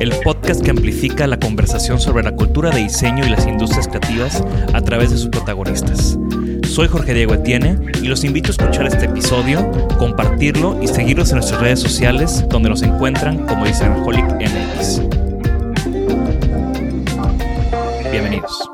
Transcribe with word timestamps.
el 0.00 0.12
podcast 0.22 0.62
que 0.62 0.70
amplifica 0.70 1.26
la 1.26 1.38
conversación 1.38 1.98
sobre 1.98 2.22
la 2.22 2.32
cultura 2.32 2.70
de 2.70 2.82
diseño 2.82 3.24
y 3.26 3.30
las 3.30 3.46
industrias 3.46 3.88
creativas 3.88 4.44
a 4.72 4.80
través 4.82 5.10
de 5.10 5.16
sus 5.16 5.28
protagonistas. 5.28 6.18
Soy 6.68 6.88
Jorge 6.88 7.14
Diego 7.14 7.34
Etienne 7.34 7.78
y 8.02 8.08
los 8.08 8.22
invito 8.24 8.48
a 8.48 8.50
escuchar 8.50 8.86
este 8.86 9.06
episodio, 9.06 9.70
compartirlo 9.98 10.78
y 10.82 10.88
seguirlos 10.88 11.30
en 11.30 11.36
nuestras 11.36 11.60
redes 11.60 11.80
sociales 11.80 12.44
donde 12.50 12.68
nos 12.68 12.82
encuentran 12.82 13.46
como 13.46 13.66
Isanaholic 13.66 14.26
MX. 14.26 15.00
Bienvenidos. 18.10 18.70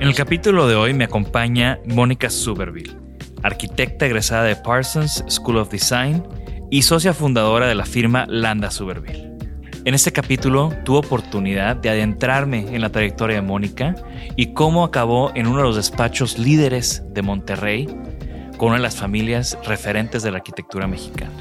En 0.00 0.08
el 0.08 0.14
capítulo 0.14 0.66
de 0.68 0.74
hoy 0.74 0.94
me 0.94 1.04
acompaña 1.04 1.80
Mónica 1.86 2.30
Suberville, 2.30 2.96
arquitecta 3.42 4.06
egresada 4.06 4.44
de 4.44 4.56
Parsons 4.56 5.22
School 5.28 5.58
of 5.58 5.70
Design 5.70 6.22
y 6.70 6.82
socia 6.82 7.12
fundadora 7.12 7.66
de 7.66 7.74
la 7.74 7.84
firma 7.84 8.24
Landa 8.26 8.70
Suberville. 8.70 9.31
En 9.84 9.94
este 9.94 10.12
capítulo 10.12 10.72
tuve 10.84 10.98
oportunidad 10.98 11.74
de 11.74 11.90
adentrarme 11.90 12.72
en 12.72 12.82
la 12.82 12.90
trayectoria 12.90 13.36
de 13.36 13.42
Mónica 13.42 13.96
y 14.36 14.52
cómo 14.52 14.84
acabó 14.84 15.32
en 15.34 15.48
uno 15.48 15.58
de 15.58 15.64
los 15.64 15.74
despachos 15.74 16.38
líderes 16.38 17.02
de 17.08 17.22
Monterrey 17.22 17.86
con 18.58 18.68
una 18.68 18.76
de 18.76 18.82
las 18.82 18.94
familias 18.94 19.58
referentes 19.64 20.22
de 20.22 20.30
la 20.30 20.36
arquitectura 20.36 20.86
mexicana. 20.86 21.32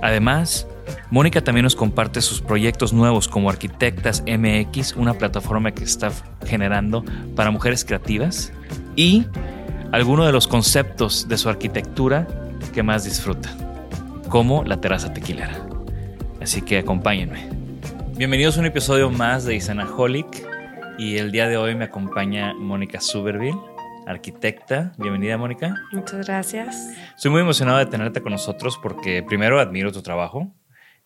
Además, 0.00 0.66
Mónica 1.10 1.44
también 1.44 1.64
nos 1.64 1.76
comparte 1.76 2.22
sus 2.22 2.40
proyectos 2.40 2.94
nuevos 2.94 3.28
como 3.28 3.50
Arquitectas 3.50 4.24
MX, 4.26 4.96
una 4.96 5.12
plataforma 5.12 5.72
que 5.72 5.84
está 5.84 6.10
generando 6.46 7.04
para 7.36 7.50
mujeres 7.50 7.84
creativas, 7.84 8.54
y 8.96 9.26
algunos 9.92 10.24
de 10.24 10.32
los 10.32 10.48
conceptos 10.48 11.28
de 11.28 11.36
su 11.36 11.50
arquitectura 11.50 12.26
que 12.72 12.82
más 12.82 13.04
disfruta, 13.04 13.50
como 14.30 14.64
la 14.64 14.80
terraza 14.80 15.12
tequilera. 15.12 15.60
Así 16.40 16.62
que 16.62 16.78
acompáñenme. 16.78 17.61
Bienvenidos 18.22 18.56
a 18.56 18.60
un 18.60 18.66
episodio 18.66 19.10
más 19.10 19.44
de 19.44 19.56
Isanaholic 19.56 20.46
y 20.96 21.16
el 21.16 21.32
día 21.32 21.48
de 21.48 21.56
hoy 21.56 21.74
me 21.74 21.86
acompaña 21.86 22.54
Mónica 22.54 23.00
Suberville, 23.00 23.58
arquitecta. 24.06 24.92
Bienvenida, 24.96 25.36
Mónica. 25.36 25.74
Muchas 25.90 26.24
gracias. 26.28 26.76
Estoy 27.16 27.32
muy 27.32 27.40
emocionado 27.40 27.78
de 27.78 27.86
tenerte 27.86 28.22
con 28.22 28.30
nosotros 28.30 28.78
porque 28.80 29.24
primero 29.24 29.58
admiro 29.58 29.90
tu 29.90 30.02
trabajo, 30.02 30.54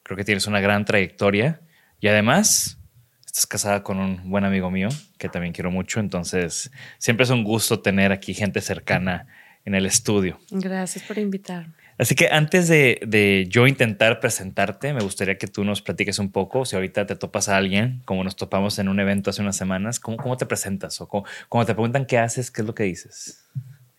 creo 0.02 0.18
que 0.18 0.24
tienes 0.24 0.46
una 0.46 0.60
gran 0.60 0.84
trayectoria 0.84 1.62
y 2.00 2.08
además 2.08 2.78
estás 3.24 3.46
casada 3.46 3.82
con 3.82 3.98
un 3.98 4.28
buen 4.28 4.44
amigo 4.44 4.70
mío 4.70 4.90
que 5.16 5.30
también 5.30 5.54
quiero 5.54 5.70
mucho, 5.70 6.00
entonces 6.00 6.70
siempre 6.98 7.24
es 7.24 7.30
un 7.30 7.44
gusto 7.44 7.80
tener 7.80 8.12
aquí 8.12 8.34
gente 8.34 8.60
cercana 8.60 9.26
en 9.64 9.74
el 9.74 9.86
estudio. 9.86 10.38
Gracias 10.50 11.02
por 11.04 11.16
invitarme. 11.16 11.85
Así 11.98 12.14
que 12.14 12.28
antes 12.30 12.68
de, 12.68 13.00
de, 13.06 13.46
yo 13.48 13.66
intentar 13.66 14.20
presentarte, 14.20 14.92
me 14.92 15.00
gustaría 15.00 15.38
que 15.38 15.46
tú 15.46 15.64
nos 15.64 15.80
platiques 15.80 16.18
un 16.18 16.30
poco. 16.30 16.64
Si 16.64 16.76
ahorita 16.76 17.06
te 17.06 17.16
topas 17.16 17.48
a 17.48 17.56
alguien, 17.56 18.02
como 18.04 18.22
nos 18.22 18.36
topamos 18.36 18.78
en 18.78 18.88
un 18.88 19.00
evento 19.00 19.30
hace 19.30 19.40
unas 19.40 19.56
semanas, 19.56 19.98
¿cómo, 19.98 20.18
cómo 20.18 20.36
te 20.36 20.44
presentas? 20.44 21.00
O 21.00 21.08
cómo, 21.08 21.24
cuando 21.48 21.66
te 21.66 21.74
preguntan 21.74 22.04
qué 22.04 22.18
haces, 22.18 22.50
¿qué 22.50 22.60
es 22.60 22.66
lo 22.66 22.74
que 22.74 22.82
dices? 22.82 23.46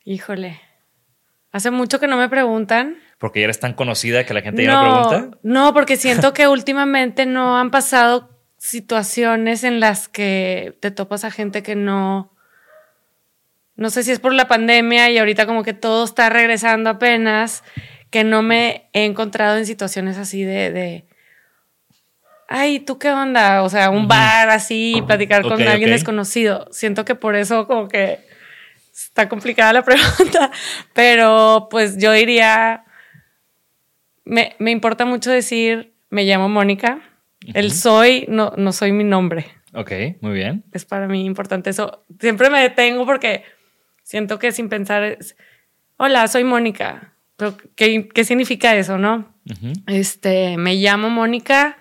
Híjole, 0.05 0.59
hace 1.51 1.71
mucho 1.71 1.99
que 1.99 2.07
no 2.07 2.17
me 2.17 2.29
preguntan. 2.29 2.97
Porque 3.17 3.39
ya 3.39 3.45
eres 3.45 3.59
tan 3.59 3.73
conocida 3.73 4.25
que 4.25 4.33
la 4.33 4.41
gente 4.41 4.63
no, 4.65 4.71
ya 4.71 4.81
no 4.81 5.09
pregunta. 5.09 5.37
No, 5.41 5.73
porque 5.73 5.97
siento 5.97 6.33
que 6.33 6.47
últimamente 6.47 7.25
no 7.25 7.57
han 7.57 7.71
pasado 7.71 8.29
situaciones 8.57 9.63
en 9.63 9.79
las 9.79 10.07
que 10.07 10.77
te 10.81 10.91
topas 10.91 11.23
a 11.23 11.31
gente 11.31 11.63
que 11.63 11.75
no 11.75 12.36
no 13.77 13.89
sé 13.89 14.03
si 14.03 14.11
es 14.11 14.19
por 14.19 14.33
la 14.33 14.47
pandemia 14.47 15.09
y 15.09 15.17
ahorita 15.17 15.45
como 15.45 15.63
que 15.63 15.73
todo 15.73 16.03
está 16.03 16.29
regresando 16.29 16.89
apenas, 16.89 17.63
que 18.09 18.23
no 18.23 18.41
me 18.41 18.89
he 18.93 19.05
encontrado 19.05 19.57
en 19.57 19.65
situaciones 19.65 20.17
así 20.17 20.43
de, 20.43 20.71
de 20.71 21.05
ay, 22.47 22.79
¿tú 22.79 22.97
qué 22.97 23.11
onda? 23.11 23.63
O 23.63 23.69
sea, 23.69 23.89
un 23.89 24.07
bar 24.07 24.49
así, 24.49 25.03
platicar 25.05 25.43
con 25.43 25.61
alguien 25.61 25.91
desconocido. 25.91 26.67
Siento 26.71 27.05
que 27.05 27.15
por 27.15 27.35
eso 27.35 27.67
como 27.67 27.88
que 27.88 28.19
está 28.93 29.29
complicada 29.29 29.73
la 29.73 29.83
pregunta, 29.85 30.51
pero 30.94 31.67
pues 31.69 31.97
yo 31.97 32.11
diría, 32.11 32.83
me, 34.25 34.55
me 34.59 34.71
importa 34.71 35.05
mucho 35.05 35.31
decir, 35.31 35.94
me 36.09 36.23
llamo 36.23 36.49
Mónica, 36.49 36.99
el 37.53 37.71
soy 37.71 38.25
no, 38.27 38.53
no 38.57 38.73
soy 38.73 38.91
mi 38.91 39.03
nombre 39.03 39.45
Ok, 39.73 39.91
muy 40.21 40.33
bien. 40.33 40.63
es 40.71 40.85
para 40.85 41.07
mí 41.07 41.23
importante 41.25 41.69
eso. 41.69 42.03
Siempre 42.19 42.49
me 42.49 42.61
detengo 42.61 43.05
porque 43.05 43.44
siento 44.07 44.40
que 44.40 44.53
sin 44.53 44.69
pensar 44.69 45.03
es, 45.03 45.35
hola, 45.97 46.28
soy 46.29 46.45
Mónica. 46.45 47.13
Pero, 47.35 47.57
¿qué, 47.75 48.07
¿Qué 48.07 48.23
significa 48.23 48.73
eso, 48.75 48.97
no? 48.97 49.35
Este, 49.85 50.57
me 50.57 50.75
llamo 50.75 51.09
Mónica 51.09 51.78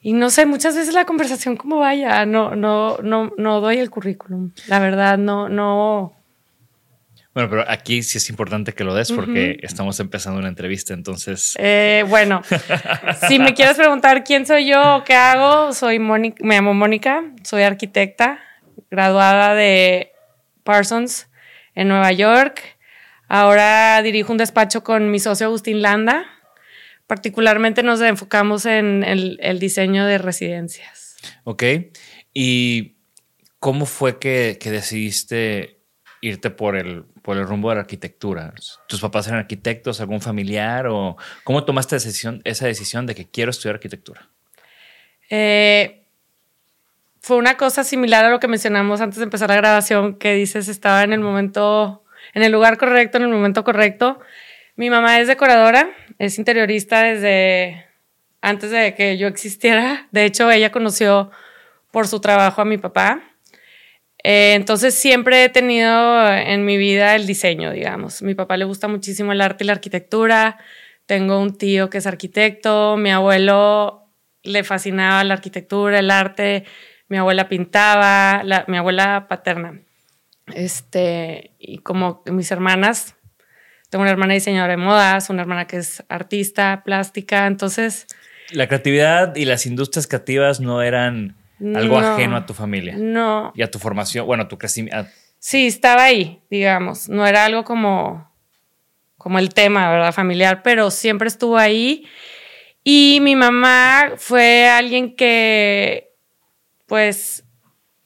y 0.00 0.12
no 0.12 0.30
sé, 0.30 0.46
muchas 0.46 0.76
veces 0.76 0.94
la 0.94 1.04
conversación 1.04 1.56
como 1.56 1.78
vaya, 1.78 2.24
no, 2.24 2.54
no, 2.54 2.98
no, 3.02 3.32
no 3.36 3.60
doy 3.60 3.78
el 3.78 3.90
currículum. 3.90 4.52
La 4.68 4.78
verdad, 4.78 5.18
no, 5.18 5.48
no. 5.48 6.12
Bueno, 7.34 7.50
pero 7.50 7.64
aquí 7.68 8.02
sí 8.02 8.18
es 8.18 8.30
importante 8.30 8.72
que 8.72 8.84
lo 8.84 8.94
des 8.94 9.10
porque 9.10 9.58
estamos 9.62 9.98
empezando 10.00 10.38
una 10.38 10.48
entrevista, 10.48 10.94
entonces... 10.94 11.54
Eh, 11.58 12.04
bueno, 12.08 12.42
si 13.28 13.38
me 13.38 13.54
quieres 13.54 13.76
preguntar 13.76 14.22
quién 14.22 14.46
soy 14.46 14.68
yo 14.68 14.96
o 14.96 15.04
qué 15.04 15.14
hago, 15.14 15.72
soy 15.72 15.98
Mónica, 15.98 16.44
me 16.44 16.56
llamo 16.56 16.74
Mónica, 16.74 17.24
soy 17.42 17.62
arquitecta, 17.62 18.38
graduada 18.90 19.54
de 19.54 20.11
Parsons 20.62 21.28
en 21.74 21.88
Nueva 21.88 22.12
York. 22.12 22.78
Ahora 23.28 24.02
dirijo 24.02 24.32
un 24.32 24.38
despacho 24.38 24.84
con 24.84 25.10
mi 25.10 25.18
socio 25.18 25.46
Agustín 25.46 25.82
Landa. 25.82 26.26
Particularmente 27.06 27.82
nos 27.82 28.00
enfocamos 28.00 28.66
en 28.66 29.04
el, 29.04 29.38
el 29.42 29.58
diseño 29.58 30.06
de 30.06 30.18
residencias. 30.18 31.16
Ok. 31.44 31.62
¿Y 32.34 32.96
cómo 33.58 33.86
fue 33.86 34.18
que, 34.18 34.58
que 34.60 34.70
decidiste 34.70 35.78
irte 36.20 36.50
por 36.50 36.76
el, 36.76 37.04
por 37.22 37.36
el 37.36 37.46
rumbo 37.46 37.68
de 37.68 37.76
la 37.76 37.80
arquitectura? 37.82 38.54
¿Tus 38.86 39.00
papás 39.00 39.26
eran 39.26 39.40
arquitectos, 39.40 40.00
algún 40.00 40.20
familiar? 40.20 40.86
¿O 40.86 41.16
cómo 41.44 41.64
tomaste 41.64 41.96
esa 41.96 42.08
decisión, 42.08 42.40
esa 42.44 42.66
decisión 42.66 43.06
de 43.06 43.14
que 43.14 43.30
quiero 43.30 43.50
estudiar 43.50 43.74
arquitectura? 43.74 44.30
Eh, 45.28 46.01
fue 47.22 47.36
una 47.36 47.56
cosa 47.56 47.84
similar 47.84 48.24
a 48.24 48.30
lo 48.30 48.40
que 48.40 48.48
mencionamos 48.48 49.00
antes 49.00 49.18
de 49.18 49.24
empezar 49.24 49.48
la 49.48 49.56
grabación, 49.56 50.18
que 50.18 50.34
dices 50.34 50.66
estaba 50.66 51.04
en 51.04 51.12
el 51.12 51.20
momento, 51.20 52.02
en 52.34 52.42
el 52.42 52.50
lugar 52.50 52.78
correcto, 52.78 53.18
en 53.18 53.24
el 53.24 53.30
momento 53.30 53.62
correcto. 53.62 54.18
Mi 54.74 54.90
mamá 54.90 55.20
es 55.20 55.28
decoradora, 55.28 55.90
es 56.18 56.38
interiorista 56.38 57.02
desde 57.02 57.86
antes 58.40 58.72
de 58.72 58.94
que 58.96 59.18
yo 59.18 59.28
existiera. 59.28 60.08
De 60.10 60.24
hecho, 60.24 60.50
ella 60.50 60.72
conoció 60.72 61.30
por 61.92 62.08
su 62.08 62.20
trabajo 62.20 62.60
a 62.60 62.64
mi 62.64 62.76
papá. 62.76 63.22
Eh, 64.24 64.54
entonces 64.54 64.94
siempre 64.94 65.44
he 65.44 65.48
tenido 65.48 66.28
en 66.28 66.64
mi 66.64 66.76
vida 66.76 67.14
el 67.14 67.28
diseño, 67.28 67.70
digamos. 67.70 68.22
Mi 68.22 68.34
papá 68.34 68.56
le 68.56 68.64
gusta 68.64 68.88
muchísimo 68.88 69.30
el 69.30 69.42
arte 69.42 69.62
y 69.62 69.68
la 69.68 69.74
arquitectura. 69.74 70.58
Tengo 71.06 71.40
un 71.40 71.56
tío 71.56 71.88
que 71.88 71.98
es 71.98 72.06
arquitecto. 72.06 72.96
Mi 72.96 73.12
abuelo 73.12 74.08
le 74.42 74.64
fascinaba 74.64 75.22
la 75.22 75.34
arquitectura, 75.34 76.00
el 76.00 76.10
arte. 76.10 76.64
Mi 77.12 77.18
abuela 77.18 77.46
pintaba, 77.46 78.42
mi 78.68 78.78
abuela 78.78 79.26
paterna. 79.28 79.78
Este, 80.54 81.50
y 81.58 81.76
como 81.76 82.22
mis 82.24 82.50
hermanas, 82.50 83.16
tengo 83.90 84.00
una 84.00 84.12
hermana 84.12 84.32
diseñadora 84.32 84.70
de 84.70 84.78
modas, 84.78 85.28
una 85.28 85.42
hermana 85.42 85.66
que 85.66 85.76
es 85.76 86.02
artista, 86.08 86.80
plástica, 86.86 87.46
entonces... 87.46 88.06
La 88.50 88.66
creatividad 88.66 89.36
y 89.36 89.44
las 89.44 89.66
industrias 89.66 90.06
creativas 90.06 90.60
no 90.60 90.80
eran 90.80 91.36
algo 91.74 91.98
ajeno 91.98 92.34
a 92.34 92.46
tu 92.46 92.54
familia. 92.54 92.94
No. 92.96 93.52
Y 93.54 93.60
a 93.60 93.70
tu 93.70 93.78
formación, 93.78 94.24
bueno, 94.24 94.44
a 94.44 94.48
tu 94.48 94.56
crecimiento. 94.56 95.06
Sí, 95.38 95.66
estaba 95.66 96.04
ahí, 96.04 96.40
digamos. 96.48 97.10
No 97.10 97.26
era 97.26 97.44
algo 97.44 97.64
como, 97.64 98.32
como 99.18 99.38
el 99.38 99.52
tema, 99.52 99.90
¿verdad? 99.90 100.14
Familiar, 100.14 100.62
pero 100.62 100.90
siempre 100.90 101.28
estuvo 101.28 101.58
ahí. 101.58 102.06
Y 102.82 103.18
mi 103.20 103.36
mamá 103.36 104.12
fue 104.16 104.70
alguien 104.70 105.14
que, 105.14 106.11
pues, 106.92 107.44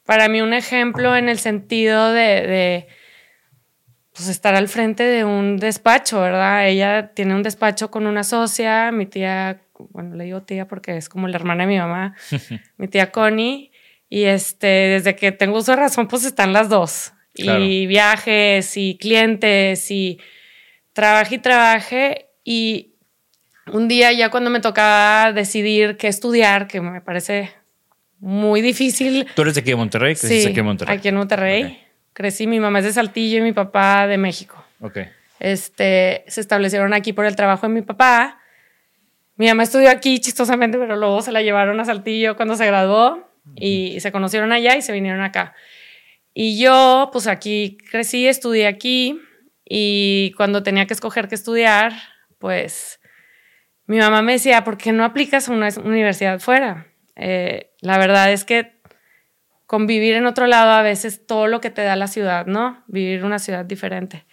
para 0.05 0.29
mí 0.29 0.39
un 0.39 0.53
ejemplo 0.53 1.17
en 1.17 1.27
el 1.27 1.39
sentido 1.39 2.13
de, 2.13 2.87
pues, 4.15 4.29
estar 4.29 4.55
al 4.55 4.69
frente 4.69 5.03
de 5.03 5.25
un 5.25 5.57
despacho, 5.57 6.21
¿verdad? 6.21 6.69
Ella 6.69 7.11
tiene 7.13 7.35
un 7.35 7.43
despacho 7.43 7.91
con 7.91 8.07
una 8.07 8.23
socia, 8.23 8.93
mi 8.93 9.05
tía 9.05 9.59
bueno, 9.89 10.15
le 10.15 10.23
digo 10.23 10.43
tía 10.43 10.69
porque 10.69 10.95
es 10.95 11.09
como 11.09 11.27
la 11.27 11.35
hermana 11.35 11.65
de 11.65 11.67
mi 11.67 11.77
mamá, 11.77 12.15
mi 12.77 12.87
tía 12.87 13.11
Connie, 13.11 13.73
y 14.07 14.23
este, 14.23 14.67
desde 14.67 15.17
que 15.17 15.33
tengo 15.33 15.57
uso 15.57 15.73
de 15.73 15.79
razón, 15.79 16.07
pues 16.07 16.23
están 16.23 16.53
las 16.53 16.69
dos. 16.69 17.11
Y 17.33 17.87
viajes 17.87 18.77
y 18.77 18.97
clientes 18.97 19.91
y 19.91 20.17
trabaje 20.93 21.35
y 21.35 21.39
trabaje. 21.39 22.29
Y 22.45 22.95
un 23.73 23.89
día 23.89 24.13
ya 24.13 24.29
cuando 24.29 24.49
me 24.49 24.61
tocaba 24.61 25.33
decidir 25.33 25.97
qué 25.97 26.07
estudiar, 26.07 26.67
que 26.67 26.79
me 26.79 27.01
parece 27.01 27.51
muy 28.19 28.61
difícil. 28.61 29.27
¿Tú 29.35 29.41
eres 29.43 29.55
de 29.55 29.61
aquí 29.61 29.71
de 29.71 29.75
Monterrey? 29.75 30.15
sí, 30.15 30.45
aquí 30.45 30.59
en 30.59 30.65
Monterrey? 30.65 30.97
aquí 30.97 31.07
en 31.07 31.15
Monterrey. 31.15 31.83
Crecí, 32.13 32.47
mi 32.47 32.59
mamá 32.59 32.79
es 32.79 32.85
de 32.85 32.93
Saltillo 32.93 33.37
y 33.37 33.41
mi 33.41 33.53
papá 33.53 34.07
de 34.07 34.17
México. 34.17 34.63
Ok. 34.81 34.99
Este, 35.39 36.23
se 36.27 36.41
establecieron 36.41 36.93
aquí 36.93 37.13
por 37.13 37.25
el 37.25 37.35
trabajo 37.35 37.67
de 37.67 37.73
mi 37.73 37.81
papá 37.83 38.39
mi 39.37 39.47
mamá 39.47 39.63
estudió 39.63 39.91
aquí 39.91 40.19
chistosamente, 40.19 40.79
pero 40.79 40.95
luego 40.95 41.21
se 41.21 41.31
la 41.31 41.43
llevaron 41.43 41.79
a 41.79 41.85
Saltillo 41.85 42.35
cuando 42.35 42.55
se 42.55 42.65
graduó 42.65 43.29
y 43.55 43.99
se 43.99 44.11
conocieron 44.11 44.51
allá 44.51 44.75
y 44.75 44.81
se 44.81 44.91
vinieron 44.91 45.21
acá. 45.21 45.53
Y 46.33 46.59
yo, 46.59 47.09
pues 47.13 47.27
aquí 47.27 47.77
crecí, 47.91 48.27
estudié 48.27 48.65
aquí 48.65 49.21
y 49.63 50.33
cuando 50.37 50.63
tenía 50.63 50.87
que 50.87 50.93
escoger 50.95 51.27
qué 51.27 51.35
estudiar, 51.35 51.93
pues 52.39 52.99
mi 53.85 53.97
mamá 53.97 54.23
me 54.23 54.33
decía, 54.33 54.63
¿por 54.63 54.77
qué 54.77 54.91
no 54.91 55.05
aplicas 55.05 55.47
a 55.47 55.53
una 55.53 55.69
universidad 55.83 56.39
fuera? 56.39 56.87
Eh, 57.17 57.73
la 57.81 57.97
verdad 57.97 58.31
es 58.31 58.45
que 58.45 58.77
convivir 59.65 60.13
en 60.15 60.25
otro 60.25 60.47
lado 60.47 60.71
a 60.71 60.81
veces 60.81 61.25
todo 61.25 61.47
lo 61.47 61.59
que 61.59 61.69
te 61.69 61.81
da 61.81 61.95
la 61.95 62.07
ciudad, 62.07 62.45
¿no? 62.45 62.83
Vivir 62.87 63.25
una 63.25 63.39
ciudad 63.39 63.65
diferente. 63.65 64.25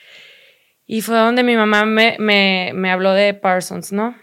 Y 0.86 1.00
fue 1.00 1.16
donde 1.16 1.42
mi 1.42 1.56
mamá 1.56 1.86
me, 1.86 2.16
me, 2.20 2.72
me 2.74 2.90
habló 2.90 3.12
de 3.12 3.34
Parsons, 3.34 3.92
¿no? 3.92 4.14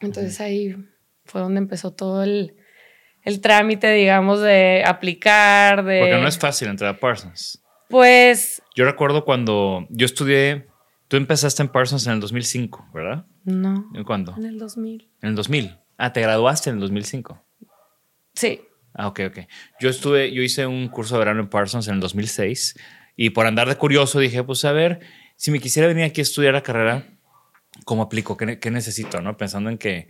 Entonces 0.00 0.40
ahí 0.40 0.74
fue 1.24 1.40
donde 1.40 1.58
empezó 1.58 1.92
todo 1.92 2.22
el, 2.24 2.54
trámite, 3.40 3.92
digamos, 3.92 4.40
de 4.40 4.82
aplicar, 4.84 5.84
de... 5.84 6.00
Porque 6.00 6.20
no 6.20 6.28
es 6.28 6.38
fácil 6.38 6.68
entrar 6.68 6.94
a 6.94 6.98
Parsons. 6.98 7.62
Pues... 7.88 8.62
Yo 8.74 8.84
recuerdo 8.84 9.24
cuando 9.24 9.86
yo 9.90 10.06
estudié, 10.06 10.66
tú 11.08 11.16
empezaste 11.16 11.62
en 11.62 11.68
Parsons 11.68 12.06
en 12.06 12.14
el 12.14 12.20
2005, 12.20 12.88
¿verdad? 12.92 13.26
No. 13.44 13.90
¿En 13.94 14.02
cuándo? 14.04 14.34
En 14.36 14.46
el 14.46 14.58
2000. 14.58 15.08
En 15.20 15.28
el 15.28 15.34
2000. 15.36 15.78
Ah, 15.98 16.12
te 16.12 16.20
graduaste 16.20 16.70
en 16.70 16.76
el 16.76 16.80
2005. 16.80 17.40
Sí. 18.34 18.62
Ah, 18.94 19.08
ok, 19.08 19.20
ok. 19.28 19.38
Yo 19.80 19.88
estuve, 19.88 20.32
yo 20.32 20.42
hice 20.42 20.66
un 20.66 20.88
curso 20.88 21.14
de 21.14 21.20
verano 21.20 21.40
en 21.40 21.48
Parsons 21.48 21.88
en 21.88 21.94
el 21.94 22.00
2006 22.00 22.78
y 23.16 23.30
por 23.30 23.46
andar 23.46 23.68
de 23.68 23.76
curioso 23.76 24.20
dije, 24.20 24.42
pues 24.42 24.64
a 24.64 24.72
ver, 24.72 25.00
si 25.36 25.50
me 25.50 25.60
quisiera 25.60 25.88
venir 25.88 26.04
aquí 26.04 26.20
a 26.20 26.22
estudiar 26.22 26.54
la 26.54 26.62
carrera, 26.62 27.06
¿cómo 27.84 28.02
aplico? 28.02 28.36
¿Qué, 28.36 28.70
necesito? 28.70 29.20
¿no? 29.20 29.36
Pensando 29.36 29.70
en 29.70 29.78
que 29.78 30.08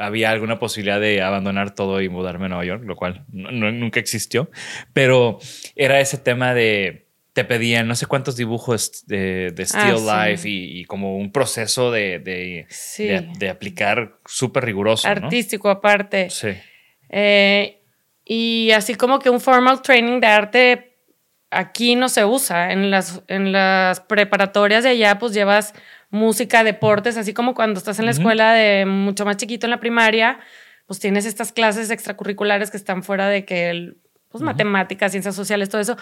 había 0.00 0.30
alguna 0.30 0.58
posibilidad 0.58 1.00
de 1.00 1.22
abandonar 1.22 1.74
todo 1.74 2.00
y 2.00 2.08
mudarme 2.08 2.46
a 2.46 2.48
Nueva 2.48 2.64
York, 2.64 2.82
lo 2.84 2.96
cual 2.96 3.24
nunca 3.32 4.00
existió. 4.00 4.50
Pero 4.92 5.38
era 5.76 6.00
ese 6.00 6.18
tema 6.18 6.54
de 6.54 7.06
te 7.32 7.44
pedían 7.44 7.86
no 7.86 7.94
sé 7.94 8.06
cuántos 8.06 8.36
dibujos 8.36 9.06
de, 9.06 9.52
de 9.54 9.64
Still 9.64 10.08
ah, 10.08 10.26
Life 10.26 10.48
y, 10.48 10.84
como 10.86 11.16
un 11.16 11.30
proceso 11.30 11.92
de, 11.92 12.18
de, 12.18 13.48
aplicar 13.48 14.18
súper 14.26 14.64
riguroso. 14.64 15.06
Artístico 15.06 15.70
aparte. 15.70 16.30
Sí. 16.30 16.48
Eh, 17.08 17.80
y 18.24 18.70
así 18.72 18.94
como 18.94 19.18
que 19.18 19.30
un 19.30 19.40
formal 19.40 19.82
training 19.82 20.20
de 20.20 20.26
arte 20.26 20.96
aquí 21.50 21.96
no 21.96 22.08
se 22.08 22.24
usa. 22.24 22.72
En 22.72 22.90
las, 22.90 23.22
en 23.28 23.52
las 23.52 24.00
preparatorias 24.00 24.84
de 24.84 24.90
allá 24.90 25.18
pues 25.18 25.32
llevas 25.32 25.74
música, 26.10 26.64
deportes, 26.64 27.16
así 27.16 27.34
como 27.34 27.54
cuando 27.54 27.78
estás 27.78 27.98
en 27.98 28.06
la 28.06 28.12
escuela 28.12 28.52
de 28.52 28.86
mucho 28.86 29.24
más 29.24 29.36
chiquito 29.36 29.66
en 29.66 29.70
la 29.70 29.80
primaria, 29.80 30.38
pues 30.86 31.00
tienes 31.00 31.26
estas 31.26 31.52
clases 31.52 31.90
extracurriculares 31.90 32.70
que 32.70 32.76
están 32.76 33.02
fuera 33.02 33.28
de 33.28 33.44
que, 33.44 33.70
el, 33.70 33.98
pues 34.30 34.42
matemáticas, 34.42 35.12
ciencias 35.12 35.34
sociales, 35.34 35.68
todo 35.68 35.80
eso. 35.80 35.96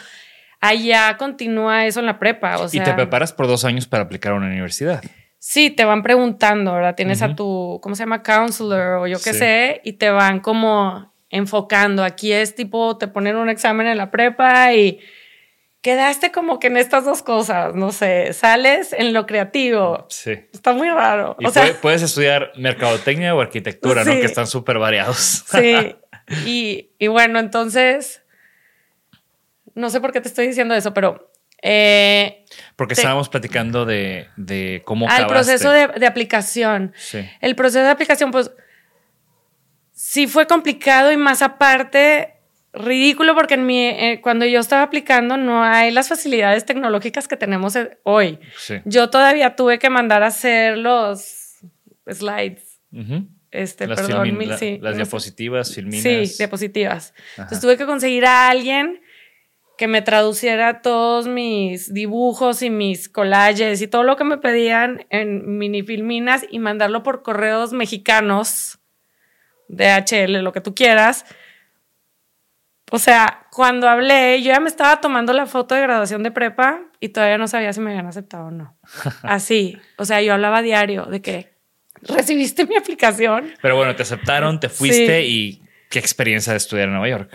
Allá 0.61 1.17
continúa 1.17 1.87
eso 1.87 2.01
en 2.01 2.07
la 2.07 2.19
prepa. 2.19 2.59
O 2.59 2.69
sea, 2.69 2.83
y 2.83 2.85
te 2.85 2.95
preparas 2.95 3.33
por 3.33 3.47
dos 3.47 3.65
años 3.65 3.87
para 3.87 4.05
aplicar 4.05 4.33
a 4.33 4.37
una 4.37 4.47
universidad. 4.47 5.03
Sí, 5.49 5.71
te 5.71 5.85
van 5.85 6.03
preguntando, 6.03 6.73
¿verdad? 6.73 6.97
Tienes 6.97 7.23
a 7.23 7.37
tu, 7.37 7.79
¿cómo 7.81 7.95
se 7.95 8.03
llama? 8.03 8.25
Counselor 8.25 8.99
o 8.99 9.07
yo 9.07 9.19
qué 9.23 9.33
sé, 9.33 9.81
y 9.85 9.93
te 9.93 10.11
van 10.11 10.41
como 10.41 11.15
enfocando. 11.31 12.03
Aquí 12.03 12.33
es 12.33 12.57
tipo, 12.57 12.99
te 12.99 13.07
ponen 13.07 13.37
un 13.37 13.49
examen 13.49 13.87
en 13.87 13.97
la 13.97 14.11
prepa 14.11 14.75
y 14.75 14.99
quedaste 15.83 16.33
como 16.33 16.59
que 16.59 16.67
en 16.67 16.77
estas 16.77 17.05
dos 17.05 17.23
cosas, 17.23 17.77
no 17.77 17.93
sé, 17.93 18.33
sales 18.33 18.93
en 18.93 19.13
lo 19.13 19.25
creativo. 19.25 20.07
Sí. 20.09 20.33
Está 20.53 20.73
muy 20.73 20.91
raro. 20.91 21.37
Y 21.39 21.47
o 21.47 21.51
sea, 21.53 21.73
puedes 21.81 22.03
estudiar 22.03 22.51
mercadotecnia 22.57 23.33
o 23.33 23.41
arquitectura, 23.41 24.03
¿no? 24.03 24.11
Que 24.15 24.25
están 24.25 24.49
súper 24.49 24.81
variados. 24.81 25.45
Sí. 25.53 26.91
Y, 26.99 27.07
bueno, 27.07 27.39
entonces, 27.39 28.25
no 29.77 29.91
sé 29.91 30.01
por 30.01 30.11
qué 30.11 30.21
te 30.21 30.27
estoy 30.27 30.49
diciendo 30.49 30.75
eso, 30.75 30.93
pero... 30.93 31.31
Eh, 31.69 32.45
Porque 32.77 32.95
estábamos 32.95 33.29
platicando 33.29 33.85
de, 33.85 34.29
de 34.37 34.83
cómo... 34.85 35.09
Al 35.11 35.27
proceso 35.27 35.71
de, 35.71 35.89
de 35.89 36.07
aplicación. 36.07 36.93
Sí. 36.97 37.29
El 37.41 37.57
proceso 37.57 37.83
de 37.83 37.91
aplicación, 37.91 38.31
pues, 38.31 38.53
sí 39.93 40.29
fue 40.29 40.47
complicado 40.47 41.11
y 41.11 41.17
más 41.17 41.43
aparte 41.43 42.35
ridículo 42.73 43.35
porque 43.35 43.55
en 43.55 43.67
mi, 43.67 43.87
eh, 43.87 44.21
cuando 44.23 44.45
yo 44.45 44.61
estaba 44.61 44.83
aplicando 44.83 45.37
no 45.39 45.65
hay 45.65 45.91
las 45.91 46.09
facilidades 46.09 46.67
tecnológicas 46.67 47.27
que 47.27 47.37
tenemos 47.37 47.75
eh, 47.75 47.99
hoy. 48.05 48.39
Yo 48.85 49.11
todavía 49.11 49.57
tuve 49.57 49.79
que 49.79 49.91
mandar 49.91 50.23
a 50.23 50.27
hacer 50.27 50.79
los 50.79 51.57
slides. 52.09 52.81
Este, 53.51 53.87
las 53.87 54.03
perdón, 54.03 54.39
las 54.83 54.97
diapositivas, 54.97 55.75
filminas. 55.75 56.03
Sí, 56.03 56.37
diapositivas. 56.39 57.15
Entonces 57.39 57.61
tuve 57.61 57.77
que 57.77 57.87
conseguir 57.87 58.27
a 58.27 58.51
alguien 58.51 59.01
que 59.77 59.89
me 59.89 60.03
traduciera 60.03 60.81
todos 60.81 61.27
mis 61.27 61.93
dibujos 61.93 62.63
y 62.63 62.71
mis 62.71 63.09
collages 63.09 63.83
y 63.83 63.89
todo 63.89 64.03
lo 64.03 64.17
que 64.17 64.25
me 64.25 64.39
pedían 64.39 65.07
en 65.11 65.59
mini 65.59 65.83
filminas 65.83 66.45
y 66.51 66.59
mandarlo 66.59 67.03
por 67.03 67.23
correos 67.23 67.73
mexicanos, 67.73 68.79
DHL, 69.69 70.43
lo 70.43 70.53
que 70.53 70.61
tú 70.61 70.75
quieras 70.75 71.27
o 72.93 72.99
sea, 72.99 73.47
cuando 73.51 73.89
hablé, 73.89 74.41
yo 74.43 74.53
ya 74.53 74.61
me 74.61 74.69
estaba 74.69 75.01
tomando 75.01 75.33
la 75.33 75.47
foto 75.47 75.75
de 75.75 75.83
graduación 75.83 76.23
de 76.23 76.31
prepa 76.31 76.83
y 77.01 77.09
todavía 77.09 77.37
no 77.37 77.49
sabía 77.49 77.73
si 77.73 77.81
me 77.81 77.91
habían 77.91 78.07
aceptado 78.07 78.47
o 78.47 78.51
no. 78.51 78.79
Así. 79.23 79.79
O 79.99 80.05
sea, 80.05 80.23
yo 80.23 80.35
hablaba 80.35 80.63
diario 80.63 81.07
de 81.07 81.21
que 81.21 81.57
recibiste 82.03 82.65
mi 82.65 82.77
aplicación. 82.77 83.53
Pero 83.61 83.77
bueno, 83.77 83.97
te 83.97 84.03
aceptaron, 84.03 84.61
te 84.61 84.69
fuiste 84.69 85.25
y 85.25 85.63
qué 85.91 85.99
experiencia 85.99 86.53
de 86.53 86.59
estudiar 86.59 86.87
en 86.87 86.93
Nueva 86.93 87.09
York. 87.09 87.31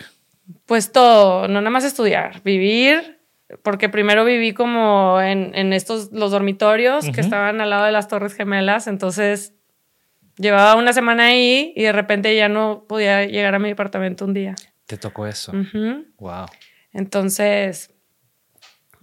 Pues 0.65 0.91
todo, 0.91 1.47
no 1.47 1.61
nada 1.61 1.69
más 1.69 1.83
estudiar, 1.83 2.41
vivir, 2.43 3.19
porque 3.63 3.89
primero 3.89 4.25
viví 4.25 4.53
como 4.53 5.19
en, 5.21 5.73
estos, 5.73 6.11
los 6.11 6.31
dormitorios 6.31 7.09
que 7.09 7.21
estaban 7.21 7.61
al 7.61 7.69
lado 7.69 7.85
de 7.85 7.91
las 7.91 8.07
Torres 8.07 8.33
Gemelas, 8.33 8.87
entonces 8.87 9.53
llevaba 10.37 10.75
una 10.75 10.93
semana 10.93 11.25
ahí 11.25 11.73
y 11.75 11.83
de 11.83 11.91
repente 11.91 12.35
ya 12.35 12.49
no 12.49 12.85
podía 12.87 13.25
llegar 13.25 13.55
a 13.55 13.59
mi 13.59 13.69
departamento 13.69 14.25
un 14.25 14.33
día. 14.33 14.55
Te 14.85 14.97
tocó 14.97 15.27
eso. 15.27 15.53
Wow. 16.17 16.45
Entonces, 16.93 17.93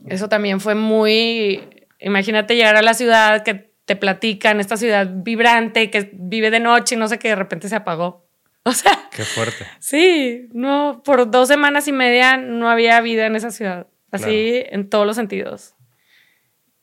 eso 0.06 0.28
también 0.28 0.60
fue 0.60 0.74
muy. 0.74 1.68
Imagínate 2.00 2.56
llegar 2.56 2.76
a 2.76 2.82
la 2.82 2.94
ciudad 2.94 3.42
que 3.42 3.72
te 3.84 3.96
platican, 3.96 4.60
esta 4.60 4.76
ciudad 4.76 5.08
vibrante 5.10 5.90
que 5.90 6.10
vive 6.12 6.50
de 6.50 6.60
noche 6.60 6.94
y 6.94 6.98
no 6.98 7.08
sé 7.08 7.18
qué, 7.18 7.28
de 7.28 7.36
repente 7.36 7.68
se 7.68 7.76
apagó. 7.76 8.27
O 8.68 8.72
sea, 8.72 9.08
Qué 9.12 9.22
fuerte. 9.24 9.64
sí, 9.78 10.48
no, 10.52 11.02
por 11.04 11.30
dos 11.30 11.48
semanas 11.48 11.88
y 11.88 11.92
media 11.92 12.36
no 12.36 12.68
había 12.68 13.00
vida 13.00 13.26
en 13.26 13.36
esa 13.36 13.50
ciudad. 13.50 13.86
Así 14.10 14.62
en 14.70 14.88
todos 14.88 15.06
los 15.06 15.16
sentidos. 15.16 15.74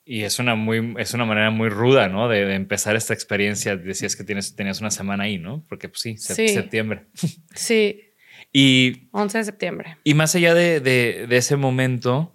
Y 0.07 0.21
es 0.23 0.37
una, 0.37 0.53
muy, 0.55 0.93
es 0.99 1.13
una 1.15 1.25
manera 1.25 1.49
muy 1.49 1.69
ruda, 1.69 2.07
¿no? 2.07 2.29
De, 2.29 2.45
de 2.45 2.53
empezar 2.55 2.95
esta 2.95 3.13
experiencia. 3.13 3.75
Decías 3.75 4.15
que 4.15 4.23
tienes, 4.23 4.55
tenías 4.55 4.79
una 4.79 4.91
semana 4.91 5.23
ahí, 5.23 5.39
¿no? 5.39 5.65
Porque, 5.67 5.89
pues 5.89 6.01
sí, 6.01 6.11
sep- 6.13 6.35
Sí. 6.35 6.49
septiembre. 6.49 7.05
Sí, 7.55 8.01
Y, 8.53 9.07
11 9.11 9.37
de 9.39 9.43
septiembre. 9.43 9.97
y 10.03 10.13
más 10.13 10.35
allá 10.35 10.53
de, 10.53 10.79
de- 10.79 11.25
de 11.27 11.37
ese 11.37 11.55
momento, 11.55 12.31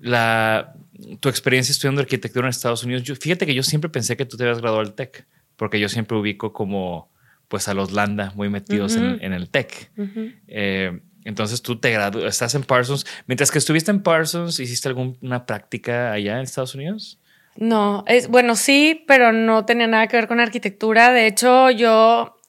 la, 0.00 0.74
tu 1.20 1.28
experiencia 1.28 1.70
estudiando 1.72 2.00
arquitectura 2.00 2.46
en 2.46 2.50
Estados 2.50 2.82
Unidos, 2.84 3.04
yo, 3.04 3.14
fíjate 3.14 3.46
que 3.46 3.54
yo 3.54 3.62
siempre 3.62 3.88
pensé 3.90 4.16
que 4.16 4.26
tú 4.26 4.36
te 4.36 4.42
habías 4.42 4.60
graduado 4.60 4.84
del 4.84 4.94
TEC, 4.94 5.26
porque 5.56 5.78
yo 5.78 5.88
siempre 5.88 6.16
ubico 6.18 6.52
como 6.52 7.12
pues 7.54 7.68
a 7.68 7.74
los 7.74 7.92
Landa 7.92 8.32
muy 8.34 8.48
metidos 8.48 8.96
en, 8.96 9.32
el 9.32 9.48
TEC. 9.48 9.92
Ujú. 9.96 10.32
Eh, 10.48 10.98
entonces 11.24 11.62
tú 11.62 11.78
te 11.78 11.92
graduas, 11.92 12.24
estás 12.24 12.56
en 12.56 12.64
Parsons. 12.64 13.06
Mientras 13.28 13.52
que 13.52 13.58
estuviste 13.58 13.92
en 13.92 14.02
Parsons, 14.02 14.58
¿hiciste 14.58 14.88
alguna 14.88 15.46
práctica 15.46 16.10
allá 16.10 16.34
en 16.34 16.42
Estados 16.42 16.74
Unidos? 16.74 17.20
No, 17.54 18.02
es 18.08 18.26
bueno, 18.26 18.56
sí, 18.56 19.04
pero 19.06 19.30
no 19.30 19.64
tenía 19.66 19.86
nada 19.86 20.08
que 20.08 20.16
ver 20.16 20.26
con 20.26 20.40
arquitectura. 20.40 21.12
De 21.12 21.28
hecho, 21.28 21.70
yo 21.70 22.40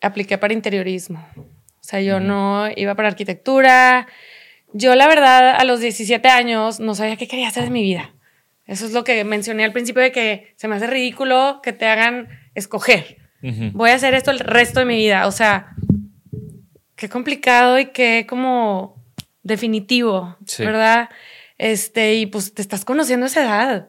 apliqué 0.00 0.36
para 0.36 0.52
interiorismo. 0.52 1.24
O 1.36 1.46
sea, 1.82 2.00
yo 2.00 2.18
no 2.18 2.68
iba 2.74 2.96
para 2.96 3.06
arquitectura. 3.06 4.08
Yo, 4.72 4.96
la 4.96 5.06
verdad, 5.06 5.54
a 5.56 5.62
los 5.62 5.78
17 5.78 6.28
años 6.28 6.80
no 6.80 6.96
sabía 6.96 7.16
qué 7.16 7.28
quería 7.28 7.46
hacer 7.46 7.62
de 7.62 7.70
mi 7.70 7.84
vida. 7.84 8.12
Eso 8.66 8.84
es 8.84 8.90
lo 8.90 9.04
que 9.04 9.22
mencioné 9.22 9.62
al 9.62 9.72
principio 9.72 10.02
de 10.02 10.10
que 10.10 10.54
se 10.56 10.66
me 10.66 10.74
hace 10.74 10.88
ridículo 10.88 11.60
que 11.62 11.72
te 11.72 11.86
hagan 11.86 12.28
escoger. 12.56 13.19
Voy 13.72 13.90
a 13.90 13.94
hacer 13.94 14.14
esto 14.14 14.30
el 14.30 14.38
resto 14.40 14.80
de 14.80 14.86
mi 14.86 14.96
vida. 14.96 15.26
O 15.26 15.32
sea, 15.32 15.74
qué 16.96 17.08
complicado 17.08 17.78
y 17.78 17.86
qué 17.86 18.26
como 18.28 19.02
definitivo, 19.42 20.36
Sí. 20.46 20.64
¿verdad? 20.64 21.08
Este, 21.58 22.14
y 22.14 22.26
pues 22.26 22.54
te 22.54 22.62
estás 22.62 22.84
conociendo 22.84 23.24
a 23.24 23.28
esa 23.28 23.42
edad. 23.44 23.88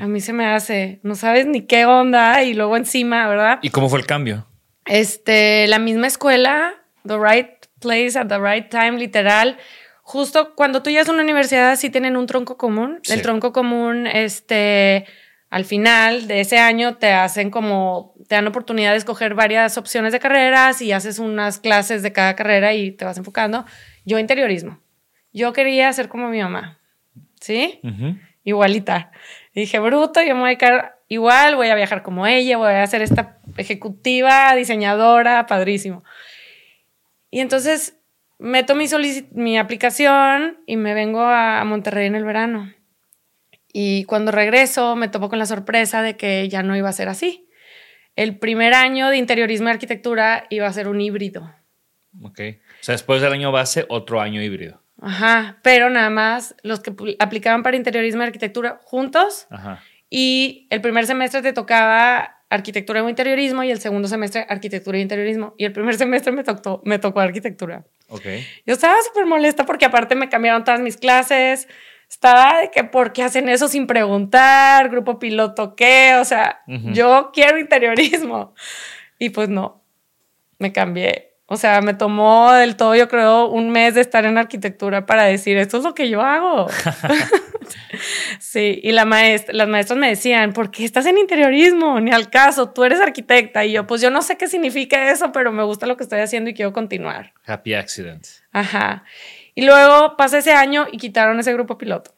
A 0.00 0.06
mí 0.06 0.20
se 0.20 0.32
me 0.32 0.46
hace, 0.46 0.98
no 1.02 1.14
sabes 1.14 1.46
ni 1.46 1.62
qué 1.62 1.86
onda 1.86 2.42
y 2.42 2.54
luego 2.54 2.76
encima, 2.76 3.28
¿verdad? 3.28 3.58
¿Y 3.62 3.70
cómo 3.70 3.88
fue 3.88 4.00
el 4.00 4.06
cambio? 4.06 4.46
Este, 4.86 5.66
la 5.68 5.78
misma 5.78 6.08
escuela, 6.08 6.72
the 7.06 7.16
right 7.18 7.48
place 7.78 8.18
at 8.18 8.26
the 8.26 8.38
right 8.38 8.68
time, 8.68 8.98
literal. 8.98 9.56
Justo 10.02 10.54
cuando 10.56 10.82
tú 10.82 10.90
llegas 10.90 11.08
a 11.08 11.12
una 11.12 11.22
universidad 11.22 11.76
sí 11.76 11.90
tienen 11.90 12.16
un 12.16 12.26
tronco 12.26 12.56
común. 12.56 12.98
Sí. 13.04 13.12
El 13.12 13.22
tronco 13.22 13.52
común, 13.52 14.08
este, 14.08 15.06
al 15.52 15.66
final 15.66 16.28
de 16.28 16.40
ese 16.40 16.58
año 16.58 16.96
te 16.96 17.12
hacen 17.12 17.50
como, 17.50 18.14
te 18.26 18.36
dan 18.36 18.46
oportunidad 18.46 18.92
de 18.92 18.96
escoger 18.96 19.34
varias 19.34 19.76
opciones 19.76 20.14
de 20.14 20.18
carreras 20.18 20.80
y 20.80 20.92
haces 20.92 21.18
unas 21.18 21.58
clases 21.58 22.02
de 22.02 22.10
cada 22.10 22.34
carrera 22.34 22.72
y 22.72 22.92
te 22.92 23.04
vas 23.04 23.18
enfocando. 23.18 23.66
Yo 24.06 24.18
interiorismo. 24.18 24.80
Yo 25.30 25.52
quería 25.52 25.92
ser 25.92 26.08
como 26.08 26.30
mi 26.30 26.40
mamá. 26.40 26.78
¿Sí? 27.38 27.82
Igualita. 28.44 29.12
Y 29.52 29.60
dije, 29.60 29.78
bruto, 29.78 30.22
yo 30.22 30.34
me 30.34 30.40
voy 30.40 30.48
a 30.48 30.48
dedicar 30.52 30.98
igual, 31.08 31.56
voy 31.56 31.68
a 31.68 31.74
viajar 31.74 32.02
como 32.02 32.26
ella, 32.26 32.56
voy 32.56 32.72
a 32.72 32.86
ser 32.86 33.02
esta 33.02 33.38
ejecutiva, 33.58 34.54
diseñadora, 34.54 35.44
padrísimo. 35.44 36.02
Y 37.30 37.40
entonces 37.40 37.98
meto 38.38 38.74
mi, 38.74 38.86
mi 39.32 39.58
aplicación 39.58 40.62
y 40.66 40.78
me 40.78 40.94
vengo 40.94 41.20
a 41.20 41.62
Monterrey 41.66 42.06
en 42.06 42.14
el 42.14 42.24
verano. 42.24 42.72
Y 43.72 44.04
cuando 44.04 44.32
regreso 44.32 44.96
me 44.96 45.08
topo 45.08 45.28
con 45.28 45.38
la 45.38 45.46
sorpresa 45.46 46.02
de 46.02 46.16
que 46.16 46.48
ya 46.48 46.62
no 46.62 46.76
iba 46.76 46.88
a 46.88 46.92
ser 46.92 47.08
así. 47.08 47.48
El 48.16 48.38
primer 48.38 48.74
año 48.74 49.08
de 49.08 49.16
interiorismo 49.16 49.68
y 49.68 49.72
arquitectura 49.72 50.44
iba 50.50 50.66
a 50.66 50.72
ser 50.72 50.88
un 50.88 51.00
híbrido. 51.00 51.54
Ok. 52.22 52.40
O 52.80 52.84
sea, 52.84 52.92
después 52.92 53.22
del 53.22 53.32
año 53.32 53.52
base, 53.52 53.86
otro 53.88 54.20
año 54.20 54.42
híbrido. 54.42 54.82
Ajá, 55.00 55.58
pero 55.62 55.88
nada 55.90 56.10
más 56.10 56.54
los 56.62 56.80
que 56.80 56.94
aplicaban 57.18 57.62
para 57.62 57.76
interiorismo 57.76 58.22
y 58.22 58.26
arquitectura 58.26 58.80
juntos 58.84 59.48
Ajá. 59.50 59.82
Y 60.14 60.66
el 60.68 60.82
primer 60.82 61.06
semestre 61.06 61.40
te 61.40 61.54
tocaba 61.54 62.44
arquitectura 62.50 63.02
o 63.02 63.08
interiorismo 63.08 63.64
y 63.64 63.70
el 63.70 63.80
segundo 63.80 64.08
semestre 64.08 64.44
arquitectura 64.46 64.98
e 64.98 65.00
interiorismo. 65.00 65.54
Y 65.56 65.64
el 65.64 65.72
primer 65.72 65.94
semestre 65.96 66.32
me 66.32 66.44
tocó, 66.44 66.82
me 66.84 66.98
tocó 66.98 67.20
arquitectura. 67.20 67.86
Ok. 68.08 68.26
Yo 68.66 68.74
estaba 68.74 68.94
súper 69.08 69.24
molesta 69.24 69.64
porque 69.64 69.86
aparte 69.86 70.14
me 70.14 70.28
cambiaron 70.28 70.64
todas 70.64 70.80
mis 70.80 70.98
clases. 70.98 71.66
Estaba 72.12 72.60
de 72.60 72.70
que, 72.70 72.84
¿por 72.84 73.14
qué 73.14 73.22
hacen 73.22 73.48
eso 73.48 73.68
sin 73.68 73.86
preguntar? 73.86 74.90
Grupo 74.90 75.18
piloto, 75.18 75.74
¿qué? 75.74 76.14
O 76.20 76.24
sea, 76.26 76.60
Ujú. 76.68 76.92
yo 76.92 77.30
quiero 77.32 77.58
interiorismo. 77.58 78.54
Y 79.18 79.30
pues 79.30 79.48
no, 79.48 79.82
me 80.58 80.72
cambié. 80.72 81.32
O 81.46 81.56
sea, 81.56 81.80
me 81.80 81.94
tomó 81.94 82.52
del 82.52 82.76
todo, 82.76 82.94
yo 82.94 83.08
creo, 83.08 83.46
un 83.48 83.70
mes 83.70 83.94
de 83.94 84.02
estar 84.02 84.26
en 84.26 84.36
arquitectura 84.36 85.06
para 85.06 85.24
decir, 85.24 85.56
esto 85.56 85.78
es 85.78 85.84
lo 85.84 85.94
que 85.94 86.10
yo 86.10 86.20
hago. 86.20 86.66
sí, 88.38 88.78
y 88.82 88.92
la 88.92 89.06
maestra, 89.06 89.54
las 89.54 89.68
maestras 89.68 89.98
me 89.98 90.08
decían, 90.08 90.52
¿por 90.52 90.70
qué 90.70 90.84
estás 90.84 91.06
en 91.06 91.16
interiorismo? 91.16 91.98
Ni 91.98 92.10
al 92.10 92.28
caso, 92.28 92.70
tú 92.70 92.84
eres 92.84 93.00
arquitecta. 93.00 93.64
Y 93.64 93.72
yo, 93.72 93.86
pues 93.86 94.02
yo 94.02 94.10
no 94.10 94.20
sé 94.20 94.36
qué 94.36 94.48
significa 94.48 95.10
eso, 95.10 95.32
pero 95.32 95.50
me 95.50 95.62
gusta 95.62 95.86
lo 95.86 95.96
que 95.96 96.04
estoy 96.04 96.20
haciendo 96.20 96.50
y 96.50 96.54
quiero 96.54 96.74
continuar. 96.74 97.32
Happy 97.46 97.74
accident. 97.74 98.26
Ajá. 98.52 99.04
Y 99.54 99.64
luego 99.66 100.16
pasa 100.16 100.38
ese 100.38 100.52
año 100.52 100.86
y 100.90 100.98
quitaron 100.98 101.38
ese 101.40 101.52
grupo 101.52 101.76
piloto. 101.78 102.14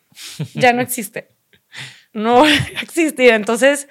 Ya 0.54 0.72
no 0.72 0.80
existe. 0.82 1.28
No 2.12 2.42
va 2.42 2.48
a 2.48 2.80
existir. 2.82 3.30
Entonces, 3.32 3.88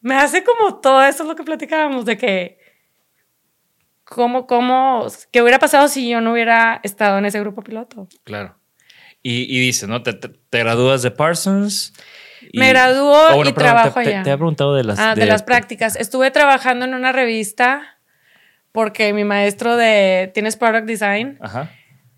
me 0.00 0.14
hace 0.16 0.42
como 0.42 0.80
todo 0.80 1.02
eso 1.04 1.24
lo 1.24 1.36
que 1.36 1.44
platicábamos 1.44 2.04
de 2.04 2.16
que, 2.16 2.58
¿cómo, 4.04 4.46
cómo, 4.46 5.06
qué 5.30 5.42
hubiera 5.42 5.58
pasado 5.58 5.88
si 5.88 6.08
yo 6.08 6.20
no 6.20 6.32
hubiera 6.32 6.80
estado 6.82 7.18
en 7.18 7.26
ese 7.26 7.40
grupo 7.40 7.62
piloto? 7.62 8.08
Claro. 8.24 8.56
Y, 9.22 9.42
y 9.54 9.60
dices, 9.60 9.88
¿no? 9.88 10.02
Te, 10.02 10.14
te- 10.14 10.28
te 10.28 10.58
gradúas 10.58 11.02
de 11.02 11.10
Parsons. 11.10 11.92
y- 12.50 12.58
Me 12.58 12.70
gradúo 12.70 13.12
Oh, 13.34 13.40
y 13.42 13.52
perdón, 13.52 13.54
trabajo 13.54 14.00
te, 14.02 14.08
allá. 14.08 14.22
te 14.22 14.30
he 14.32 14.36
preguntado 14.36 14.74
de 14.74 14.82
las, 14.84 14.98
Ah, 14.98 15.14
de, 15.14 15.26
las 15.26 15.42
prácticas. 15.42 15.94
Estuve 15.96 16.30
trabajando 16.30 16.86
en 16.86 16.94
una 16.94 17.12
revista 17.12 17.98
porque 18.72 19.12
mi 19.12 19.24
maestro 19.24 19.76
de, 19.76 20.30
¿tienes 20.34 20.56
Product 20.56 20.86
Design? 20.86 21.38
Ajá. 21.40 21.70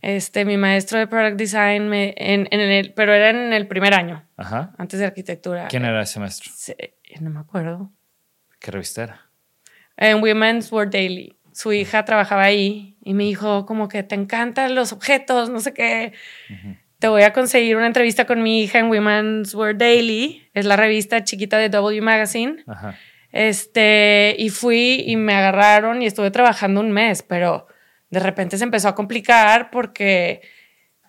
Este, 0.03 0.45
mi 0.45 0.57
maestro 0.57 0.99
de 0.99 1.07
Product 1.07 1.37
Design, 1.37 1.89
me, 1.89 2.13
en, 2.17 2.49
en 2.51 2.61
el, 2.61 2.93
pero 2.93 3.15
era 3.15 3.31
en 3.31 3.53
el 3.53 3.69
primer 3.69 3.95
año, 3.95 4.27
Ajá. 4.37 4.75
antes 4.77 4.99
de 4.99 5.07
arquitectura. 5.07 5.69
¿Quién 5.69 5.85
era 5.85 6.03
ese 6.03 6.19
maestro? 6.19 6.51
No 7.21 7.31
me 7.31 7.39
acuerdo. 7.39 7.93
¿Qué 8.59 8.73
revista 8.73 9.05
era? 9.05 9.31
En 9.97 10.21
Women's 10.21 10.73
World 10.73 10.93
Daily. 10.93 11.37
Su 11.53 11.73
hija 11.73 12.05
trabajaba 12.05 12.43
ahí 12.43 12.97
y 13.05 13.15
me 13.15 13.25
dijo 13.25 13.65
como 13.65 13.89
que 13.89 14.03
te 14.03 14.15
encantan 14.17 14.75
los 14.75 14.93
objetos, 14.93 15.51
no 15.51 15.61
sé 15.61 15.73
qué. 15.73 16.13
Te 16.99 17.09
voy 17.09 17.23
a 17.23 17.33
conseguir 17.33 17.77
una 17.77 17.87
entrevista 17.87 18.25
con 18.25 18.43
mi 18.43 18.63
hija 18.63 18.79
en 18.81 18.89
Women's 18.89 19.55
World 19.55 19.79
Daily. 19.79 20.49
Es 20.55 20.65
la 20.65 20.77
revista 20.77 21.23
chiquita 21.23 21.59
de 21.59 21.69
W 21.69 22.01
Magazine. 22.01 22.65
Ajá. 22.67 22.97
Este, 23.31 24.35
y 24.39 24.49
fui 24.51 25.05
y 25.07 25.17
me 25.17 25.35
agarraron 25.35 26.03
y 26.03 26.07
estuve 26.07 26.31
trabajando 26.31 26.81
un 26.81 26.91
mes, 26.93 27.23
pero 27.23 27.67
de 28.13 28.21
repente 28.21 28.57
se 28.59 28.63
empezó 28.65 28.87
a 28.89 28.95
complicar 28.95 29.71
porque 29.73 30.41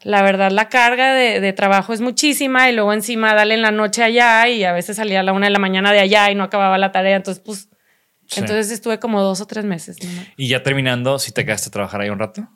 la 0.02 0.22
verdad 0.24 0.52
la 0.52 0.68
carga 0.70 1.14
de, 1.14 1.40
de 1.40 1.54
trabajo 1.54 1.94
es 1.94 2.02
muchísima 2.02 2.70
y 2.70 2.74
luego 2.74 2.92
encima 2.94 3.34
dale 3.36 3.54
en 3.54 3.62
la 3.62 3.72
noche 3.72 4.02
allá 4.04 4.48
y 4.50 4.64
a 4.64 4.72
veces 4.74 4.96
salía 4.98 5.20
a 5.20 5.24
la 5.24 5.32
una 5.34 5.46
de 5.46 5.52
la 5.52 5.60
mañana 5.60 5.92
de 5.94 6.00
allá 6.00 6.32
y 6.32 6.36
no 6.36 6.44
acababa 6.44 6.78
la 6.80 6.92
tarea, 6.92 7.16
entonces 7.16 7.44
pues, 7.46 7.70
Sí. 8.26 8.40
entonces 8.40 8.72
estuve 8.72 9.00
como 9.00 9.22
dos 9.22 9.42
o 9.42 9.46
tres 9.48 9.66
meses. 9.66 9.98
No, 10.04 10.24
Y 10.38 10.48
ya 10.48 10.64
terminando, 10.64 11.20
¿sí 11.20 11.32
te 11.34 11.46
quedaste 11.46 11.68
a 11.70 11.72
trabajar 11.72 12.02
ahí 12.02 12.10
un 12.10 12.20
rato? 12.20 12.48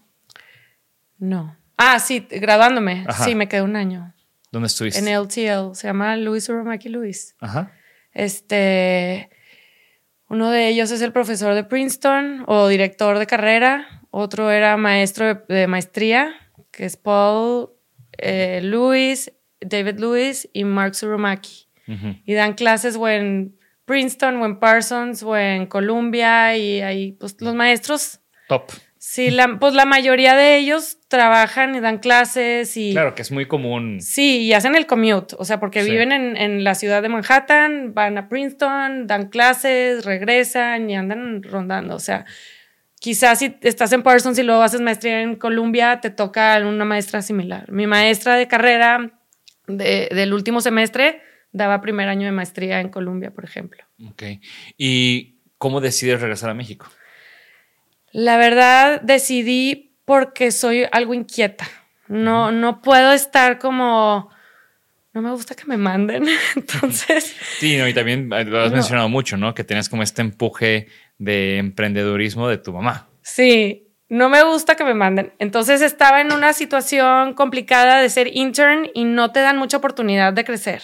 no. 1.20 1.56
Ah, 1.80 2.00
sí, 2.00 2.26
graduándome, 2.32 3.06
Ajá. 3.08 3.24
sí, 3.26 3.36
me 3.36 3.48
quedé 3.48 3.62
un 3.62 3.76
año 3.76 4.12
¿Dónde 4.52 4.66
estuviste? 4.68 5.00
en 5.00 5.08
LTL, 5.10 5.76
se 5.76 5.88
llama 5.88 6.16
Luis 6.18 6.50
Urumaki 6.50 6.90
Luis. 6.90 7.36
Ajá. 7.40 7.72
Este, 8.14 9.30
uno 10.30 10.50
de 10.50 10.70
ellos 10.70 10.90
es 10.92 11.02
el 11.02 11.12
profesor 11.12 11.54
de 11.54 11.64
Princeton 11.64 12.44
o 12.48 12.68
director 12.68 13.20
de 13.20 13.28
carrera. 13.28 13.97
Otro 14.20 14.50
era 14.52 14.78
maestro 14.78 15.26
de, 15.28 15.56
de 15.56 15.68
maestría, 15.68 16.34
que 16.72 16.86
es 16.86 16.98
Paul 16.98 17.70
eh, 18.18 18.62
Lewis, 18.64 19.32
David 19.62 20.00
Lewis 20.00 20.50
y 20.54 20.64
Mark 20.64 20.96
Surumaki. 20.96 21.68
Ujú. 21.88 22.16
Y 22.26 22.34
dan 22.34 22.54
clases 22.56 22.96
o 22.96 23.08
en 23.08 23.56
Princeton 23.86 24.42
o 24.42 24.46
en 24.46 24.60
Parsons 24.60 25.22
o 25.22 25.38
en 25.38 25.68
Columbia 25.68 26.56
y 26.58 26.82
ahí, 26.82 27.12
pues 27.14 27.38
los 27.42 27.54
maestros, 27.56 28.20
Top. 28.50 28.72
sí, 28.98 29.30
la, 29.30 29.58
pues 29.60 29.74
la 29.76 29.86
mayoría 29.86 30.36
de 30.36 30.58
ellos 30.58 30.98
trabajan 31.08 31.76
y 31.76 31.80
dan 31.80 32.00
clases 32.00 32.76
y... 32.76 32.92
Claro, 32.94 33.14
que 33.16 33.22
es 33.22 33.32
muy 33.32 33.46
común. 33.46 34.02
Sí, 34.02 34.40
y 34.46 34.54
hacen 34.54 34.76
el 34.76 34.88
commute, 34.88 35.36
o 35.38 35.46
sea, 35.46 35.60
porque 35.60 35.84
Sí. 35.84 35.92
viven 35.92 36.12
en, 36.12 36.36
en 36.38 36.64
la 36.64 36.74
ciudad 36.76 37.02
de 37.02 37.10
Manhattan, 37.10 37.94
van 37.94 38.18
a 38.18 38.28
Princeton, 38.28 39.06
dan 39.08 39.30
clases, 39.30 40.04
regresan 40.04 40.90
y 40.90 40.96
andan 40.98 41.44
rondando. 41.44 41.96
O 41.96 42.00
sea, 42.00 42.26
quizás 43.00 43.40
si 43.40 43.56
estás 43.62 43.92
en 43.94 44.04
Parsons 44.04 44.38
y 44.40 44.44
luego 44.44 44.62
haces 44.64 44.82
maestría 44.82 45.22
en 45.22 45.36
Columbia, 45.36 46.00
te 46.02 46.10
toca 46.10 46.58
una 46.66 46.86
maestra 46.86 47.22
similar. 47.22 47.72
Mi 47.72 47.88
maestra 47.88 48.36
de 48.36 48.48
carrera 48.48 49.12
de- 49.68 50.10
del 50.12 50.34
último 50.34 50.62
semestre 50.62 51.22
daba 51.52 51.82
primer 51.82 52.08
año 52.10 52.26
de 52.26 52.32
maestría 52.32 52.80
en 52.82 52.90
Columbia, 52.90 53.32
por 53.32 53.44
ejemplo. 53.46 53.84
Ok. 54.10 54.24
¿Y 54.78 55.40
cómo 55.58 55.82
decides 55.82 56.22
regresar 56.22 56.50
a 56.50 56.54
México? 56.54 56.88
La 58.12 58.38
verdad, 58.38 59.02
decidí 59.02 59.96
porque 60.06 60.52
soy 60.52 60.86
algo 60.92 61.14
inquieta. 61.14 61.68
No, 62.08 62.52
no 62.52 62.82
puedo 62.82 63.12
estar 63.12 63.60
como. 63.60 64.30
No 65.14 65.22
me 65.22 65.32
gusta 65.32 65.56
que 65.56 65.66
me 65.66 65.78
manden. 65.78 66.26
Entonces. 66.56 67.36
Sí, 67.60 67.76
no, 67.78 67.88
y 67.88 67.94
también 67.94 68.32
eh, 68.34 68.46
lo 68.46 68.62
has 68.62 68.70
No. 68.70 68.76
mencionado 68.78 69.10
mucho, 69.10 69.36
¿no? 69.36 69.54
Que 69.54 69.64
tienes 69.64 69.90
como 69.90 70.04
este 70.04 70.22
empuje 70.22 70.88
de 71.18 71.58
emprendedurismo 71.58 72.48
de 72.48 72.58
tu 72.58 72.74
mamá. 72.74 73.10
Sí, 73.22 73.88
no 74.10 74.30
me 74.30 74.44
gusta 74.44 74.76
que 74.76 74.84
me 74.84 74.94
manden. 74.94 75.34
Entonces 75.40 75.82
estaba 75.82 76.22
en 76.22 76.32
una 76.32 76.54
situación 76.54 77.34
complicada 77.34 78.02
de 78.02 78.10
ser 78.10 78.36
intern 78.36 78.90
y 78.94 79.04
no 79.04 79.32
te 79.32 79.42
dan 79.42 79.58
mucha 79.58 79.78
oportunidad 79.78 80.34
de 80.34 80.46
crecer. 80.46 80.82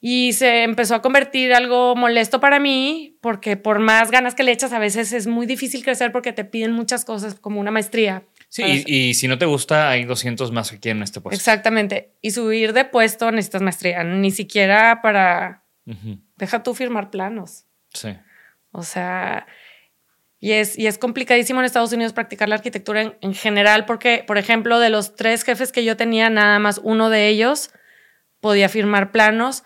Y 0.00 0.32
se 0.32 0.62
empezó 0.62 0.94
a 0.94 1.02
convertir 1.02 1.52
algo 1.52 1.94
molesto 1.94 2.40
para 2.40 2.58
mí 2.58 3.18
porque 3.20 3.56
por 3.56 3.80
más 3.80 4.10
ganas 4.10 4.34
que 4.34 4.44
le 4.44 4.52
echas 4.52 4.72
a 4.72 4.78
veces 4.78 5.12
es 5.12 5.26
muy 5.26 5.46
difícil 5.46 5.84
crecer 5.84 6.10
porque 6.10 6.32
te 6.32 6.44
piden 6.44 6.72
muchas 6.72 7.04
cosas 7.04 7.34
como 7.34 7.60
una 7.60 7.70
maestría. 7.70 8.24
Sí, 8.48 8.84
y, 8.86 9.14
si 9.14 9.28
no 9.28 9.38
te 9.38 9.44
gusta, 9.44 9.90
hay 9.90 10.04
200 10.04 10.52
más 10.52 10.70
que 10.70 10.80
quieren 10.80 11.02
este 11.02 11.20
puesto. 11.20 11.36
Exactamente. 11.36 12.14
Y 12.22 12.30
subir 12.30 12.72
de 12.72 12.84
puesto 12.84 13.30
necesitas 13.30 13.62
maestría, 13.62 14.04
ni 14.04 14.30
siquiera 14.30 15.00
para... 15.02 15.64
Deja 16.36 16.62
tú 16.62 16.74
firmar 16.74 17.10
planos. 17.10 17.66
Sí. 17.92 18.08
O 18.76 18.82
sea, 18.82 19.46
y 20.38 20.52
es, 20.52 20.78
y 20.78 20.86
es 20.86 20.98
complicadísimo 20.98 21.60
en 21.60 21.64
Estados 21.66 21.92
Unidos 21.92 22.12
practicar 22.12 22.48
la 22.48 22.56
arquitectura 22.56 23.00
en, 23.02 23.16
en 23.22 23.34
general 23.34 23.86
porque, 23.86 24.22
por 24.26 24.36
ejemplo, 24.38 24.78
de 24.78 24.90
los 24.90 25.16
tres 25.16 25.44
jefes 25.44 25.72
que 25.72 25.82
yo 25.84 25.96
tenía, 25.96 26.28
nada 26.28 26.58
más 26.58 26.78
uno 26.82 27.08
de 27.08 27.28
ellos 27.28 27.70
podía 28.40 28.68
firmar 28.68 29.12
planos 29.12 29.64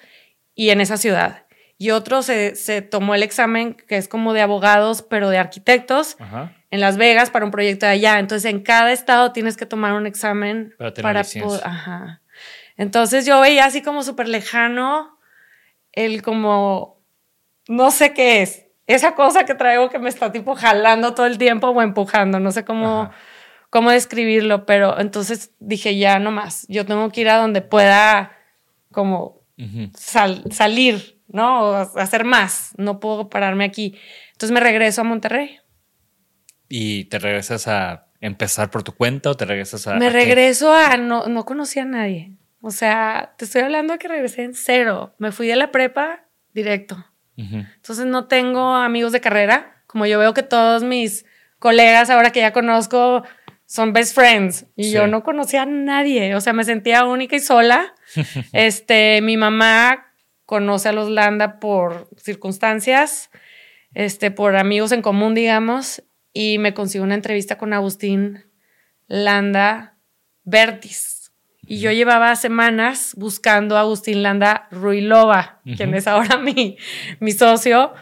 y 0.54 0.70
en 0.70 0.80
esa 0.80 0.96
ciudad. 0.96 1.46
Y 1.76 1.90
otro 1.90 2.22
se, 2.22 2.54
se 2.54 2.82
tomó 2.82 3.14
el 3.14 3.22
examen 3.22 3.74
que 3.74 3.96
es 3.96 4.06
como 4.06 4.32
de 4.32 4.42
abogados, 4.42 5.02
pero 5.02 5.28
de 5.30 5.38
arquitectos, 5.38 6.16
Ajá. 6.20 6.52
en 6.70 6.80
Las 6.80 6.96
Vegas 6.98 7.30
para 7.30 7.44
un 7.46 7.50
proyecto 7.50 7.86
de 7.86 7.92
allá. 7.92 8.18
Entonces, 8.18 8.48
en 8.50 8.60
cada 8.62 8.92
estado 8.92 9.32
tienes 9.32 9.56
que 9.56 9.66
tomar 9.66 9.94
un 9.94 10.06
examen 10.06 10.74
Para 10.78 10.92
tener 10.92 11.24
po- 11.42 11.60
Ajá. 11.64 12.20
Entonces, 12.76 13.26
yo 13.26 13.40
veía 13.40 13.64
así 13.64 13.82
como 13.82 14.02
súper 14.02 14.28
lejano 14.28 15.18
el 15.92 16.22
como, 16.22 17.02
no 17.66 17.90
sé 17.90 18.12
qué 18.14 18.42
es, 18.42 18.66
esa 18.86 19.14
cosa 19.14 19.44
que 19.44 19.54
traigo 19.54 19.88
que 19.90 19.98
me 19.98 20.08
está 20.08 20.32
tipo 20.32 20.54
jalando 20.54 21.14
todo 21.14 21.26
el 21.26 21.38
tiempo 21.38 21.68
o 21.68 21.82
empujando, 21.82 22.40
no 22.40 22.50
sé 22.50 22.64
cómo, 22.64 23.02
Ajá. 23.02 23.12
cómo 23.70 23.90
describirlo, 23.90 24.66
pero 24.66 24.98
entonces 25.00 25.52
dije, 25.60 25.96
ya 25.96 26.18
no 26.18 26.30
más, 26.32 26.66
yo 26.68 26.84
tengo 26.86 27.08
que 27.10 27.20
ir 27.20 27.28
a 27.28 27.36
donde 27.38 27.62
pueda 27.62 28.32
como 28.90 29.42
sal- 29.94 30.42
salir, 30.50 31.20
¿no? 31.28 31.60
O 31.62 31.74
hacer 31.98 32.24
más, 32.24 32.72
no 32.78 32.98
puedo 32.98 33.28
pararme 33.28 33.64
aquí. 33.64 33.96
Entonces 34.32 34.52
me 34.52 34.60
regreso 34.60 35.02
a 35.02 35.04
Monterrey. 35.04 35.58
¿Y 36.68 37.04
te 37.06 37.18
regresas 37.18 37.68
a 37.68 38.06
empezar 38.20 38.70
por 38.70 38.82
tu 38.82 38.92
cuenta 38.92 39.30
o 39.30 39.36
te 39.36 39.44
regresas 39.44 39.86
a. 39.86 39.94
Me 39.96 40.06
a 40.06 40.10
qué? 40.10 40.14
regreso 40.14 40.72
a 40.74 40.96
no, 40.96 41.26
no 41.26 41.44
conocía 41.44 41.82
a 41.82 41.86
nadie. 41.86 42.32
O 42.62 42.70
sea, 42.70 43.34
te 43.38 43.44
estoy 43.44 43.62
hablando 43.62 43.92
de 43.94 43.98
que 43.98 44.08
regresé 44.08 44.44
en 44.44 44.54
cero. 44.54 45.14
Me 45.18 45.32
fui 45.32 45.46
de 45.48 45.56
la 45.56 45.70
prepa 45.72 46.24
directo. 46.52 47.04
Entonces 47.40 48.06
no 48.06 48.26
tengo 48.26 48.74
amigos 48.74 49.12
de 49.12 49.20
carrera. 49.20 49.82
Como 49.86 50.06
yo 50.06 50.18
veo 50.18 50.34
que 50.34 50.42
todos 50.42 50.82
mis 50.84 51.24
colegas 51.58 52.10
ahora 52.10 52.30
que 52.32 52.40
ya 52.40 52.52
conozco 52.52 53.22
son 53.66 53.92
best 53.92 54.14
friends 54.14 54.66
y 54.76 54.84
Sí. 54.84 54.90
yo 54.92 55.06
no 55.06 55.22
conocía 55.22 55.62
a 55.62 55.66
nadie. 55.66 56.34
O 56.34 56.40
sea, 56.40 56.52
me 56.52 56.64
sentía 56.64 57.04
única 57.04 57.36
y 57.36 57.40
sola. 57.40 57.94
este, 58.52 59.20
mi 59.22 59.36
mamá 59.36 60.12
conoce 60.44 60.88
a 60.88 60.92
los 60.92 61.08
Landa 61.08 61.60
por 61.60 62.08
circunstancias, 62.16 63.30
este, 63.94 64.30
por 64.32 64.56
amigos 64.56 64.90
en 64.92 65.02
común, 65.02 65.34
digamos, 65.34 66.02
y 66.32 66.58
me 66.58 66.74
consiguió 66.74 67.04
una 67.04 67.14
entrevista 67.14 67.56
con 67.58 67.72
Agustín 67.72 68.44
Landa 69.06 69.96
Vertis. 70.44 71.19
Y 71.72 71.78
yo 71.78 71.92
llevaba 71.92 72.34
semanas 72.34 73.14
buscando 73.16 73.76
a 73.76 73.80
Agustín 73.80 74.22
Landa 74.24 74.66
Ruilova, 74.72 75.60
quien 75.76 75.94
es 75.94 76.08
ahora 76.08 76.36
mi, 76.36 76.76
mi 77.20 77.30
socio, 77.32 77.94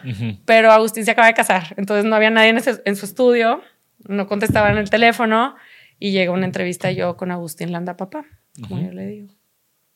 pero 0.45 0.71
Agustín 0.71 1.05
se 1.05 1.11
acaba 1.11 1.27
de 1.27 1.35
casar, 1.35 1.75
entonces 1.77 2.03
no 2.05 2.15
había 2.15 2.31
nadie 2.31 2.49
en, 2.49 2.57
ese- 2.57 2.81
en 2.83 2.95
su 2.95 3.05
estudio, 3.05 3.61
no 4.07 4.25
contestaba 4.27 4.71
en 4.71 4.77
el 4.77 4.89
teléfono 4.89 5.55
y 5.99 6.11
llega 6.11 6.31
una 6.31 6.45
entrevista 6.45 6.89
yo 6.91 7.15
con 7.15 7.29
Agustín 7.29 7.71
Landa 7.71 7.95
Papá, 7.95 8.25
como 8.67 8.81
yo 8.81 8.91
le 8.91 9.05
digo. 9.05 9.33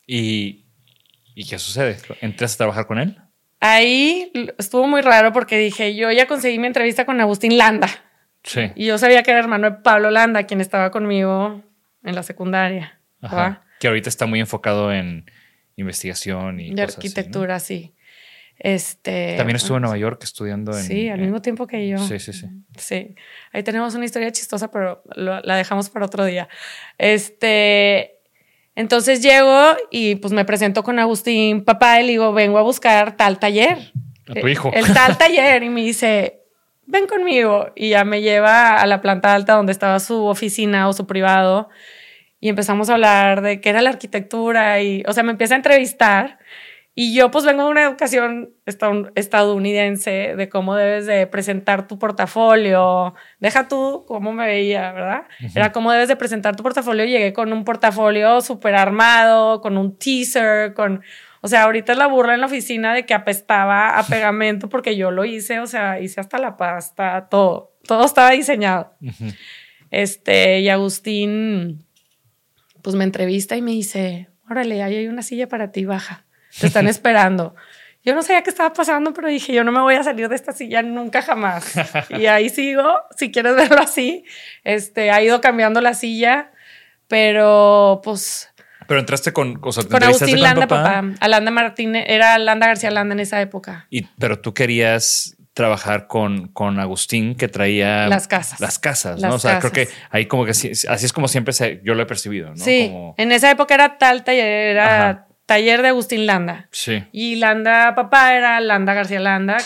¿Y, 0.06 0.66
¿Y 1.34 1.44
qué 1.48 1.58
sucede? 1.58 1.96
¿Entras 2.20 2.54
a 2.54 2.58
trabajar 2.58 2.86
con 2.86 2.98
él? 3.00 3.16
Ahí 3.60 4.30
estuvo 4.58 4.86
muy 4.86 5.00
raro 5.00 5.32
porque 5.32 5.58
dije, 5.58 5.96
yo 5.96 6.12
ya 6.12 6.26
conseguí 6.26 6.58
mi 6.58 6.66
entrevista 6.68 7.04
con 7.06 7.20
Agustín 7.20 7.56
Landa 7.58 7.88
Sí. 8.44 8.70
y 8.76 8.86
yo 8.86 8.98
sabía 8.98 9.22
que 9.22 9.30
era 9.30 9.40
hermano 9.40 9.68
de 9.70 9.76
Pablo 9.78 10.10
Landa, 10.12 10.44
quien 10.44 10.60
estaba 10.60 10.90
conmigo 10.90 11.62
en 12.04 12.14
la 12.14 12.22
secundaria. 12.22 13.00
Ajá. 13.22 13.62
Que 13.84 13.88
ahorita 13.88 14.08
está 14.08 14.24
muy 14.24 14.40
enfocado 14.40 14.90
en 14.94 15.30
investigación 15.76 16.58
y 16.58 16.70
de 16.70 16.86
cosas 16.86 16.96
así, 17.00 17.08
¿no? 17.08 17.10
arquitectura, 17.10 17.60
sí. 17.60 17.92
Este, 18.58 19.34
También 19.36 19.56
estuvo 19.56 19.76
en 19.76 19.82
Nueva 19.82 19.98
York 19.98 20.20
estudiando 20.24 20.72
en. 20.72 20.84
Sí, 20.84 21.10
al 21.10 21.20
mismo 21.20 21.42
tiempo 21.42 21.66
que 21.66 21.86
yo. 21.86 21.98
Sí, 21.98 22.18
sí, 22.18 22.32
sí. 22.32 22.46
Sí. 22.78 23.14
Ahí 23.52 23.62
tenemos 23.62 23.94
una 23.94 24.06
historia 24.06 24.32
chistosa, 24.32 24.70
pero 24.70 25.02
lo- 25.16 25.42
la 25.42 25.56
dejamos 25.56 25.90
para 25.90 26.06
otro 26.06 26.24
día. 26.24 26.48
Este. 26.96 28.20
Entonces 28.74 29.22
llego 29.22 29.76
y 29.90 30.14
pues 30.14 30.32
me 30.32 30.46
presento 30.46 30.82
con 30.82 30.98
Agustín, 30.98 31.62
papá, 31.62 32.00
y 32.00 32.04
le 32.06 32.12
digo, 32.12 32.32
vengo 32.32 32.56
a 32.56 32.62
buscar 32.62 33.18
tal 33.18 33.38
taller. 33.38 33.92
A 34.28 34.32
tu 34.32 34.48
hijo. 34.48 34.72
El 34.74 34.94
tal 34.94 35.18
taller. 35.18 35.62
Y 35.62 35.68
me 35.68 35.82
dice, 35.82 36.40
ven 36.86 37.06
conmigo. 37.06 37.70
Y 37.76 37.90
ya 37.90 38.04
me 38.04 38.22
lleva 38.22 38.78
a 38.80 38.86
la 38.86 39.02
planta 39.02 39.34
alta 39.34 39.52
donde 39.52 39.72
estaba 39.72 40.00
su 40.00 40.24
oficina 40.24 40.88
o 40.88 40.94
su 40.94 41.06
privado. 41.06 41.68
Y 42.44 42.50
empezamos 42.50 42.90
a 42.90 42.94
hablar 42.94 43.40
de 43.40 43.62
qué 43.62 43.70
era 43.70 43.80
la 43.80 43.88
arquitectura. 43.88 44.78
Y, 44.82 45.02
o 45.06 45.14
sea, 45.14 45.22
me 45.22 45.30
empieza 45.30 45.54
a 45.54 45.56
entrevistar. 45.56 46.38
Y 46.94 47.14
yo 47.14 47.30
pues 47.30 47.46
vengo 47.46 47.64
de 47.64 47.70
una 47.70 47.84
educación 47.84 48.50
estadoun- 48.66 49.10
estadounidense 49.14 50.34
de 50.36 50.48
cómo 50.50 50.74
debes 50.76 51.06
de 51.06 51.26
presentar 51.26 51.86
tu 51.88 51.98
portafolio. 51.98 53.14
Deja 53.40 53.66
tú 53.66 54.04
cómo 54.06 54.34
me 54.34 54.44
veía, 54.44 54.92
¿verdad? 54.92 55.22
Era 55.54 55.72
cómo 55.72 55.90
debes 55.90 56.08
de 56.08 56.16
presentar 56.16 56.54
tu 56.54 56.62
portafolio. 56.62 57.06
Llegué 57.06 57.32
con 57.32 57.50
un 57.50 57.64
portafolio 57.64 58.42
súper 58.42 58.74
armado, 58.74 59.62
con 59.62 59.78
un 59.78 59.96
teaser, 59.96 60.74
con... 60.74 61.02
O 61.40 61.48
sea, 61.48 61.62
ahorita 61.62 61.92
es 61.92 61.98
la 61.98 62.08
burla 62.08 62.34
en 62.34 62.40
la 62.40 62.46
oficina 62.46 62.92
de 62.92 63.06
que 63.06 63.14
apestaba 63.14 63.98
a 63.98 64.02
pegamento 64.06 64.68
porque 64.68 64.96
yo 64.96 65.10
lo 65.10 65.24
hice, 65.24 65.60
o 65.60 65.66
sea, 65.66 65.98
hice 65.98 66.20
hasta 66.20 66.36
la 66.36 66.58
pasta, 66.58 67.26
todo. 67.30 67.72
Todo 67.86 68.04
estaba 68.04 68.32
diseñado. 68.32 68.92
Este, 69.90 70.60
y 70.60 70.68
Agustín, 70.68 71.83
pues 72.84 72.94
me 72.96 73.04
entrevista 73.04 73.56
y 73.56 73.62
me 73.62 73.70
dice, 73.70 74.28
órale, 74.48 74.82
ahí 74.82 74.94
hay 74.94 75.08
una 75.08 75.22
silla 75.22 75.48
para 75.48 75.72
ti, 75.72 75.86
baja. 75.86 76.26
Te 76.60 76.66
están 76.66 76.86
esperando. 76.86 77.56
Yo 78.04 78.14
no 78.14 78.22
sabía 78.22 78.42
qué 78.42 78.50
estaba 78.50 78.74
pasando, 78.74 79.14
pero 79.14 79.28
dije, 79.28 79.54
yo 79.54 79.64
no 79.64 79.72
me 79.72 79.80
voy 79.80 79.94
a 79.94 80.04
salir 80.04 80.28
de 80.28 80.36
esta 80.36 80.52
silla 80.52 80.82
nunca 80.82 81.22
jamás. 81.22 81.72
y 82.10 82.26
ahí 82.26 82.50
sigo, 82.50 82.94
si 83.16 83.32
quieres 83.32 83.56
verlo 83.56 83.80
así. 83.80 84.26
Este, 84.64 85.10
ha 85.10 85.22
ido 85.22 85.40
cambiando 85.40 85.80
la 85.80 85.94
silla, 85.94 86.52
pero 87.08 88.02
pues 88.04 88.50
Pero 88.86 89.00
entraste 89.00 89.32
con. 89.32 89.58
O 89.62 89.72
sea, 89.72 89.84
te 89.84 89.88
con 89.88 90.02
Agustín 90.02 90.34
con 90.34 90.42
Landa, 90.42 90.66
papá, 90.66 90.84
papá. 90.84 91.14
Alanda 91.20 91.50
Martínez, 91.50 92.04
era 92.06 92.36
Landa 92.36 92.66
García 92.66 92.90
Landa 92.90 93.14
en 93.14 93.20
esa 93.20 93.40
época. 93.40 93.86
Y, 93.88 94.02
pero 94.18 94.38
tú 94.38 94.52
querías 94.52 95.38
trabajar 95.54 96.06
con, 96.08 96.48
con 96.48 96.78
Agustín 96.80 97.36
que 97.36 97.48
traía 97.48 98.08
Las 98.08 98.26
casas. 98.28 98.60
Las 98.60 98.78
casas, 98.78 99.20
Las 99.20 99.30
¿no? 99.30 99.36
O 99.36 99.38
sea, 99.38 99.60
creo 99.60 99.70
que 99.72 99.88
ahí 100.10 100.26
como 100.26 100.44
que 100.44 100.52
sí- 100.52 100.72
así 100.88 101.06
es 101.06 101.12
como 101.12 101.28
siempre 101.28 101.52
se- 101.54 101.80
yo 101.84 101.94
lo 101.94 102.02
he 102.02 102.06
percibido, 102.06 102.50
¿no? 102.50 102.56
Sí, 102.56 102.88
Como- 102.90 103.14
en 103.18 103.30
esa 103.32 103.50
época 103.50 103.74
era 103.74 103.96
tal 103.98 104.24
taller, 104.24 104.44
era 104.44 105.10
Ajá. 105.10 105.28
taller 105.46 105.82
de 105.82 105.88
Agustín 105.88 106.26
Landa. 106.26 106.68
sí. 106.72 107.04
Y 107.12 107.36
Landa, 107.36 107.94
papá 107.94 108.34
era 108.34 108.58
Landa 108.60 108.94
García 108.94 109.20
Landa, 109.20 109.56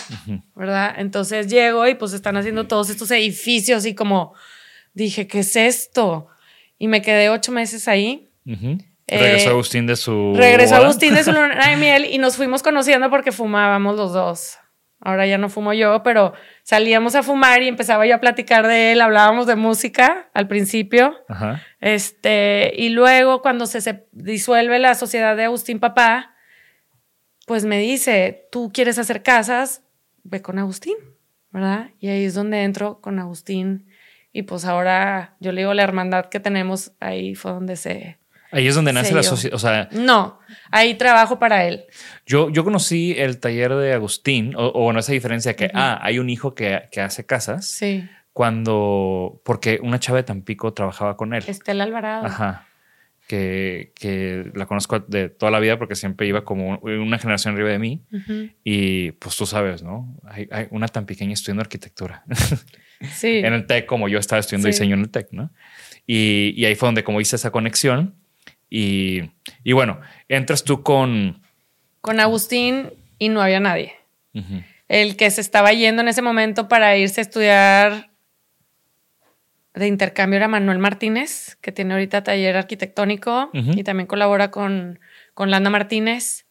¿verdad? 0.55 0.93
Entonces 0.97 1.47
llego 1.47 1.87
y 1.87 1.95
pues 1.95 2.13
están 2.13 2.37
haciendo 2.37 2.67
todos 2.67 2.89
estos 2.91 3.09
edificios 3.11 3.85
y 3.87 3.95
como 3.95 4.33
dije, 4.93 5.25
¿qué 5.27 5.39
es 5.39 5.55
esto? 5.55 6.27
Y 6.77 6.87
me 6.87 7.01
quedé 7.01 7.29
ocho 7.29 7.51
meses 7.51 7.87
ahí. 7.87 8.29
Ujú. 8.45 8.77
Eh, 9.07 9.17
Regresó 9.17 9.49
Agustín 9.49 9.87
de 9.87 9.95
su. 9.95 10.33
Regresó 10.37 10.75
boda. 10.75 10.85
Agustín 10.85 11.15
de 11.15 11.23
su 11.23 11.31
luna 11.33 11.67
de 11.67 11.77
miel 11.77 12.05
y 12.05 12.19
nos 12.19 12.35
fuimos 12.37 12.61
conociendo 12.61 13.09
porque 13.09 13.31
fumábamos 13.31 13.95
los 13.95 14.13
dos. 14.13 14.57
Ahora 15.01 15.25
ya 15.25 15.37
no 15.37 15.49
fumo 15.49 15.71
yo, 15.73 16.03
pero 16.03 16.33
salíamos 16.63 17.15
a 17.15 17.23
fumar 17.23 17.61
y 17.63 17.67
empezaba 17.67 18.05
yo 18.05 18.15
a 18.15 18.19
platicar 18.19 18.67
de 18.67 18.91
él, 18.91 19.01
hablábamos 19.01 19.47
de 19.47 19.55
música 19.55 20.29
al 20.33 20.47
principio. 20.47 21.15
Ajá. 21.29 21.61
Este, 21.79 22.73
y 22.75 22.89
luego 22.89 23.41
cuando 23.41 23.65
se, 23.65 23.79
se 23.79 24.07
disuelve 24.11 24.77
la 24.79 24.95
sociedad 24.95 25.37
de 25.37 25.45
Agustín 25.45 25.79
Papá, 25.79 26.35
pues 27.49 27.65
me 27.65 27.79
dice, 27.79 28.47
tú 28.51 28.71
quieres 28.73 28.99
hacer 28.99 29.23
casas, 29.23 29.83
ve 30.23 30.41
con 30.41 30.59
Agustín, 30.59 30.95
¿verdad? 31.51 31.89
Y 31.99 32.09
ahí 32.09 32.25
es 32.25 32.35
donde 32.35 32.63
entro 32.63 32.99
con 33.01 33.17
Agustín. 33.19 33.87
Y 34.31 34.43
pues 34.43 34.65
ahora 34.65 35.35
yo 35.39 35.51
le 35.51 35.61
digo 35.61 35.73
la 35.73 35.83
hermandad 35.83 36.25
que 36.25 36.39
tenemos 36.39 36.91
ahí 36.99 37.35
fue 37.35 37.51
donde 37.51 37.75
se... 37.75 38.19
Ahí 38.51 38.67
es 38.67 38.75
donde 38.75 38.93
nace 38.93 39.13
la 39.13 39.23
sociedad. 39.23 39.55
O 39.55 39.59
sea, 39.59 39.89
No, 39.91 40.39
ahí 40.71 40.95
trabajo 40.95 41.37
para 41.39 41.65
él. 41.65 41.83
yo, 42.25 42.49
yo 42.49 42.63
conocí 42.63 43.13
el 43.17 43.39
taller 43.39 43.75
de 43.75 43.93
Agustín, 43.93 44.55
o, 44.55 44.71
o 44.73 44.83
bueno, 44.83 44.99
esa 44.99 45.11
diferencia 45.11 45.55
que, 45.55 45.69
ah, 45.73 45.99
hay 46.01 46.17
un 46.19 46.29
hijo 46.29 46.55
que, 46.55 46.83
que 46.91 47.01
hace 47.01 47.25
casas. 47.25 47.65
Sí. 47.67 48.07
cuando, 48.33 49.41
porque 49.45 49.79
una 49.83 49.99
chava 49.99 50.17
de 50.17 50.23
Tampico 50.23 50.73
trabajaba 50.73 51.15
con 51.17 51.33
él. 51.33 51.43
Estela 51.47 51.83
Alvarado. 51.83 52.25
Ajá. 52.25 52.65
Que, 53.27 53.91
que 53.95 54.49
la 54.55 54.65
conozco 54.65 54.99
de 55.01 55.29
toda 55.29 55.51
la 55.51 55.59
vida 55.59 55.77
porque 55.77 55.93
siempre 55.93 56.25
iba 56.25 56.43
como 56.43 56.79
una 56.79 57.19
generación 57.19 57.53
arriba 57.53 57.69
de 57.69 57.77
mí. 57.77 58.01
Ujú. 58.11 58.49
Y 58.63 59.11
pues 59.11 59.35
tú 59.37 59.45
sabes, 59.45 59.83
¿no? 59.83 60.17
Hay, 60.25 60.47
hay 60.51 60.65
una 60.71 60.87
tan 60.87 61.05
pequeña 61.05 61.33
estudiando 61.33 61.61
arquitectura. 61.61 62.23
Sí. 63.13 63.37
en 63.37 63.53
el 63.53 63.65
TEC, 63.65 63.85
como 63.85 64.09
yo 64.09 64.19
estaba 64.19 64.41
estudiando 64.41 64.65
Sí. 64.67 64.71
diseño 64.73 64.95
en 64.95 65.01
el 65.01 65.09
TEC, 65.09 65.29
¿no? 65.31 65.51
Y, 66.05 66.53
y 66.57 66.65
ahí 66.65 66.75
fue 66.75 66.87
donde 66.87 67.05
como 67.05 67.21
hice 67.21 67.37
esa 67.37 67.49
conexión. 67.49 68.15
Y, 68.69 69.31
y 69.63 69.73
bueno, 69.73 69.99
entras 70.27 70.63
tú 70.63 70.83
con... 70.83 71.41
Con 72.01 72.19
Agustín 72.19 72.91
y 73.17 73.29
no 73.29 73.41
había 73.41 73.59
nadie. 73.59 73.93
El 74.87 75.17
que 75.17 75.29
se 75.31 75.41
estaba 75.41 75.73
yendo 75.73 76.01
en 76.01 76.07
ese 76.07 76.21
momento 76.21 76.67
para 76.67 76.95
irse 76.97 77.19
a 77.21 77.23
estudiar 77.23 78.09
de 79.73 79.87
intercambio 79.87 80.37
era 80.37 80.47
Manuel 80.47 80.79
Martínez, 80.79 81.57
que 81.61 81.71
tiene 81.71 81.93
ahorita 81.93 82.23
taller 82.23 82.55
arquitectónico 82.57 83.49
Ujú. 83.53 83.71
y 83.77 83.83
también 83.83 84.07
colabora 84.07 84.51
con, 84.51 84.99
con 85.33 85.51
Landa 85.51 85.69
Martínez, 85.69 86.45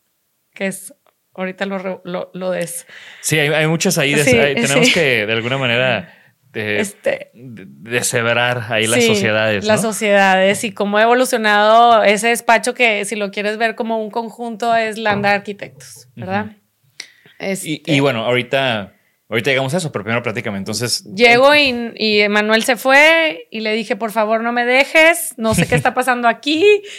que 0.54 0.66
es 0.66 0.94
ahorita 1.35 1.66
lo, 1.66 2.00
lo, 2.04 2.31
lo 2.35 2.50
des. 2.50 2.87
Sí, 3.20 3.38
hay, 3.38 3.48
hay 3.48 3.66
muchas 3.66 3.98
ahí. 3.98 4.14
de- 4.14 4.24
Sí, 4.24 4.37
hay- 4.37 4.54
tenemos 4.54 4.87
sí. 4.88 4.92
que 4.94 5.26
de 5.26 5.33
alguna 5.33 5.59
manera 5.59 6.14
eh, 6.60 6.80
Este, 6.80 7.30
de- 7.34 7.64
desebrar 7.68 8.64
ahí 8.72 8.86
las 8.86 9.04
sociedades. 9.04 9.64
Las 9.64 9.82
sociedades 9.82 10.64
y 10.64 10.72
cómo 10.72 10.98
ha 10.98 11.02
evolucionado 11.02 12.02
ese 12.02 12.28
despacho 12.28 12.74
que 12.74 13.04
si 13.04 13.16
lo 13.16 13.30
quieres 13.30 13.56
ver 13.58 13.74
como 13.74 14.02
un 14.02 14.10
conjunto 14.10 14.74
es 14.74 14.98
Landa 14.98 15.32
Arquitectos, 15.32 16.08
¿verdad? 16.16 16.46
y, 17.40 17.44
Este, 17.44 17.82
y 17.86 18.00
bueno, 18.00 18.24
ahorita, 18.24 18.92
ahorita 19.28 19.50
llegamos 19.50 19.72
a 19.74 19.76
eso, 19.76 19.92
pero 19.92 20.04
primero 20.04 20.22
platícame. 20.22 20.58
Entonces, 20.58 21.04
Llego 21.14 21.54
y, 21.54 21.92
y 21.96 22.28
Manuel 22.28 22.64
se 22.64 22.76
fue 22.76 23.46
y 23.50 23.60
le 23.60 23.72
dije, 23.74 23.94
por 23.96 24.10
favor, 24.10 24.42
no 24.42 24.52
me 24.52 24.64
dejes, 24.64 25.34
no 25.36 25.54
sé 25.54 25.66
qué 25.68 25.74
está 25.76 25.94
pasando 25.94 26.28
aquí. 26.28 26.82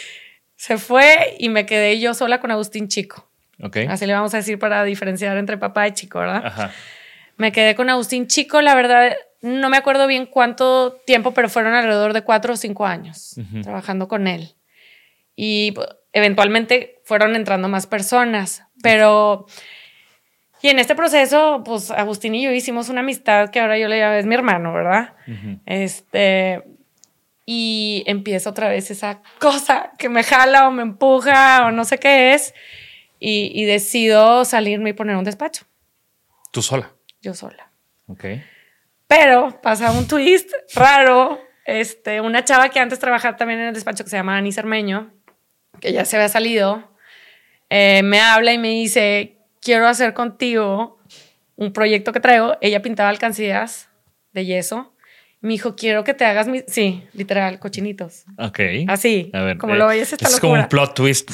Se 0.56 0.76
fue 0.76 1.36
y 1.38 1.48
me 1.48 1.64
quedé 1.64 1.98
yo 2.00 2.12
sola 2.12 2.38
con 2.38 2.50
Agustín 2.50 2.86
Chico. 2.88 3.30
ok. 3.62 3.78
Así 3.88 4.04
le 4.04 4.12
vamos 4.12 4.34
a 4.34 4.36
decir 4.36 4.58
para 4.58 4.84
diferenciar 4.84 5.38
entre 5.38 5.56
papá 5.56 5.88
y 5.88 5.92
chico, 5.92 6.18
¿verdad? 6.18 6.42
Ajá. 6.44 6.70
Me 7.38 7.50
quedé 7.50 7.74
con 7.74 7.88
Agustín 7.88 8.26
Chico, 8.26 8.60
la 8.60 8.74
verdad, 8.74 9.16
no 9.42 9.70
me 9.70 9.76
acuerdo 9.76 10.06
bien 10.06 10.26
cuánto 10.26 10.92
tiempo, 11.06 11.32
pero 11.32 11.48
fueron 11.48 11.74
alrededor 11.74 12.12
de 12.12 12.22
cuatro 12.22 12.54
o 12.54 12.56
cinco 12.56 12.86
años 12.86 13.36
trabajando 13.62 14.08
con 14.08 14.26
él. 14.26 14.54
Y 15.36 15.74
eventualmente 16.12 17.00
fueron 17.04 17.34
entrando 17.36 17.68
más 17.68 17.86
personas, 17.86 18.64
pero... 18.82 19.46
Y 20.62 20.68
en 20.68 20.78
este 20.78 20.94
proceso, 20.94 21.62
pues 21.64 21.90
Agustín 21.90 22.34
y 22.34 22.42
yo 22.42 22.52
hicimos 22.52 22.90
una 22.90 23.00
amistad 23.00 23.48
que 23.48 23.60
ahora 23.60 23.78
yo 23.78 23.88
le 23.88 23.98
llamo, 23.98 24.14
es 24.16 24.26
mi 24.26 24.34
hermano, 24.34 24.72
¿verdad? 24.72 25.14
Este... 25.66 26.62
Y 27.46 28.04
empieza 28.06 28.50
otra 28.50 28.68
vez 28.68 28.90
esa 28.92 29.22
cosa 29.40 29.92
que 29.98 30.08
me 30.08 30.22
jala 30.22 30.68
o 30.68 30.70
me 30.70 30.82
empuja 30.82 31.66
o 31.66 31.72
no 31.72 31.84
sé 31.84 31.98
qué 31.98 32.34
es. 32.34 32.54
Y, 33.18 33.50
y 33.54 33.64
decido 33.64 34.44
salirme 34.44 34.90
y 34.90 34.92
poner 34.92 35.16
un 35.16 35.24
despacho, 35.24 35.64
Tú 36.52 36.62
sola. 36.62 36.92
yo 37.20 37.34
sola. 37.34 37.70
Ok. 38.06 38.24
Pero 39.10 39.60
pasa 39.60 39.90
un 39.90 40.06
twist 40.06 40.48
raro. 40.76 41.40
Este, 41.64 42.20
una 42.20 42.44
chava 42.44 42.68
que 42.68 42.78
antes 42.78 43.00
trabajaba 43.00 43.36
también 43.36 43.58
en 43.58 43.66
el 43.66 43.74
despacho 43.74 44.04
que 44.04 44.10
se 44.10 44.16
llama 44.16 44.36
Ani 44.36 44.52
Cermeño, 44.52 45.12
que 45.80 45.92
ya 45.92 46.04
se 46.04 46.16
había 46.16 46.28
salido, 46.28 46.92
eh, 47.68 48.02
me 48.04 48.20
habla 48.20 48.52
y 48.52 48.58
me 48.58 48.68
dice, 48.68 49.38
quiero 49.60 49.88
hacer 49.88 50.14
contigo 50.14 51.00
un 51.56 51.72
proyecto 51.72 52.12
que 52.12 52.20
traigo. 52.20 52.56
Ella 52.60 52.82
pintaba 52.82 53.08
alcancías 53.08 53.88
de 54.32 54.46
yeso. 54.46 54.94
Me 55.40 55.54
dijo, 55.54 55.74
quiero 55.74 56.04
que 56.04 56.14
te 56.14 56.24
hagas 56.24 56.46
mi... 56.46 56.62
Sí, 56.68 57.04
literal, 57.12 57.58
cochinitos. 57.58 58.26
Ok. 58.38 58.60
Así, 58.86 59.30
A 59.32 59.42
ver, 59.42 59.58
como 59.58 59.74
eh, 59.74 59.78
lo 59.78 59.86
oyes 59.86 60.12
esta 60.12 60.28
Es 60.28 60.38
como 60.38 60.52
un 60.52 60.68
plot 60.68 60.94
twist 60.94 61.30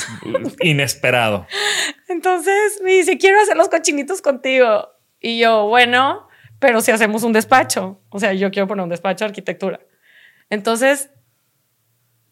inesperado. 0.61 1.47
Entonces 2.09 2.81
me 2.83 2.93
dice, 2.93 3.19
quiero 3.19 3.39
hacer 3.41 3.57
los 3.57 3.69
cochinitos 3.69 4.23
contigo. 4.23 4.89
Y 5.21 5.39
yo, 5.39 5.67
bueno, 5.67 6.27
pero 6.59 6.81
si 6.81 6.91
hacemos 6.91 7.23
un 7.23 7.33
despacho. 7.33 8.01
O 8.11 8.19
sea, 8.19 8.33
yo 8.33 8.51
quiero 8.51 8.67
poner 8.67 8.85
un 8.85 8.91
despacho 8.91 9.25
de 9.25 9.31
arquitectura. 9.31 9.81
Entonces, 10.51 11.11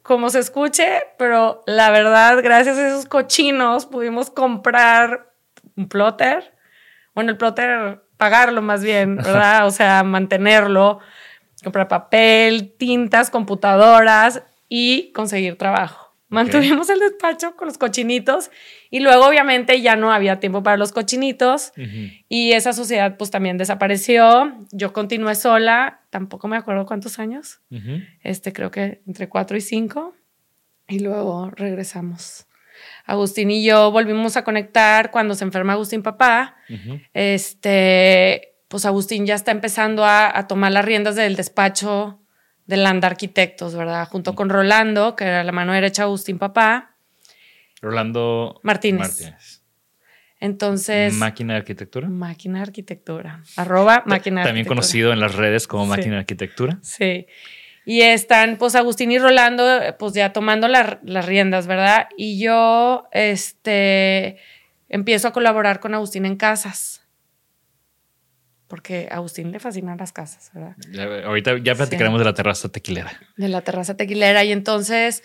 como 0.03 0.29
se 0.29 0.39
escuche, 0.39 1.03
pero 1.19 1.63
la 1.67 1.91
verdad, 1.91 2.43
gracias 2.43 2.77
a 2.79 2.89
esos 2.89 3.07
cochinos 3.07 3.87
pudimos 3.87 4.31
comprar 4.31 5.33
un 5.77 5.89
plotter. 5.89 6.55
Bueno, 7.15 7.31
el 7.31 7.39
plotter, 7.39 8.03
pagarlo 8.17 8.61
más 8.63 8.83
bien, 8.83 9.17
¿verdad? 9.25 9.67
O 9.67 9.71
sea, 9.71 10.03
mantenerlo, 10.03 11.01
comprar 11.63 11.89
papel, 11.89 12.75
tintas, 12.77 13.31
computadoras 13.31 14.43
y 14.69 15.13
conseguir 15.13 15.57
trabajo. 15.57 16.04
Mantuvimos 16.35 16.91
el 16.91 16.99
despacho 16.99 17.57
con 17.57 17.69
los 17.69 17.79
cochinitos 17.79 18.51
y 18.91 19.01
luego 19.01 19.27
obviamente 19.27 19.81
ya 19.81 19.97
no 19.97 20.13
había 20.13 20.41
tiempo 20.41 20.63
para 20.63 20.77
los 20.77 20.93
cochinitos 20.93 21.73
y 22.29 22.53
esa 22.53 22.73
sociedad 22.73 23.17
pues 23.17 23.31
también 23.31 23.57
desapareció. 23.57 24.53
Yo 24.73 24.93
continué 24.93 25.35
sola, 25.35 26.01
tampoco 26.11 26.49
me 26.49 26.57
acuerdo 26.57 26.87
cuántos 26.87 27.19
años, 27.19 27.61
este 28.23 28.53
creo 28.53 28.71
que 28.71 29.03
entre 29.07 29.29
cuatro 29.29 29.57
y 29.57 29.61
cinco 29.61 30.15
y 30.89 30.99
luego 30.99 31.51
regresamos. 31.51 32.47
Agustín 33.07 33.51
y 33.51 33.65
yo 33.65 33.91
volvimos 33.91 34.37
a 34.37 34.45
conectar 34.45 35.11
cuando 35.11 35.35
se 35.35 35.45
enferma 35.45 35.75
Agustín 35.75 36.03
papá. 36.03 36.57
Este, 37.13 38.55
pues 38.69 38.85
Agustín 38.85 39.27
ya 39.27 39.35
está 39.35 39.53
empezando 39.53 40.05
a, 40.05 40.37
a 40.37 40.47
tomar 40.47 40.73
las 40.73 40.85
riendas 40.85 41.15
del 41.15 41.37
despacho 41.37 42.21
de 42.67 42.77
Landa 42.77 43.09
Arquitectos, 43.09 43.75
¿verdad? 43.75 44.09
Junto 44.09 44.35
con 44.35 44.49
Rolando, 44.49 45.17
que 45.17 45.25
era 45.25 45.45
la 45.45 45.53
mano 45.53 45.73
derecha 45.73 46.03
de 46.03 46.07
Agustín 46.07 46.39
papá. 46.39 46.97
Rolando 47.83 48.61
Martínez. 48.63 49.61
Entonces, 50.41 51.15
Máquina 51.15 51.55
de 51.55 51.59
arquitectura. 51.61 52.09
máquina 52.09 52.59
de 52.59 52.63
arquitectura. 52.65 53.43
Arroba 53.57 54.03
máquina 54.07 54.41
de 54.41 54.47
También 54.47 54.67
arquitectura. 54.67 54.69
conocido 54.69 55.13
en 55.13 55.21
las 55.21 55.35
redes 55.35 55.67
como 55.67 55.85
Sí. 55.85 55.91
máquina 55.91 56.15
de 56.15 56.21
arquitectura. 56.21 56.79
Sí. 56.83 57.27
Y 57.87 58.01
están, 58.03 58.57
pues, 58.57 58.75
Agustín 58.75 59.13
y 59.13 59.19
Rolando, 59.19 59.67
pues, 59.99 60.15
ya 60.15 60.33
tomando 60.33 60.69
la- 60.69 61.01
las 61.05 61.27
riendas, 61.27 61.67
¿verdad? 61.67 62.09
Y 62.17 62.39
yo, 62.43 63.09
este, 63.13 64.39
empiezo 64.89 65.29
a 65.29 65.33
colaborar 65.33 65.81
con 65.81 65.95
Agustín 65.95 66.25
en 66.27 66.37
casas. 66.37 67.04
Porque 68.69 69.09
a 69.11 69.17
Agustín 69.17 69.53
le 69.53 69.61
fascinan 69.61 69.99
las 69.99 70.13
casas, 70.13 70.51
¿verdad? 70.55 70.75
Ya- 70.91 71.27
ahorita 71.27 71.59
ya 71.63 71.75
platicaremos 71.75 72.19
de 72.19 72.25
la 72.25 72.35
terraza 72.35 72.69
tequilera. 72.71 73.13
De 73.37 73.49
la 73.49 73.61
terraza 73.61 73.97
tequilera. 73.97 74.43
Y 74.45 74.53
entonces, 74.53 75.23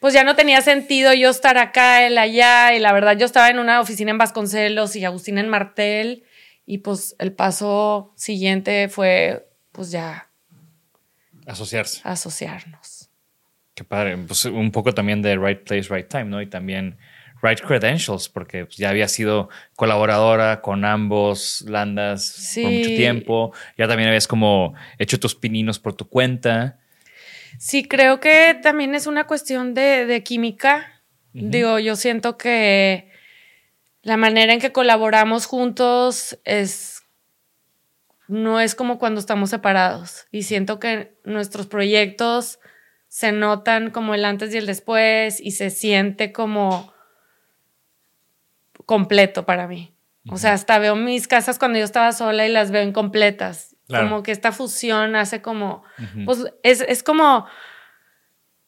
pues 0.00 0.12
ya 0.14 0.24
no 0.24 0.36
tenía 0.36 0.60
sentido 0.60 1.12
yo 1.14 1.30
estar 1.30 1.56
acá, 1.58 2.06
él 2.06 2.18
allá. 2.18 2.74
Y 2.74 2.80
la 2.80 2.92
verdad, 2.92 3.16
yo 3.16 3.24
estaba 3.26 3.48
en 3.48 3.58
una 3.58 3.80
oficina 3.80 4.10
en 4.10 4.18
Vasconcelos 4.18 4.94
y 4.96 5.04
Agustín 5.04 5.38
en 5.38 5.48
Martel. 5.48 6.24
Y 6.66 6.78
pues 6.78 7.16
el 7.18 7.32
paso 7.32 8.12
siguiente 8.16 8.88
fue, 8.88 9.48
pues 9.72 9.90
ya, 9.90 10.28
Asociarse. 11.46 12.00
asociarnos. 12.04 13.08
Qué 13.74 13.84
padre. 13.84 14.16
Pues 14.18 14.44
un 14.44 14.70
poco 14.70 14.92
también 14.94 15.22
de 15.22 15.36
right 15.36 15.62
place, 15.64 15.88
right 15.92 16.06
time, 16.08 16.26
¿no? 16.26 16.40
Y 16.42 16.46
también 16.46 16.98
right 17.42 17.60
credentials, 17.60 18.28
porque 18.28 18.64
pues, 18.64 18.76
ya 18.76 18.88
había 18.88 19.08
sido 19.08 19.48
colaboradora 19.76 20.62
con 20.62 20.84
ambos 20.84 21.62
landas 21.68 22.52
por 22.62 22.70
mucho 22.70 22.90
tiempo. 22.90 23.52
Ya 23.76 23.88
también 23.88 24.08
habías 24.08 24.28
como 24.28 24.74
hecho 24.98 25.18
tus 25.18 25.34
pininos 25.34 25.78
por 25.78 25.94
tu 25.94 26.08
cuenta. 26.08 26.78
Sí, 27.58 27.84
creo 27.84 28.20
que 28.20 28.58
también 28.62 28.94
es 28.94 29.06
una 29.06 29.26
cuestión 29.26 29.74
de, 29.74 30.06
de 30.06 30.22
química. 30.22 31.02
Digo, 31.34 31.78
yo 31.78 31.96
siento 31.96 32.36
que 32.36 33.10
la 34.02 34.16
manera 34.16 34.52
en 34.52 34.60
que 34.60 34.72
colaboramos 34.72 35.46
juntos 35.46 36.38
es 36.44 37.02
no 38.28 38.60
es 38.60 38.74
como 38.74 38.98
cuando 38.98 39.20
estamos 39.20 39.50
separados. 39.50 40.26
Y 40.30 40.44
siento 40.44 40.78
que 40.78 41.14
nuestros 41.24 41.66
proyectos 41.66 42.60
se 43.08 43.32
notan 43.32 43.90
como 43.90 44.14
el 44.14 44.24
antes 44.24 44.54
y 44.54 44.58
el 44.58 44.66
después 44.66 45.38
y 45.40 45.50
se 45.50 45.70
siente 45.70 46.32
como 46.32 46.92
completo 48.86 49.44
para 49.44 49.66
mí. 49.66 49.94
O 50.28 50.36
sea, 50.36 50.52
hasta 50.52 50.78
veo 50.78 50.94
mis 50.94 51.26
casas 51.26 51.58
cuando 51.58 51.78
yo 51.78 51.84
estaba 51.84 52.12
sola 52.12 52.46
y 52.46 52.52
las 52.52 52.70
veo 52.70 52.82
incompletas. 52.82 53.74
Claro. 53.88 54.08
Como 54.08 54.22
que 54.22 54.30
esta 54.30 54.52
fusión 54.52 55.16
hace 55.16 55.42
como, 55.42 55.82
pues 56.24 56.44
es, 56.62 56.80
es 56.82 57.02
como, 57.02 57.46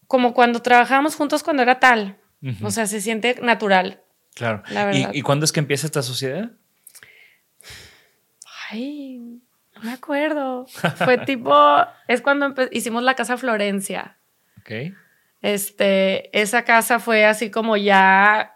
como 0.09 0.35
cuando 0.35 0.61
trabajábamos 0.63 1.15
juntos 1.15 1.43
cuando 1.43 1.63
era 1.63 1.79
tal. 1.79 2.19
O 2.63 2.71
sea, 2.71 2.87
se 2.87 3.01
siente 3.01 3.39
natural. 3.41 4.03
Claro. 4.35 4.63
La 4.69 4.85
verdad. 4.85 5.13
¿Y, 5.15 5.19
y 5.19 5.23
cuándo 5.23 5.45
es 5.45 5.53
que 5.53 5.61
empieza 5.61 5.87
esta 5.87 6.03
sociedad? 6.03 6.51
Ay, 8.71 9.41
no 9.75 9.83
me 9.83 9.93
acuerdo. 9.93 10.67
Fue 11.05 11.19
tipo, 11.19 11.55
es 12.09 12.21
cuando 12.21 12.55
hicimos 12.73 13.03
la 13.03 13.15
casa 13.15 13.37
Florencia. 13.37 14.19
Ok. 14.59 14.93
Este, 15.41 16.41
esa 16.41 16.65
casa 16.65 16.99
fue 16.99 17.27
así 17.27 17.51
como 17.51 17.77
ya 17.77 18.54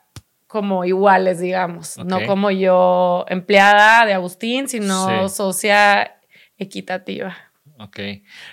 como 0.48 0.84
iguales, 0.84 1.38
digamos, 1.38 1.96
no 1.98 2.24
como 2.26 2.50
yo 2.50 3.24
empleada 3.28 4.04
de 4.06 4.14
Agustín, 4.14 4.66
sino 4.68 5.28
Sí. 5.28 5.34
socia 5.36 6.16
equitativa. 6.56 7.36
Ok. 7.78 8.00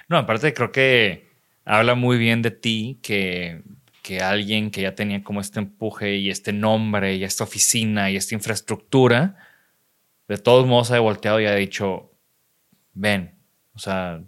No, 0.08 0.18
aparte 0.18 0.54
creo 0.54 0.72
que 0.72 1.30
habla 1.64 1.96
muy 1.96 2.18
bien 2.20 2.42
de 2.44 2.52
ti 2.52 3.00
que, 3.02 3.64
que 4.04 4.20
alguien 4.20 4.70
que 4.70 4.82
ya 4.82 4.94
tenía 4.94 5.24
como 5.24 5.42
este 5.42 5.60
empuje 5.60 6.18
y 6.18 6.30
este 6.30 6.54
nombre 6.54 7.16
y 7.16 7.24
esta 7.24 7.44
oficina 7.46 8.12
y 8.12 8.18
esta 8.18 8.36
infraestructura, 8.36 9.38
de 10.28 10.38
todos 10.38 10.68
modos 10.68 10.92
ha 10.92 11.00
volteado 11.00 11.40
y 11.40 11.46
ha 11.48 11.56
dicho, 11.56 12.12
ven, 12.94 13.34
o 13.74 13.80
sea, 13.80 14.22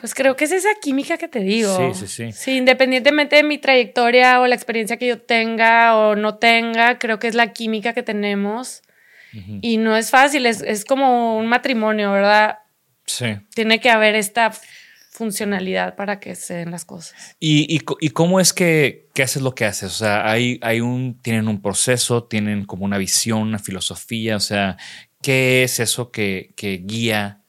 Pues 0.00 0.14
creo 0.14 0.36
que 0.36 0.44
es 0.44 0.52
esa 0.52 0.70
química 0.80 1.18
que 1.18 1.28
te 1.28 1.40
digo. 1.40 1.76
Sí, 1.94 2.06
sí, 2.06 2.06
sí. 2.06 2.32
Sí, 2.32 2.56
independientemente 2.56 3.36
de 3.36 3.42
mi 3.42 3.58
trayectoria 3.58 4.40
o 4.40 4.46
la 4.46 4.54
experiencia 4.54 4.96
que 4.96 5.06
yo 5.06 5.20
tenga 5.20 5.96
o 5.96 6.16
no 6.16 6.36
tenga, 6.36 6.98
creo 6.98 7.18
que 7.18 7.28
es 7.28 7.34
la 7.34 7.52
química 7.52 7.92
que 7.92 8.02
tenemos. 8.02 8.82
Y 9.62 9.76
no 9.76 9.96
es 9.96 10.10
fácil, 10.10 10.44
es, 10.44 10.60
es 10.60 10.84
como 10.84 11.38
un 11.38 11.46
matrimonio, 11.46 12.10
¿verdad? 12.10 12.58
sí. 13.06 13.26
Tiene 13.54 13.80
que 13.80 13.88
haber 13.90 14.16
esta 14.16 14.52
funcionalidad 15.10 15.96
para 15.96 16.18
que 16.18 16.34
se 16.34 16.54
den 16.54 16.70
las 16.70 16.84
cosas. 16.84 17.36
¿Y, 17.38 17.66
y, 17.68 18.10
cómo 18.10 18.40
es 18.40 18.52
que, 18.52 19.08
que 19.12 19.22
haces 19.22 19.42
lo 19.42 19.54
que 19.54 19.66
haces? 19.66 19.92
O 19.92 19.94
sea, 19.94 20.30
hay, 20.30 20.58
hay 20.62 20.80
un, 20.80 21.20
tienen 21.20 21.46
un 21.46 21.60
proceso, 21.60 22.24
tienen 22.24 22.64
como 22.64 22.84
una 22.84 22.96
visión, 22.96 23.42
una 23.42 23.58
filosofía. 23.58 24.36
O 24.36 24.40
sea, 24.40 24.78
¿qué 25.20 25.62
es 25.62 25.78
eso 25.78 26.10
que, 26.10 26.54
que 26.56 26.78
guía 26.78 27.42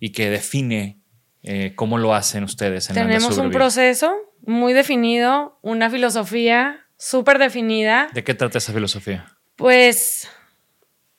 y 0.00 0.10
que 0.10 0.30
define 0.30 0.98
eh, 1.44 1.74
cómo 1.76 1.98
lo 1.98 2.14
hacen 2.14 2.42
ustedes 2.42 2.88
en 2.88 2.94
Tenemos 2.94 3.36
un 3.36 3.50
proceso 3.50 4.14
muy 4.46 4.72
definido, 4.72 5.58
una 5.62 5.90
filosofía 5.90 6.86
súper 6.96 7.38
definida. 7.38 8.08
¿De 8.12 8.24
qué 8.24 8.34
trata 8.34 8.58
esa 8.58 8.72
filosofía? 8.72 9.26
Pues 9.56 10.28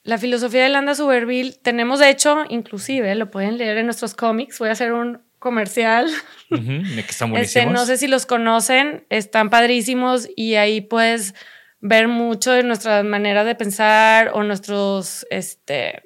la 0.03 0.17
filosofía 0.17 0.63
de 0.63 0.69
Landa 0.69 0.95
Suberville, 0.95 1.53
tenemos 1.61 1.99
de 1.99 2.09
hecho, 2.09 2.43
inclusive, 2.49 3.13
lo 3.15 3.29
pueden 3.29 3.57
leer 3.57 3.77
en 3.77 3.85
nuestros 3.85 4.15
cómics, 4.15 4.57
voy 4.59 4.69
a 4.69 4.71
hacer 4.73 4.93
un 4.93 5.21
comercial. 5.37 6.09
Que 6.49 7.05
están 7.07 7.35
Este, 7.37 7.67
no 7.67 7.85
sé 7.85 7.97
si 7.97 8.07
los 8.07 8.25
conocen, 8.25 9.05
están 9.09 9.51
padrísimos 9.51 10.27
y 10.35 10.55
ahí 10.55 10.81
puedes 10.81 11.35
ver 11.81 12.07
mucho 12.07 12.51
de 12.51 12.63
nuestras 12.63 13.05
maneras 13.05 13.45
de 13.45 13.53
pensar 13.53 14.31
o 14.33 14.43
nuestros, 14.43 15.27
este, 15.29 16.03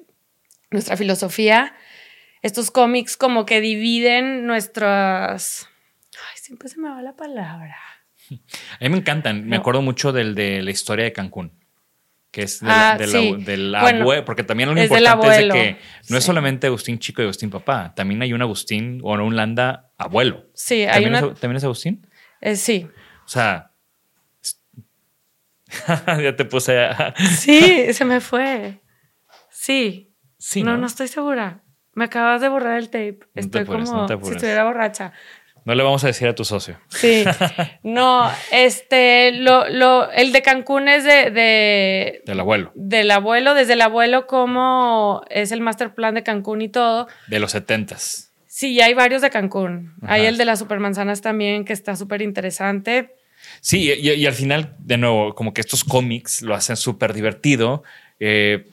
nuestra 0.70 0.98
filosofía. 0.98 1.74
Estos 2.42 2.70
cómics 2.70 3.16
como 3.16 3.44
que 3.46 3.60
dividen 3.60 4.46
nuestras... 4.46 5.68
Ay, 6.14 6.38
siempre 6.38 6.68
se 6.68 6.78
me 6.80 6.88
va 6.88 7.02
la 7.02 7.14
palabra. 7.16 7.76
A 8.30 8.84
mí 8.84 8.88
me 8.88 8.98
encantan. 8.98 9.46
Me 9.46 9.56
acuerdo 9.56 9.82
mucho 9.82 10.12
del 10.12 10.34
de 10.34 10.62
la 10.62 10.70
historia 10.70 11.04
de 11.04 11.12
Cancún. 11.12 11.52
Que 12.30 12.42
es 12.44 12.60
del, 12.60 12.70
Ah, 12.70 12.96
del 12.96 13.08
sí. 13.10 13.16
abu- 13.16 13.44
del 13.44 13.74
Bueno, 13.80 14.04
abue- 14.06 14.22
porque 14.24 14.44
también 14.44 14.68
lo 14.72 14.76
es 14.80 14.84
importante 14.84 15.26
es 15.26 15.36
de 15.36 15.42
abuelo. 15.42 15.54
que 15.54 15.76
no 16.10 16.16
es 16.16 16.22
solamente 16.24 16.66
Agustín 16.68 16.98
Chico 17.00 17.22
y 17.22 17.24
Agustín 17.24 17.50
Papá, 17.50 17.92
también 17.96 18.22
hay 18.22 18.32
un 18.32 18.40
Agustín 18.40 19.00
o 19.02 19.14
un 19.14 19.34
Landa 19.34 19.90
abuelo. 19.98 20.46
Sí, 20.54 20.82
hay 20.84 21.02
¿También, 21.02 21.16
una... 21.24 21.32
es, 21.32 21.40
¿También 21.40 21.56
es 21.56 21.64
Agustín? 21.64 22.06
eh, 22.40 22.54
sí. 22.54 22.88
O 23.24 23.28
sea, 23.28 23.72
es- 24.40 24.62
ya 26.22 26.36
te 26.36 26.44
puse 26.44 26.78
a... 26.78 27.14
Sí, 27.16 27.92
se 27.92 28.04
me 28.04 28.20
fue. 28.20 28.78
Sí. 29.50 30.14
Sí, 30.38 30.62
no, 30.62 30.72
¿no? 30.72 30.78
no 30.82 30.86
estoy 30.86 31.08
segura. 31.08 31.62
Me 31.94 32.04
acabas 32.04 32.40
de 32.40 32.48
borrar 32.48 32.78
el 32.78 32.86
tape. 32.90 33.18
No 33.34 33.40
Estoy 33.40 33.62
apures, 33.62 33.90
como 33.90 34.06
no 34.06 34.24
si 34.24 34.30
estuviera 34.32 34.64
borracha. 34.64 35.12
No 35.64 35.74
le 35.74 35.82
vamos 35.82 36.02
a 36.04 36.06
decir 36.06 36.26
a 36.28 36.34
tu 36.34 36.44
socio. 36.44 36.78
Sí. 36.88 37.24
No, 37.82 38.30
este, 38.52 39.32
lo, 39.32 39.68
lo, 39.68 40.10
el 40.12 40.32
de 40.32 40.42
Cancún 40.42 40.88
es 40.88 41.04
de, 41.04 41.30
de- 41.30 42.22
Del 42.24 42.40
abuelo, 42.40 42.72
del 42.74 43.10
abuelo, 43.10 43.54
desde 43.54 43.72
el 43.74 43.80
abuelo, 43.82 44.26
cómo 44.26 45.22
es 45.30 45.50
el 45.52 45.60
master 45.60 45.94
plan 45.94 46.14
de 46.14 46.22
Cancún 46.22 46.62
y 46.62 46.68
todo. 46.68 47.08
de 47.28 47.40
los 47.40 47.52
setentas. 47.52 48.32
Sí, 48.46 48.72
y 48.72 48.80
hay 48.80 48.94
varios 48.94 49.22
de 49.22 49.30
Cancún. 49.30 49.94
Hay 50.06 50.26
el 50.26 50.36
de 50.36 50.44
las 50.44 50.58
supermanzanas 50.58 51.20
también, 51.22 51.64
que 51.64 51.72
está 51.72 51.96
súper 51.96 52.20
interesante. 52.22 53.14
Sí, 53.60 53.90
y, 53.92 54.10
y 54.10 54.26
al 54.26 54.34
final, 54.34 54.74
de 54.78 54.98
nuevo, 54.98 55.34
como 55.34 55.54
que 55.54 55.60
estos 55.62 55.82
cómics 55.84 56.42
lo 56.42 56.54
hacen 56.54 56.76
súper 56.76 57.14
divertido. 57.14 57.82
Eh, 58.18 58.66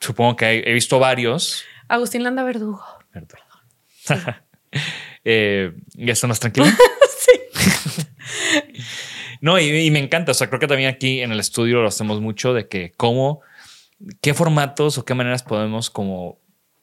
supongo 0.00 0.34
que 0.36 0.64
he 0.66 0.72
visto 0.72 0.98
varios. 0.98 1.64
Agustín 1.88 2.22
Landa 2.22 2.42
Verdugo. 2.44 2.84
Perdón. 3.12 3.40
eh, 5.24 5.72
¿Ya 5.94 6.12
está 6.12 6.26
más 6.26 6.40
tranquilo? 6.40 6.66
no, 9.40 9.58
y, 9.58 9.86
y 9.86 9.90
me 9.90 9.98
encanta. 9.98 10.32
O 10.32 10.34
sea, 10.34 10.48
creo 10.48 10.60
que 10.60 10.66
también 10.66 10.90
aquí 10.90 11.20
en 11.20 11.32
el 11.32 11.40
estudio 11.40 11.80
lo 11.82 11.88
hacemos 11.88 12.20
mucho 12.20 12.54
de 12.54 12.68
que 12.68 12.92
cómo, 12.96 13.40
qué 14.20 14.34
formatos 14.34 14.98
o 14.98 15.04
qué 15.04 15.14
maneras 15.14 15.42
podemos 15.42 15.90
como 15.90 16.40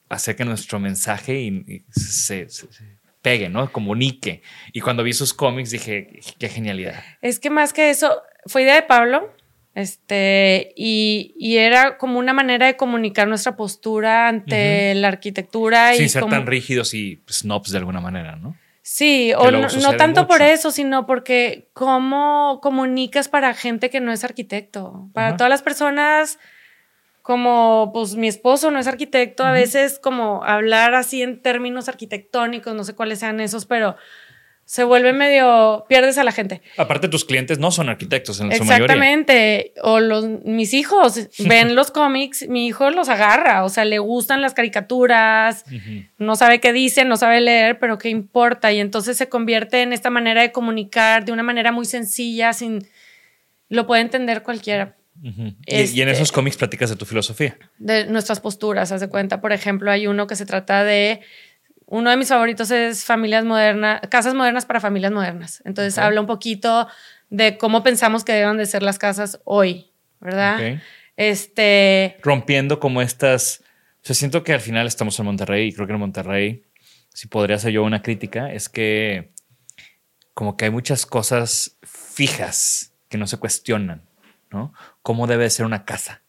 hacer 0.08 0.36
que 0.36 0.44
nuestro 0.44 0.78
mensaje 0.78 1.40
y- 1.40 1.64
y 1.66 1.84
se, 1.90 2.48
se- 2.48 2.72
se 2.72 2.98
pegue, 3.22 3.48
¿no? 3.48 3.72
Comunique. 3.72 4.42
Y 4.72 4.80
cuando 4.80 5.02
vi 5.02 5.12
sus 5.12 5.34
cómics 5.34 5.70
dije, 5.70 6.20
qué 6.38 6.48
genialidad. 6.48 7.02
Es 7.22 7.38
que 7.40 7.50
más 7.50 7.72
que 7.72 7.90
eso, 7.90 8.22
fue 8.46 8.62
idea 8.62 8.76
de 8.76 8.82
Pablo. 8.82 9.32
Este, 9.76 10.72
y, 10.74 11.34
y 11.38 11.58
era 11.58 11.98
como 11.98 12.18
una 12.18 12.32
manera 12.32 12.64
de 12.64 12.78
comunicar 12.78 13.28
nuestra 13.28 13.56
postura 13.56 14.26
ante 14.26 14.94
la 14.94 15.08
arquitectura 15.08 15.94
y 15.94 15.98
Sin 15.98 16.08
ser 16.08 16.22
como- 16.22 16.34
tan 16.34 16.46
rígidos 16.46 16.94
y 16.94 17.20
snobs 17.30 17.72
de 17.72 17.78
alguna 17.78 18.00
manera, 18.00 18.36
¿no? 18.36 18.56
Sí, 18.80 19.26
Que 19.28 19.34
o 19.36 19.50
no, 19.50 19.96
tanto 19.98 20.26
por 20.26 20.40
eso, 20.40 20.70
sino 20.70 21.04
porque 21.04 21.68
cómo 21.74 22.60
comunicas 22.62 23.28
para 23.28 23.52
gente 23.52 23.90
que 23.90 24.00
no 24.00 24.12
es 24.12 24.24
arquitecto. 24.24 25.10
Para 25.12 25.36
todas 25.36 25.50
las 25.50 25.60
personas, 25.60 26.38
como 27.20 27.90
pues 27.92 28.14
mi 28.14 28.28
esposo 28.28 28.70
no 28.70 28.78
es 28.78 28.86
arquitecto, 28.86 29.44
a 29.44 29.52
veces 29.52 29.98
como 30.02 30.42
hablar 30.44 30.94
así 30.94 31.20
en 31.20 31.42
términos 31.42 31.90
arquitectónicos, 31.90 32.74
no 32.74 32.82
sé 32.84 32.94
cuáles 32.94 33.18
sean 33.18 33.40
esos, 33.40 33.66
pero 33.66 33.96
se 34.66 34.82
vuelve 34.82 35.12
medio, 35.12 35.86
pierdes 35.88 36.18
a 36.18 36.24
la 36.24 36.32
gente. 36.32 36.60
Aparte, 36.76 37.08
tus 37.08 37.24
clientes 37.24 37.60
no 37.60 37.70
son 37.70 37.88
arquitectos 37.88 38.40
en 38.40 38.50
su 38.50 38.64
mayoría. 38.64 38.84
Exactamente. 38.84 39.72
O 39.80 40.00
los, 40.00 40.26
mis 40.44 40.74
hijos 40.74 41.28
ven 41.38 41.76
los 41.76 41.92
cómics, 41.92 42.48
mi 42.48 42.66
hijo 42.66 42.90
los 42.90 43.08
agarra, 43.08 43.62
o 43.64 43.68
sea, 43.68 43.84
le 43.84 44.00
gustan 44.00 44.42
las 44.42 44.54
caricaturas, 44.54 45.64
no 46.18 46.34
sabe 46.34 46.58
qué 46.58 46.72
dicen, 46.72 47.06
no 47.06 47.16
sabe 47.16 47.40
leer, 47.40 47.78
pero 47.78 47.96
qué 47.96 48.08
importa. 48.08 48.72
Y 48.72 48.80
entonces 48.80 49.16
se 49.16 49.28
convierte 49.28 49.82
en 49.82 49.92
esta 49.92 50.10
manera 50.10 50.42
de 50.42 50.50
comunicar 50.50 51.24
de 51.24 51.30
una 51.30 51.44
manera 51.44 51.70
muy 51.70 51.84
sencilla, 51.86 52.52
sin 52.52 52.88
lo 53.68 53.86
puede 53.86 54.02
entender 54.02 54.42
cualquiera. 54.42 54.96
Y, 55.22 55.28
en 55.28 55.56
Este- 55.66 56.10
esos 56.10 56.32
cómics 56.32 56.56
platicas 56.56 56.90
de 56.90 56.96
tu 56.96 57.04
filosofía. 57.06 57.56
De 57.78 58.06
nuestras 58.06 58.40
posturas, 58.40 58.90
haz 58.92 59.00
de 59.00 59.08
cuenta. 59.08 59.40
Por 59.40 59.52
ejemplo, 59.52 59.90
hay 59.90 60.08
uno 60.08 60.26
que 60.26 60.36
se 60.36 60.44
trata 60.44 60.84
de. 60.84 61.20
Uno 61.86 62.10
de 62.10 62.16
mis 62.16 62.28
favoritos 62.28 62.70
es 62.70 63.04
familias 63.04 63.44
modernas, 63.44 64.00
casas 64.10 64.34
modernas 64.34 64.66
para 64.66 64.80
familias 64.80 65.12
modernas. 65.12 65.62
Entonces 65.64 65.96
Ok. 65.96 66.04
habla 66.04 66.20
un 66.20 66.26
poquito 66.26 66.88
de 67.30 67.56
cómo 67.58 67.82
pensamos 67.82 68.24
que 68.24 68.32
deben 68.32 68.56
de 68.56 68.66
ser 68.66 68.82
las 68.82 68.98
casas 68.98 69.40
hoy, 69.44 69.92
¿verdad? 70.20 70.56
Ok. 70.74 70.80
Este, 71.16 72.16
Rompiendo 72.22 72.78
como 72.80 73.02
estas. 73.02 73.62
O 74.02 74.06
sea, 74.06 74.14
siento 74.14 74.44
que 74.44 74.52
al 74.52 74.60
final 74.60 74.86
estamos 74.86 75.18
en 75.18 75.26
Monterrey 75.26 75.68
y 75.68 75.72
creo 75.72 75.86
que 75.86 75.92
en 75.94 75.98
Monterrey, 76.00 76.64
si 77.12 77.26
podría 77.28 77.56
hacer 77.56 77.72
yo 77.72 77.82
una 77.82 78.02
crítica, 78.02 78.52
es 78.52 78.68
que 78.68 79.32
como 80.34 80.56
que 80.56 80.66
hay 80.66 80.70
muchas 80.70 81.06
cosas 81.06 81.76
fijas 81.82 82.92
que 83.08 83.16
no 83.18 83.26
se 83.26 83.38
cuestionan, 83.38 84.02
¿no? 84.50 84.74
¿Cómo 85.02 85.26
debe 85.26 85.48
ser 85.50 85.66
una 85.66 85.84
casa? 85.84 86.22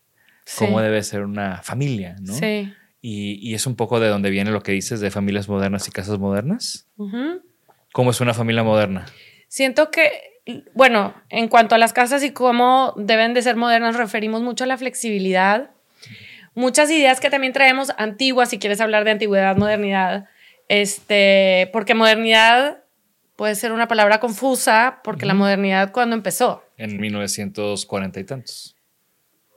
¿Cómo 0.57 0.79
sí, 0.79 0.83
debe 0.85 1.03
ser 1.03 1.23
una 1.23 1.61
familia? 1.61 2.15
¿no? 2.21 2.33
Sí. 2.33 2.73
Y, 3.01 3.39
y 3.41 3.53
es 3.53 3.67
un 3.67 3.75
poco 3.75 3.99
de 3.99 4.07
donde 4.07 4.29
viene 4.29 4.51
lo 4.51 4.61
que 4.61 4.71
dices 4.71 4.99
de 4.99 5.11
familias 5.11 5.47
modernas 5.47 5.87
y 5.87 5.91
casas 5.91 6.19
modernas. 6.19 6.87
Ujú. 6.97 7.41
¿Cómo 7.93 8.11
es 8.11 8.21
una 8.21 8.33
familia 8.33 8.63
moderna? 8.63 9.05
Siento 9.47 9.91
que, 9.91 10.11
bueno, 10.73 11.13
en 11.29 11.47
cuanto 11.47 11.75
a 11.75 11.77
las 11.77 11.93
casas 11.93 12.23
y 12.23 12.31
cómo 12.31 12.93
deben 12.97 13.33
de 13.33 13.41
ser 13.41 13.55
modernas, 13.55 13.95
referimos 13.95 14.41
mucho 14.41 14.65
a 14.65 14.67
la 14.67 14.77
flexibilidad. 14.77 15.71
Muchas 16.53 16.89
ideas 16.91 17.19
que 17.19 17.29
también 17.29 17.53
traemos 17.53 17.91
antiguas, 17.97 18.49
si 18.49 18.59
quieres 18.59 18.81
hablar 18.81 19.03
de 19.03 19.11
antigüedad, 19.11 19.55
modernidad, 19.57 20.25
este, 20.69 21.69
porque 21.71 21.93
modernidad 21.93 22.83
puede 23.35 23.55
ser 23.55 23.71
una 23.71 23.87
palabra 23.87 24.19
confusa, 24.19 24.99
porque 25.03 25.25
la 25.25 25.33
modernidad 25.33 25.91
cuando 25.91 26.15
empezó, 26.15 26.63
En 26.77 26.99
1940 26.99 28.19
y 28.19 28.23
tantos. 28.23 28.76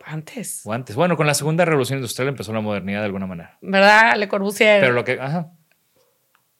Antes, 0.04 0.62
O 0.64 0.72
antes. 0.72 0.96
Bueno, 0.96 1.16
con 1.16 1.26
la 1.26 1.34
segunda 1.34 1.64
revolución 1.64 1.98
industrial 1.98 2.28
empezó 2.28 2.52
la 2.52 2.60
modernidad 2.60 3.00
de 3.00 3.06
alguna 3.06 3.26
manera. 3.26 3.58
¿verdad? 3.60 4.16
Le 4.16 4.28
Corbusier. 4.28 4.80
Pero 4.80 4.92
lo 4.92 5.04
que. 5.04 5.18
Ajá. 5.20 5.50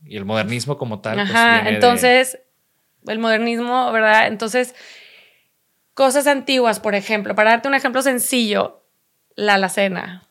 Y 0.05 0.16
el 0.16 0.24
modernismo 0.24 0.76
como 0.79 1.00
tal. 1.00 1.16
pues, 1.16 1.31
Ajá, 1.31 1.62
de- 1.64 1.74
entonces, 1.74 2.38
el 3.07 3.18
modernismo, 3.18 3.90
¿verdad? 3.92 4.26
Entonces, 4.29 4.74
cosas 5.94 6.26
antiguas, 6.26 6.81
por 6.81 6.94
ejemplo, 6.94 7.35
para 7.35 7.50
darte 7.50 7.68
un 7.68 7.74
ejemplo 7.74 8.03
sencillo, 8.03 8.85
la 9.35 9.55
alacena, 9.55 10.29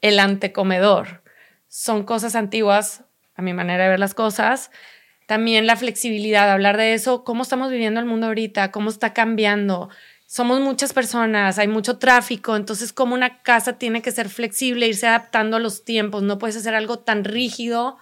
el 0.00 0.18
antecomedor, 0.18 1.22
son 1.68 2.04
cosas 2.04 2.34
antiguas, 2.36 3.04
a 3.34 3.42
mi 3.42 3.52
manera 3.52 3.84
de 3.84 3.90
ver 3.90 3.98
las 4.00 4.14
cosas. 4.14 4.70
También 5.26 5.66
la 5.66 5.76
flexibilidad, 5.76 6.50
hablar 6.50 6.76
de 6.76 6.94
eso, 6.94 7.24
cómo 7.24 7.42
estamos 7.42 7.70
viviendo 7.70 7.98
el 8.00 8.06
mundo 8.06 8.28
ahorita, 8.28 8.70
cómo 8.70 8.90
está 8.90 9.12
cambiando. 9.12 9.90
Somos 10.26 10.60
muchas 10.60 10.92
personas, 10.92 11.58
hay 11.58 11.68
mucho 11.68 11.98
tráfico, 11.98 12.56
entonces 12.56 12.92
como 12.92 13.14
una 13.14 13.42
casa 13.42 13.78
tiene 13.78 14.02
que 14.02 14.10
ser 14.10 14.28
flexible, 14.28 14.88
irse 14.88 15.06
adaptando 15.06 15.56
a 15.56 15.60
los 15.60 15.84
tiempos, 15.84 16.22
no 16.22 16.38
puedes 16.38 16.56
hacer 16.56 16.74
algo 16.74 16.98
tan 16.98 17.24
rígido 17.24 17.98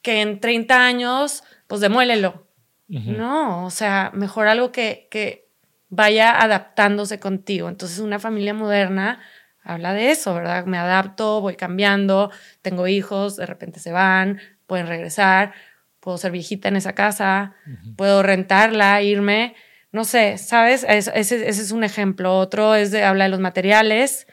que 0.00 0.22
en 0.22 0.40
30 0.40 0.84
años, 0.84 1.44
pues 1.66 1.80
demuélelo. 1.80 2.46
No, 2.88 3.66
o 3.66 3.70
sea, 3.70 4.10
mejor 4.14 4.48
algo 4.48 4.72
que, 4.72 5.06
que 5.12 5.48
vaya 5.90 6.42
adaptándose 6.42 7.20
contigo. 7.20 7.68
Entonces, 7.68 8.00
una 8.00 8.18
familia 8.18 8.52
moderna 8.52 9.20
habla 9.62 9.92
de 9.92 10.10
eso, 10.10 10.34
¿verdad? 10.34 10.64
Me 10.66 10.78
adapto, 10.78 11.40
voy 11.40 11.56
cambiando, 11.56 12.32
tengo 12.62 12.88
hijos, 12.88 13.36
de 13.36 13.46
repente 13.46 13.78
se 13.78 13.92
van, 13.92 14.40
pueden 14.66 14.86
regresar, 14.86 15.52
puedo 16.00 16.18
ser 16.18 16.32
viejita 16.32 16.68
en 16.68 16.76
esa 16.76 16.94
casa, 16.94 17.54
puedo 17.96 18.22
rentarla, 18.22 19.02
irme, 19.02 19.54
no 19.92 20.04
sé, 20.04 20.38
¿sabes? 20.38 20.84
ese, 20.88 21.10
ese, 21.18 21.48
es 21.48 21.72
un 21.72 21.84
ejemplo. 21.84 22.38
Otro 22.38 22.74
es 22.74 22.90
de, 22.90 23.04
habla 23.04 23.24
de 23.24 23.30
los 23.30 23.40
materiales, 23.40 24.26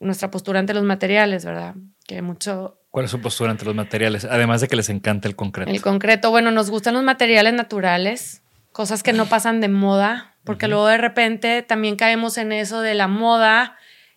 nuestra 0.00 0.30
postura 0.30 0.58
ante 0.58 0.74
los 0.74 0.84
materiales, 0.84 1.44
¿verdad? 1.44 1.74
Que 2.06 2.22
mucho... 2.22 2.80
¿Cuál 2.90 3.04
es 3.04 3.10
su 3.10 3.20
postura 3.20 3.50
ante 3.50 3.64
los 3.64 3.74
materiales? 3.74 4.24
Además 4.24 4.60
de 4.60 4.68
que 4.68 4.76
les 4.76 4.88
encanta 4.88 5.28
el 5.28 5.36
concreto. 5.36 5.70
El 5.70 5.82
concreto, 5.82 6.30
bueno, 6.30 6.50
nos 6.50 6.70
gustan 6.70 6.94
los 6.94 7.02
materiales 7.02 7.52
naturales, 7.52 8.42
cosas 8.72 9.02
que 9.02 9.12
no 9.12 9.26
pasan 9.26 9.60
de 9.60 9.68
moda, 9.68 10.34
porque 10.44 10.68
luego 10.68 10.86
de 10.86 10.96
repente 10.96 11.62
también 11.62 11.96
caemos 11.96 12.38
en 12.38 12.52
eso 12.52 12.80
de 12.80 12.94
la 12.94 13.06
moda 13.06 13.76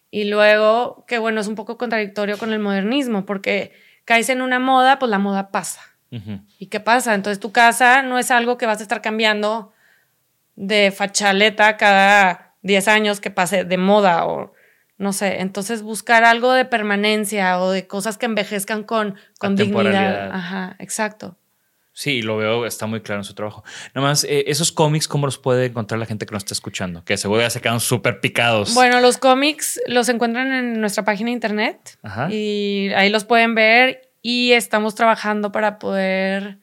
y 0.09 0.23
luego, 0.23 1.05
que 1.07 1.17
bueno, 1.17 1.41
es 1.41 1.47
un 1.47 1.55
poco 1.55 1.77
contradictorio 1.77 2.37
con 2.37 2.53
el 2.53 2.59
modernismo, 2.59 3.25
porque 3.25 3.73
caes 4.05 4.29
en 4.29 4.41
una 4.41 4.59
moda, 4.59 4.97
pues 4.97 5.09
la 5.09 5.19
moda 5.19 5.51
pasa. 5.51 5.81
¿Y 6.59 6.65
qué 6.65 6.81
pasa? 6.81 7.13
Entonces 7.13 7.39
tu 7.39 7.53
casa 7.53 8.01
no 8.01 8.19
es 8.19 8.31
algo 8.31 8.57
que 8.57 8.65
vas 8.65 8.79
a 8.79 8.83
estar 8.83 9.01
cambiando 9.01 9.71
de 10.55 10.91
fachaleta 10.91 11.77
cada 11.77 12.55
10 12.61 12.87
años 12.87 13.19
que 13.19 13.31
pase 13.31 13.63
de 13.63 13.77
moda 13.77 14.25
o 14.25 14.53
no 14.97 15.13
sé. 15.13 15.41
Entonces 15.41 15.81
buscar 15.81 16.23
algo 16.23 16.53
de 16.53 16.65
permanencia 16.65 17.59
o 17.59 17.71
de 17.71 17.87
cosas 17.87 18.17
que 18.17 18.27
envejezcan 18.27 18.83
con, 18.83 19.15
con 19.39 19.55
dignidad. 19.55 20.31
Ajá, 20.31 20.75
exacto. 20.79 21.37
Sí, 21.93 22.21
lo 22.21 22.37
veo, 22.37 22.65
está 22.65 22.85
muy 22.85 23.01
claro 23.01 23.19
en 23.19 23.25
su 23.25 23.33
trabajo. 23.33 23.63
Nada 23.93 24.07
más, 24.07 24.23
eh, 24.23 24.45
esos 24.47 24.71
cómics, 24.71 25.09
¿cómo 25.09 25.25
los 25.25 25.37
puede 25.37 25.65
encontrar 25.65 25.99
la 25.99 26.05
gente 26.05 26.25
que 26.25 26.31
nos 26.31 26.43
está 26.43 26.53
escuchando? 26.53 27.03
Que 27.03 27.17
seguro 27.17 27.41
ya 27.41 27.49
se 27.49 27.59
quedan 27.59 27.81
súper 27.81 28.21
picados. 28.21 28.73
Bueno, 28.73 29.01
los 29.01 29.17
cómics 29.17 29.79
los 29.87 30.07
encuentran 30.07 30.53
en 30.53 30.79
nuestra 30.79 31.03
página 31.03 31.27
de 31.27 31.33
internet 31.33 31.99
y 32.29 32.91
ahí 32.95 33.09
los 33.09 33.25
pueden 33.25 33.55
ver 33.55 34.13
y 34.21 34.53
estamos 34.53 34.95
trabajando 34.95 35.51
para 35.51 35.79
poder 35.79 36.59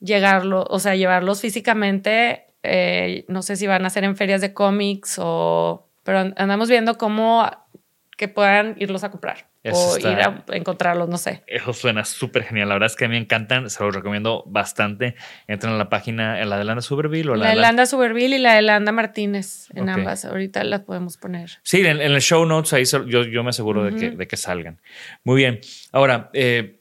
llegarlo, 0.00 0.66
o 0.68 0.78
sea, 0.78 0.96
llevarlos 0.96 1.40
físicamente. 1.40 2.46
Eh, 2.62 3.24
no 3.28 3.42
sé 3.42 3.56
si 3.56 3.66
van 3.66 3.84
a 3.84 3.90
ser 3.90 4.04
en 4.04 4.16
ferias 4.16 4.40
de 4.40 4.54
cómics 4.54 5.16
o, 5.18 5.88
pero 6.04 6.32
andamos 6.36 6.68
viendo 6.68 6.96
cómo 6.96 7.48
que 8.16 8.28
puedan 8.28 8.76
irlos 8.78 9.02
a 9.04 9.10
comprar 9.10 9.48
o 9.70 9.96
ir 9.98 10.06
a 10.06 10.44
encontrarlos, 10.52 11.08
no 11.08 11.18
sé. 11.18 11.42
Eso 11.46 11.72
suena 11.72 12.04
súper 12.04 12.42
genial. 12.42 12.68
La 12.68 12.74
verdad 12.74 12.86
es 12.86 12.96
que 12.96 13.04
a 13.04 13.08
mí 13.08 13.14
me 13.14 13.20
encantan, 13.20 13.70
se 13.70 13.82
los 13.82 13.94
recomiendo 13.94 14.42
bastante. 14.46 15.14
Entren 15.46 15.72
a 15.74 15.76
la 15.76 15.88
página, 15.88 16.40
en 16.40 16.50
la 16.50 16.58
de 16.58 16.64
Landa 16.64 16.82
Suberville 16.82 17.30
o 17.30 17.36
la, 17.36 17.50
de 17.50 17.56
Landa 17.56 17.86
Suberville 17.86 18.36
y 18.36 18.38
la 18.38 18.54
de 18.54 18.62
Landa 18.62 18.90
Martínez, 18.90 19.68
en 19.74 19.88
ambas. 19.88 20.24
Ahorita 20.24 20.64
las 20.64 20.80
podemos 20.80 21.16
poner. 21.16 21.50
Sí, 21.62 21.80
en, 21.86 22.00
el 22.00 22.20
show 22.20 22.44
notes 22.44 22.72
ahí 22.72 22.84
yo, 22.84 23.24
yo 23.24 23.44
me 23.44 23.50
aseguro 23.50 23.84
de, 23.84 23.94
que, 23.94 24.10
de 24.10 24.26
que 24.26 24.36
salgan. 24.36 24.80
Muy 25.22 25.36
bien. 25.36 25.60
Ahora, 25.92 26.30
eh, 26.32 26.80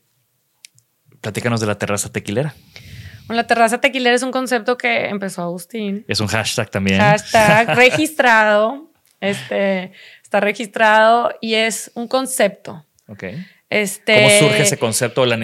platícanos 1.22 1.60
de 1.60 1.68
la 1.68 1.78
terraza 1.78 2.12
tequilera. 2.12 2.56
Bueno, 3.32 3.44
la 3.44 3.48
terraza 3.48 3.80
tequilera 3.80 4.14
es 4.14 4.24
un 4.24 4.32
concepto 4.32 4.78
que 4.78 5.06
empezó 5.06 5.42
Agustín. 5.42 6.04
Es 6.10 6.20
un 6.20 6.28
hashtag 6.28 6.70
también. 6.70 7.00
Hashtag 7.00 7.76
registrado. 7.78 8.92
Este, 9.22 9.94
está 10.22 10.42
registrado 10.42 11.34
y 11.40 11.54
es 11.54 11.92
un 11.94 12.10
concepto. 12.10 12.86
Ok. 13.08 13.24
Este, 13.70 14.16
¿Cómo 14.16 14.30
surge 14.50 14.64
ese 14.64 14.78
concepto 14.78 15.26
la 15.26 15.40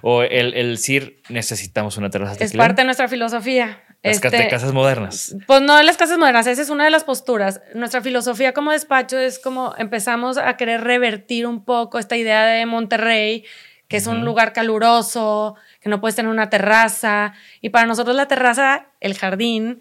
o 0.00 0.22
el, 0.24 0.54
el 0.54 0.72
decir 0.72 1.22
necesitamos 1.28 1.96
una 1.96 2.10
terraza 2.10 2.42
Es 2.42 2.54
parte 2.54 2.82
de 2.82 2.86
nuestra 2.86 3.06
filosofía. 3.06 3.84
Las 4.02 4.16
este, 4.16 4.48
casas 4.48 4.72
modernas. 4.72 5.36
Pues 5.46 5.60
no 5.60 5.76
de 5.76 5.84
las 5.84 5.96
casas 5.96 6.18
modernas, 6.18 6.48
esa 6.48 6.60
es 6.60 6.70
una 6.70 6.86
de 6.86 6.90
las 6.90 7.04
posturas. 7.04 7.60
Nuestra 7.72 8.00
filosofía 8.00 8.52
como 8.52 8.72
despacho 8.72 9.16
es 9.16 9.38
como 9.38 9.76
empezamos 9.78 10.38
a 10.38 10.56
querer 10.56 10.80
revertir 10.80 11.46
un 11.46 11.64
poco 11.64 12.00
esta 12.00 12.16
idea 12.16 12.46
de 12.46 12.66
Monterrey, 12.66 13.44
que 13.86 13.98
es 13.98 14.08
un 14.08 14.24
lugar 14.24 14.52
caluroso, 14.52 15.54
que 15.82 15.90
no 15.90 16.00
puedes 16.00 16.14
tener 16.14 16.30
una 16.30 16.48
terraza. 16.48 17.34
Y 17.60 17.70
para 17.70 17.86
nosotros 17.86 18.14
la 18.14 18.28
terraza, 18.28 18.86
el 19.00 19.18
jardín, 19.18 19.80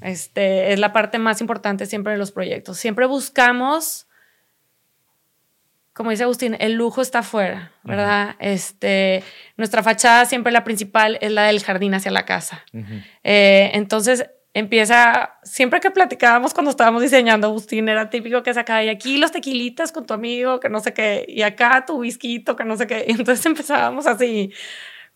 este, 0.00 0.72
es 0.72 0.78
la 0.78 0.92
parte 0.92 1.18
más 1.18 1.40
importante 1.40 1.86
siempre 1.86 2.12
de 2.12 2.18
los 2.18 2.30
proyectos. 2.30 2.78
Siempre 2.78 3.06
buscamos, 3.06 4.06
como 5.92 6.10
dice 6.10 6.22
Agustín, 6.22 6.56
el 6.60 6.74
lujo 6.74 7.02
está 7.02 7.18
afuera, 7.18 7.72
¿verdad? 7.82 8.36
este, 8.38 9.24
nuestra 9.56 9.82
fachada 9.82 10.24
siempre 10.24 10.52
la 10.52 10.62
principal 10.62 11.18
es 11.20 11.32
la 11.32 11.44
del 11.44 11.62
jardín 11.62 11.94
hacia 11.94 12.12
la 12.12 12.24
casa. 12.24 12.64
Eh, 13.24 13.72
entonces 13.74 14.30
empieza, 14.54 15.38
siempre 15.42 15.80
que 15.80 15.90
platicábamos 15.90 16.54
cuando 16.54 16.70
estábamos 16.70 17.02
diseñando, 17.02 17.48
Agustín, 17.48 17.88
era 17.88 18.10
típico 18.10 18.42
que 18.42 18.54
sacaba, 18.54 18.82
y 18.84 18.88
aquí 18.88 19.16
los 19.18 19.32
tequilitas 19.32 19.92
con 19.92 20.06
tu 20.06 20.14
amigo, 20.14 20.60
que 20.60 20.68
no 20.68 20.80
sé 20.80 20.92
qué, 20.92 21.24
y 21.28 21.42
acá 21.42 21.84
tu 21.86 21.98
whisky, 21.98 22.42
que 22.44 22.64
no 22.64 22.76
sé 22.76 22.86
qué. 22.86 23.04
Y 23.06 23.12
entonces 23.18 23.44
empezábamos 23.46 24.06
así, 24.06 24.52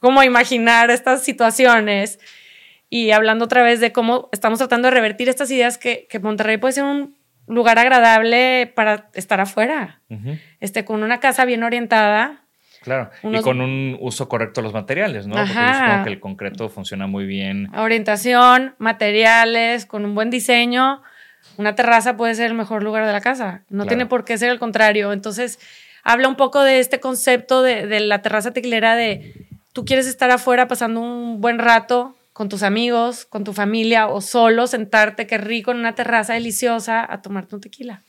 como 0.05 0.23
imaginar 0.23 0.91
estas 0.91 1.25
situaciones 1.25 2.21
y 2.91 3.13
hablando 3.13 3.47
otra 3.47 3.63
vez 3.63 3.81
de 3.81 3.91
cómo 3.91 4.29
estamos 4.33 4.59
tratando 4.59 4.89
de 4.89 4.91
revertir 4.91 5.31
estas 5.31 5.51
ideas 5.51 5.79
que, 5.79 6.07
que 6.11 6.19
Monterrey 6.19 6.59
puede 6.59 6.75
ser 6.75 6.85
un 6.85 7.17
lugar 7.47 7.79
agradable 7.79 8.71
para 8.75 9.09
estar 9.15 9.41
afuera, 9.41 10.03
este, 10.61 10.85
con 10.85 11.03
una 11.03 11.21
casa 11.21 11.47
bien 11.47 11.63
orientada. 11.63 12.45
Claro, 12.83 13.09
y 13.23 13.41
con 13.41 13.63
un 13.63 13.97
uso 13.99 14.29
correcto 14.29 14.61
de 14.61 14.65
los 14.65 14.75
materiales, 14.75 15.27
¿no? 15.27 15.37
Porque 15.37 15.55
que 16.05 16.11
el 16.11 16.21
concreto 16.21 16.69
funciona 16.69 17.07
muy 17.07 17.25
bien. 17.25 17.75
Orientación, 17.75 18.75
materiales, 18.77 19.87
con 19.87 20.05
un 20.05 20.15
buen 20.15 20.29
diseño, 20.29 21.01
una 21.57 21.75
terraza 21.75 22.19
puede 22.19 22.35
ser 22.35 22.49
el 22.49 22.55
mejor 22.55 22.83
lugar 22.83 23.07
de 23.07 23.13
la 23.13 23.23
casa. 23.23 23.63
No 23.71 23.87
tiene 23.87 24.05
por 24.05 24.27
qué 24.27 24.37
ser 24.37 24.51
el 24.51 24.59
contrario. 24.59 25.15
Entonces, 25.15 25.59
habla 26.03 26.29
un 26.29 26.37
poco 26.37 26.63
de 26.63 26.79
este 26.81 27.01
concepto 27.01 27.63
de, 27.63 27.87
de 27.87 28.01
la 28.01 28.21
terraza 28.21 28.53
tequilera 28.53 28.97
de 28.97 29.49
tú 29.75 29.85
quieres 29.85 30.07
estar 30.07 30.31
afuera 30.31 30.67
pasando 30.67 31.01
un 31.01 31.43
buen 31.43 31.59
rato 31.59 32.17
con 32.33 32.49
tus 32.49 32.63
amigos, 32.63 33.27
con 33.27 33.45
tu 33.45 33.53
familia 33.53 34.09
o 34.09 34.23
solo 34.23 34.67
sentarte, 34.67 35.27
qué 35.27 35.37
rico, 35.37 35.73
en 35.73 35.79
una 35.79 35.95
terraza 35.95 36.33
deliciosa 36.33 37.05
a 37.13 37.21
tomarte 37.21 37.55
un 37.55 37.61
tequila. 37.61 38.03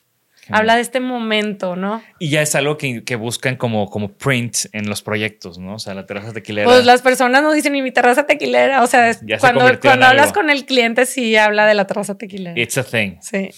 Habla 0.51 0.75
de 0.75 0.81
este 0.81 0.99
momento, 0.99 1.75
¿no? 1.75 2.03
Y 2.19 2.29
ya 2.29 2.43
es 2.43 2.53
algo 2.53 2.77
que, 2.77 3.15
buscan 3.15 3.55
como, 3.55 3.89
como 3.89 4.09
print 4.09 4.57
en 4.73 4.87
los 4.87 5.01
proyectos, 5.01 5.57
¿no? 5.57 5.73
O 5.73 5.79
sea, 5.79 5.95
la 5.95 6.05
terraza 6.05 6.33
tequilera. 6.33 6.67
Pues 6.67 6.85
las 6.85 7.01
personas 7.01 7.41
no 7.41 7.51
dicen 7.51 7.73
ni 7.73 7.81
mi 7.81 7.89
terraza 7.89 8.27
tequilera. 8.27 8.83
O 8.83 8.87
sea, 8.87 9.17
cuando, 9.39 9.79
cuando 9.79 10.05
hablas 10.05 10.33
con 10.33 10.51
el 10.51 10.65
cliente, 10.65 11.07
sí 11.07 11.35
habla 11.35 11.65
de 11.65 11.73
la 11.73 11.87
terraza 11.87 12.15
tequilera. 12.15 12.59
It's 12.61 12.77
a 12.77 12.83
thing. 12.83 13.15
Sí. 13.21 13.49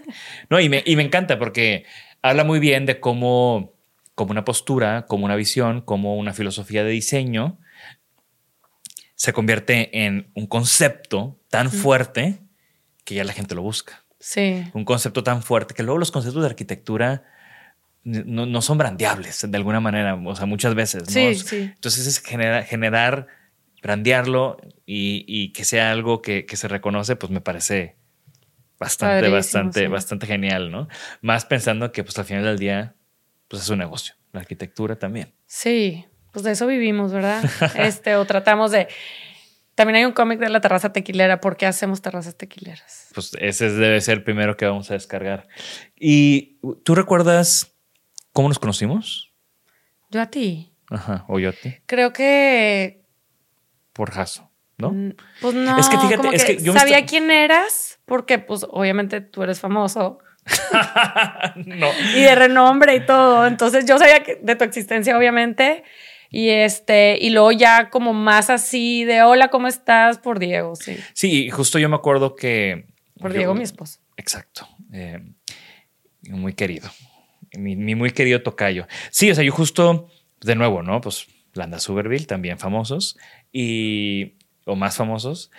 no, 0.48 0.60
y 0.60 0.70
me, 0.70 0.82
y 0.86 0.96
me 0.96 1.02
encanta 1.02 1.38
porque 1.38 1.84
habla 2.22 2.42
muy 2.42 2.58
bien 2.58 2.86
de 2.86 3.00
cómo 3.00 3.74
como 4.20 4.32
una 4.32 4.44
postura, 4.44 5.06
como 5.06 5.24
una 5.24 5.34
visión, 5.34 5.80
como 5.80 6.18
una 6.18 6.34
filosofía 6.34 6.84
de 6.84 6.90
diseño, 6.90 7.58
se 9.14 9.32
convierte 9.32 10.04
en 10.04 10.30
un 10.34 10.46
concepto 10.46 11.40
tan 11.48 11.70
fuerte 11.70 12.42
que 13.06 13.14
ya 13.14 13.24
la 13.24 13.32
gente 13.32 13.54
lo 13.54 13.62
busca. 13.62 14.04
Sí. 14.18 14.62
Un 14.74 14.84
concepto 14.84 15.24
tan 15.24 15.42
fuerte 15.42 15.72
que 15.72 15.82
luego 15.82 15.96
los 15.96 16.10
conceptos 16.10 16.42
de 16.42 16.50
arquitectura 16.50 17.24
no, 18.04 18.60
son 18.60 18.76
brandeables 18.76 19.50
de 19.50 19.56
alguna 19.56 19.80
manera, 19.80 20.16
o 20.16 20.36
sea, 20.36 20.44
muchas 20.44 20.74
veces. 20.74 21.04
Sí, 21.06 21.34
sí. 21.36 21.72
Entonces 21.74 22.06
es 22.06 22.18
generar, 22.18 22.64
generar 22.64 23.26
brandearlo 23.82 24.58
y, 24.84 25.50
que 25.54 25.64
sea 25.64 25.92
algo 25.92 26.20
que, 26.20 26.44
se 26.46 26.68
reconoce, 26.68 27.16
pues 27.16 27.32
me 27.32 27.40
parece 27.40 27.96
bastante, 28.78 29.30
bastante, 29.30 29.88
bastante 29.88 30.26
genial, 30.26 30.70
¿no? 30.70 30.88
Más 31.22 31.46
pensando 31.46 31.90
que 31.90 32.04
pues 32.04 32.18
al 32.18 32.26
final 32.26 32.44
del 32.44 32.58
día 32.58 32.96
pues 33.50 33.64
es 33.64 33.68
un 33.68 33.80
negocio. 33.80 34.14
La 34.32 34.40
arquitectura 34.40 34.96
también. 34.96 35.34
Sí, 35.46 36.06
pues 36.32 36.44
de 36.44 36.52
eso 36.52 36.68
vivimos, 36.68 37.12
¿verdad? 37.12 37.44
este, 37.74 38.14
o 38.14 38.24
tratamos 38.24 38.70
de. 38.70 38.86
También 39.74 39.96
hay 39.96 40.04
un 40.04 40.12
cómic 40.12 40.38
de 40.38 40.48
la 40.48 40.60
terraza 40.60 40.92
tequilera. 40.92 41.40
¿Por 41.40 41.56
qué 41.56 41.66
hacemos 41.66 42.00
terrazas 42.00 42.36
tequileras? 42.36 43.08
Pues 43.12 43.32
ese 43.40 43.70
debe 43.70 44.00
ser 44.00 44.18
el 44.18 44.24
primero 44.24 44.56
que 44.56 44.66
vamos 44.66 44.90
a 44.90 44.94
descargar. 44.94 45.48
¿Y 45.96 46.60
tú 46.84 46.94
recuerdas 46.94 47.74
cómo 48.32 48.48
nos 48.48 48.58
conocimos? 48.58 49.34
Yo 50.10 50.20
a 50.20 50.26
ti. 50.26 50.72
Ajá, 50.88 51.24
o 51.28 51.40
yo 51.40 51.48
a 51.48 51.52
ti. 51.52 51.74
Creo 51.86 52.12
que. 52.12 53.04
Por 53.92 54.12
Jaso, 54.12 54.50
¿no? 54.78 54.94
Pues 55.40 55.54
no. 55.54 55.78
Es 55.78 55.88
que 55.88 55.98
fíjate, 55.98 56.36
es 56.36 56.44
que, 56.44 56.62
yo 56.62 56.72
sabía 56.72 57.04
quién 57.04 57.30
eras, 57.32 58.00
porque, 58.04 58.38
pues, 58.38 58.64
obviamente 58.70 59.20
tú 59.20 59.42
eres 59.42 59.58
famoso. 59.58 60.20
no. 61.66 61.88
Y 62.16 62.22
de 62.22 62.34
renombre 62.34 62.96
y 62.96 63.06
todo. 63.06 63.46
Entonces 63.46 63.84
yo 63.86 63.98
sabía 63.98 64.22
que 64.22 64.36
de 64.36 64.56
tu 64.56 64.64
existencia, 64.64 65.16
obviamente. 65.16 65.84
Y 66.30 66.48
este, 66.50 67.18
y 67.20 67.30
luego 67.30 67.50
ya 67.50 67.90
como 67.90 68.12
más 68.12 68.50
así 68.50 69.04
de 69.04 69.22
hola, 69.22 69.48
¿cómo 69.48 69.66
estás? 69.66 70.18
Por 70.18 70.38
Diego, 70.38 70.76
sí. 70.76 70.96
Sí, 71.12 71.50
justo 71.50 71.78
yo 71.78 71.88
me 71.88 71.96
acuerdo 71.96 72.36
que. 72.36 72.86
Por 73.18 73.32
Diego, 73.32 73.54
mi 73.54 73.64
esposo. 73.64 73.98
Exacto. 74.16 74.68
Eh, 74.92 75.20
muy 76.28 76.52
querido. 76.54 76.88
Mi, 77.58 77.74
muy 77.76 78.12
querido 78.12 78.42
tocayo. 78.42 78.86
Sí, 79.10 79.30
o 79.30 79.34
sea, 79.34 79.42
yo 79.42 79.52
justo, 79.52 80.08
de 80.40 80.54
nuevo, 80.54 80.82
¿no? 80.82 81.00
Pues 81.00 81.26
Landa 81.54 81.80
Suberville, 81.80 82.26
también 82.26 82.58
famosos, 82.58 83.18
y, 83.52 84.36
o 84.66 84.76
más 84.76 84.96
famosos, 84.96 85.50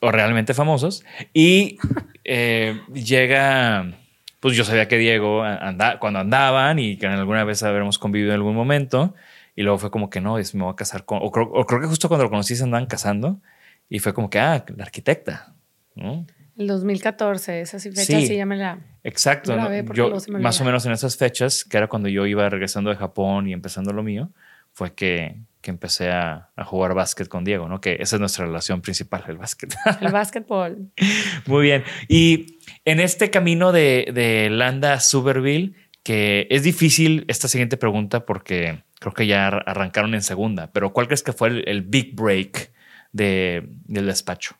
o 0.00 0.10
realmente 0.10 0.54
famosos. 0.54 1.04
Y 1.34 1.78
eh, 2.24 2.80
llega, 2.92 3.92
pues 4.40 4.56
yo 4.56 4.64
sabía 4.64 4.88
que 4.88 4.98
Diego 4.98 5.42
anda, 5.42 5.98
cuando 5.98 6.20
andaban 6.20 6.78
y 6.78 6.96
que 6.96 7.06
alguna 7.06 7.44
vez 7.44 7.62
habremos 7.62 7.98
convivido 7.98 8.30
en 8.30 8.36
algún 8.36 8.54
momento. 8.54 9.14
Y 9.54 9.62
luego 9.62 9.78
fue 9.78 9.90
como 9.90 10.08
que 10.08 10.20
no, 10.20 10.38
es, 10.38 10.54
me 10.54 10.62
voy 10.64 10.72
a 10.72 10.76
casar 10.76 11.04
con, 11.04 11.18
o 11.22 11.30
creo, 11.30 11.50
o 11.52 11.66
creo 11.66 11.80
que 11.80 11.86
justo 11.86 12.08
cuando 12.08 12.24
lo 12.24 12.30
conocí 12.30 12.56
se 12.56 12.64
andaban 12.64 12.86
casando. 12.86 13.40
Y 13.88 13.98
fue 13.98 14.14
como 14.14 14.30
que, 14.30 14.38
ah, 14.38 14.64
la 14.76 14.84
arquitecta. 14.84 15.54
¿no? 15.94 16.26
El 16.56 16.66
2014, 16.66 17.60
esa 17.60 17.78
fecha 17.78 18.02
Sí. 18.02 18.26
sí 18.26 18.36
ya 18.36 18.46
me 18.46 18.56
la... 18.56 18.78
Exacto. 19.04 19.56
¿no? 19.56 19.70
Yo, 19.92 20.16
me 20.28 20.38
más 20.38 20.60
o 20.60 20.64
menos 20.64 20.86
en 20.86 20.92
esas 20.92 21.16
fechas, 21.16 21.64
que 21.64 21.76
era 21.76 21.88
cuando 21.88 22.08
yo 22.08 22.26
iba 22.26 22.48
regresando 22.48 22.90
de 22.90 22.96
Japón 22.96 23.48
y 23.48 23.52
empezando 23.52 23.92
lo 23.92 24.02
mío, 24.02 24.30
fue 24.72 24.94
que, 24.94 25.36
que 25.62 25.70
empecé 25.70 26.10
a, 26.10 26.50
a 26.56 26.64
jugar 26.64 26.92
básquet 26.94 27.28
con 27.28 27.44
Diego, 27.44 27.68
¿no? 27.68 27.80
Que 27.80 27.96
esa 28.00 28.16
es 28.16 28.20
nuestra 28.20 28.44
relación 28.44 28.82
principal, 28.82 29.24
el 29.28 29.38
básquet. 29.38 29.74
El 30.00 30.12
básquetbol. 30.12 30.90
Muy 31.46 31.62
bien. 31.62 31.84
Y 32.08 32.58
en 32.84 33.00
este 33.00 33.30
camino 33.30 33.72
de, 33.72 34.10
de 34.12 34.50
Landa 34.50 35.00
Suberville, 35.00 35.74
que 36.02 36.48
es 36.50 36.64
difícil 36.64 37.24
esta 37.28 37.46
siguiente 37.48 37.76
pregunta 37.76 38.26
porque 38.26 38.82
creo 38.98 39.14
que 39.14 39.26
ya 39.26 39.46
ar- 39.46 39.64
arrancaron 39.66 40.14
en 40.14 40.22
segunda, 40.22 40.70
pero 40.72 40.92
¿cuál 40.92 41.06
crees 41.06 41.22
que 41.22 41.32
fue 41.32 41.48
el, 41.48 41.68
el 41.68 41.82
big 41.82 42.14
break 42.14 42.72
de, 43.12 43.62
del 43.84 44.06
despacho? 44.06 44.56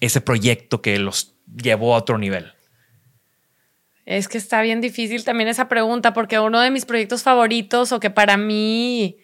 Ese 0.00 0.20
proyecto 0.20 0.80
que 0.80 0.98
los 0.98 1.34
llevó 1.54 1.94
a 1.94 1.98
otro 1.98 2.18
nivel. 2.18 2.52
Es 4.04 4.26
que 4.26 4.38
está 4.38 4.62
bien 4.62 4.80
difícil 4.80 5.24
también 5.24 5.48
esa 5.48 5.68
pregunta, 5.68 6.12
porque 6.12 6.38
uno 6.40 6.60
de 6.60 6.70
mis 6.72 6.84
proyectos 6.84 7.22
favoritos, 7.22 7.92
o 7.92 8.00
que 8.00 8.10
para 8.10 8.36
mí 8.36 9.16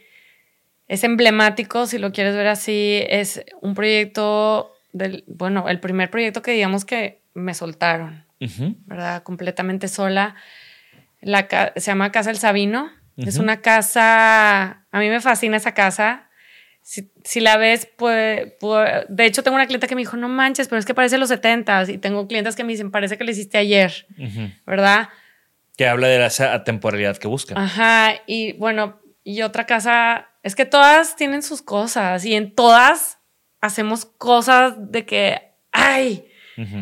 es 0.89 1.05
emblemático, 1.05 1.86
si 1.86 1.99
lo 1.99 2.12
quieres 2.12 2.34
ver 2.34 2.49
así, 2.49 3.03
es 3.09 3.45
un 3.61 3.74
proyecto 3.74 4.74
del, 4.93 5.22
bueno, 5.26 5.68
el 5.68 5.80
primer 5.80 6.11
proyecto 6.11 6.43
que 6.43 6.53
digamos 6.53 6.84
que 6.84 7.20
me 7.34 7.55
soltaron. 7.55 8.24
¿verdad? 8.86 9.22
Completamente 9.22 9.89
sola. 9.89 10.34
La 11.20 11.49
se 11.76 11.91
llama 11.91 12.11
Casa 12.11 12.30
El 12.30 12.39
Sabino. 12.39 12.91
Es 13.16 13.39
una 13.39 13.61
casa, 13.61 14.84
a 14.93 14.99
mí 15.01 15.09
me 15.09 15.20
fascina 15.20 15.57
esa 15.57 15.74
casa. 15.74 16.28
Si, 16.82 17.11
si 17.24 17.41
la 17.41 17.57
ves, 17.57 17.89
pues, 17.97 18.53
pues, 18.61 18.89
de 19.09 19.26
hecho 19.26 19.43
tengo 19.43 19.57
una 19.57 19.66
clienta 19.66 19.89
que 19.89 19.97
me 19.97 20.03
dijo, 20.03 20.16
no 20.16 20.28
manches, 20.28 20.68
pero 20.68 20.78
es 20.78 20.86
que 20.86 20.95
parece 20.95 21.18
los 21.18 21.28
70 21.28 21.91
y 21.91 21.99
tengo 21.99 22.28
clientes 22.28 22.55
que 22.55 22.62
me 22.62 22.72
dicen, 22.72 22.93
parece 22.93 23.18
que 23.18 23.24
lo 23.24 23.32
hiciste 23.32 23.59
ayer. 23.59 24.07
¿verdad? 24.64 25.09
Que 25.76 25.89
habla 25.89 26.07
de 26.07 26.18
la 26.20 26.55
atemporalidad 26.55 27.16
que 27.16 27.26
buscan. 27.26 27.59
Ajá, 27.59 28.14
y 28.26 28.53
bueno, 28.53 29.01
y 29.29 29.43
otra 29.43 29.66
casa, 29.66 30.31
es 30.43 30.57
que 30.57 30.64
todas 30.64 31.14
tienen 31.14 31.43
sus 31.43 31.61
cosas 31.61 32.24
y 32.24 32.35
en 32.35 32.55
todas 32.55 33.18
hacemos 33.61 34.07
cosas 34.07 34.91
de 34.91 35.05
que, 35.05 35.53
ay, 35.70 36.26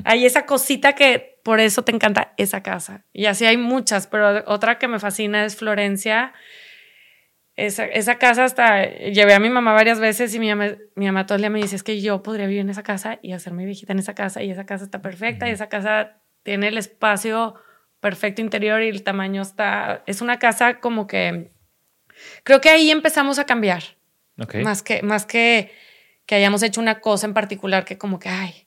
hay 0.05 0.25
esa 0.25 0.47
cosita 0.47 0.93
que 0.93 1.41
por 1.43 1.59
eso 1.59 1.83
te 1.83 1.91
encanta 1.91 2.35
esa 2.37 2.63
casa. 2.63 3.05
Y 3.13 3.27
así 3.27 3.47
hay 3.47 3.57
muchas, 3.57 4.07
pero 4.07 4.45
otra 4.47 4.79
que 4.79 4.87
me 4.87 5.01
fascina 5.01 5.45
es 5.45 5.57
Florencia. 5.57 6.35
Esa, 7.57 7.85
esa 7.85 8.17
casa 8.19 8.45
hasta 8.45 8.85
llevé 8.91 9.35
a 9.35 9.41
mi 9.41 9.51
mamá 9.51 9.73
varias 9.73 9.99
veces 9.99 10.33
y 10.33 10.39
mi 10.39 10.49
mamá, 10.49 10.77
mi 10.95 11.07
mamá 11.07 11.27
todo 11.27 11.35
el 11.35 11.43
día 11.43 11.51
me 11.51 11.61
dice 11.61 11.75
es 11.75 11.83
que 11.83 12.01
yo 12.01 12.23
podría 12.23 12.47
vivir 12.47 12.61
en 12.61 12.71
esa 12.71 12.85
casa 12.85 13.19
y 13.23 13.33
hacerme 13.33 13.65
viejita 13.65 13.93
en 13.93 13.99
esa 13.99 14.15
casa 14.15 14.45
y 14.45 14.53
esa 14.53 14.67
casa 14.67 14.85
está 14.85 15.03
perfecta 15.03 15.49
y 15.49 15.51
esa 15.51 15.69
casa 15.69 16.23
tiene 16.45 16.69
el 16.69 16.79
espacio 16.79 17.57
perfecto 17.99 18.41
interior 18.41 18.83
y 18.83 18.89
el 18.89 19.03
tamaño 19.03 19.43
está 19.43 20.05
es 20.07 20.21
una 20.21 20.39
casa 20.39 20.79
como 20.79 21.09
que 21.09 21.56
creo 22.43 22.61
que 22.61 22.71
ahí 22.71 22.91
empezamos 22.91 23.39
a 23.39 23.47
cambiar. 23.47 23.83
Más 24.63 24.83
que 24.83 25.03
más 25.03 25.25
que 25.25 25.73
que 26.27 26.35
hayamos 26.35 26.63
hecho 26.63 26.81
una 26.81 27.01
cosa 27.01 27.27
en 27.27 27.35
particular 27.35 27.85
que 27.85 27.97
como 27.97 28.19
que 28.19 28.29
ay 28.29 28.67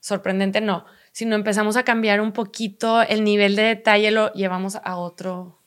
sorprendente 0.00 0.60
no. 0.60 0.84
Sino 1.12 1.36
empezamos 1.36 1.76
a 1.76 1.84
cambiar 1.84 2.20
un 2.20 2.32
poquito 2.32 3.02
el 3.02 3.24
nivel 3.24 3.56
de 3.56 3.62
detalle 3.62 4.10
lo 4.10 4.32
llevamos 4.32 4.76
a 4.82 4.96
otro 4.96 5.58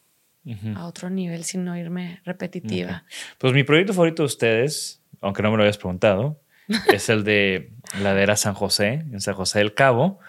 a 0.75 0.85
otro 0.85 1.09
nivel 1.09 1.43
sin 1.43 1.65
no 1.65 1.75
irme 1.75 2.21
repetitiva. 2.23 3.03
Pues 3.39 3.53
mi 3.53 3.63
proyecto 3.63 3.93
favorito 3.93 4.21
de 4.21 4.27
ustedes, 4.27 5.01
aunque 5.19 5.41
no 5.41 5.49
me 5.49 5.57
lo 5.57 5.63
habías 5.63 5.79
preguntado, 5.79 6.39
es 6.93 7.09
el 7.09 7.23
de 7.23 7.71
Ladera 7.99 8.35
San 8.35 8.53
José, 8.53 9.05
en 9.11 9.21
San 9.21 9.33
José 9.33 9.59
del 9.59 9.73
Cabo, 9.73 10.19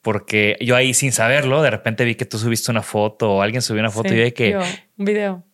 porque 0.00 0.56
yo 0.60 0.76
ahí 0.76 0.94
sin 0.94 1.10
saberlo, 1.10 1.60
de 1.60 1.70
repente 1.70 2.04
vi 2.04 2.14
que 2.14 2.24
tú 2.24 2.38
subiste 2.38 2.70
una 2.70 2.82
foto 2.82 3.32
o 3.34 3.42
alguien 3.42 3.62
subió 3.62 3.80
una 3.80 3.90
foto 3.90 4.10
Sí, 4.10 4.14
y 4.14 4.22
vi 4.22 4.32
que 4.32 4.52
yo, 4.52 4.60
un 4.96 5.04
video 5.04 5.44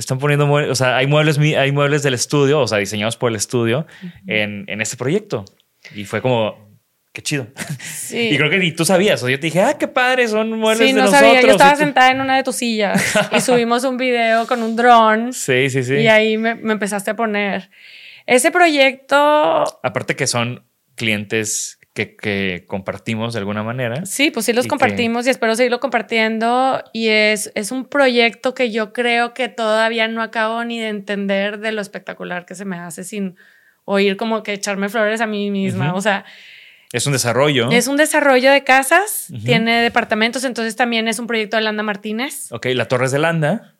están 0.00 0.18
poniendo, 0.18 0.46
mue- 0.46 0.68
o 0.70 0.74
sea, 0.74 0.96
hay 0.96 1.06
muebles, 1.06 1.38
hay 1.38 1.72
muebles 1.72 2.02
del 2.02 2.14
estudio, 2.14 2.60
o 2.60 2.66
sea, 2.68 2.78
diseñados 2.78 3.16
por 3.16 3.30
el 3.30 3.36
estudio 3.36 3.86
en, 4.26 4.64
en 4.68 4.80
ese 4.80 4.96
proyecto. 4.96 5.44
Y 5.94 6.04
fue 6.04 6.20
como, 6.20 6.68
qué 7.12 7.22
chido. 7.22 7.46
sí 7.80 8.28
Y 8.32 8.36
creo 8.36 8.50
que 8.50 8.58
ni 8.58 8.72
tú 8.72 8.84
sabías, 8.84 9.22
o 9.22 9.28
yo 9.28 9.38
te 9.40 9.46
dije, 9.46 9.60
ah, 9.62 9.78
qué 9.78 9.88
padre, 9.88 10.28
son 10.28 10.50
muebles 10.58 10.88
Sí, 10.88 10.92
de 10.94 11.00
no 11.00 11.06
nosotros. 11.06 11.28
sabía. 11.28 11.40
Yo 11.42 11.50
estaba 11.52 11.76
sentada 11.76 12.10
en 12.10 12.20
una 12.20 12.36
de 12.36 12.42
tus 12.42 12.56
sillas 12.56 13.14
y 13.32 13.40
subimos 13.40 13.84
un 13.84 13.96
video 13.96 14.46
con 14.46 14.62
un 14.62 14.76
dron 14.76 15.32
Sí, 15.32 15.70
sí, 15.70 15.82
sí. 15.82 15.94
y 15.94 16.08
ahí 16.08 16.36
me, 16.38 16.54
me 16.56 16.72
empezaste 16.74 17.12
a 17.12 17.16
poner. 17.16 17.70
Ese 18.26 18.50
proyecto, 18.50 19.16
Aparte 19.82 20.16
que 20.16 20.26
son 20.26 20.64
clientes 20.96 21.75
que, 21.96 22.14
que 22.14 22.64
compartimos 22.68 23.32
de 23.32 23.40
alguna 23.40 23.64
manera. 23.64 24.06
sí, 24.06 24.30
pues 24.30 24.46
sí 24.46 24.52
los 24.52 24.66
Y 24.66 24.68
que- 24.68 24.70
compartimos 24.70 25.26
y 25.26 25.30
espero 25.30 25.56
seguirlo 25.56 25.80
compartiendo. 25.80 26.80
Y 26.92 27.08
es, 27.08 27.50
es 27.56 27.72
un 27.72 27.86
proyecto 27.86 28.54
que 28.54 28.70
yo 28.70 28.92
creo 28.92 29.34
que 29.34 29.48
todavía 29.48 30.06
no 30.06 30.22
acabo 30.22 30.62
ni 30.62 30.78
de 30.78 30.88
entender 30.88 31.58
de 31.58 31.72
lo 31.72 31.80
espectacular 31.80 32.46
que 32.46 32.54
se 32.54 32.64
me 32.64 32.78
hace 32.78 33.02
sin 33.02 33.34
oír 33.86 34.16
como 34.16 34.42
que 34.44 34.52
echarme 34.52 34.88
flores 34.88 35.20
a 35.20 35.26
mí 35.26 35.50
misma. 35.50 35.94
O 35.94 36.00
sea, 36.00 36.24
Es 36.92 37.06
un 37.06 37.12
desarrollo. 37.14 37.70
es 37.70 37.88
un 37.88 37.96
desarrollo 37.96 38.50
de 38.52 38.62
casas, 38.62 39.28
tiene 39.44 39.80
departamentos, 39.82 40.44
entonces 40.44 40.76
también 40.76 41.08
es 41.08 41.18
un 41.18 41.26
proyecto 41.26 41.56
de 41.56 41.62
Landa 41.62 41.82
Martínez. 41.82 42.52
Ok, 42.52 42.66
la 42.74 42.86
Torres 42.88 43.10
de 43.10 43.18
Landa, 43.18 43.74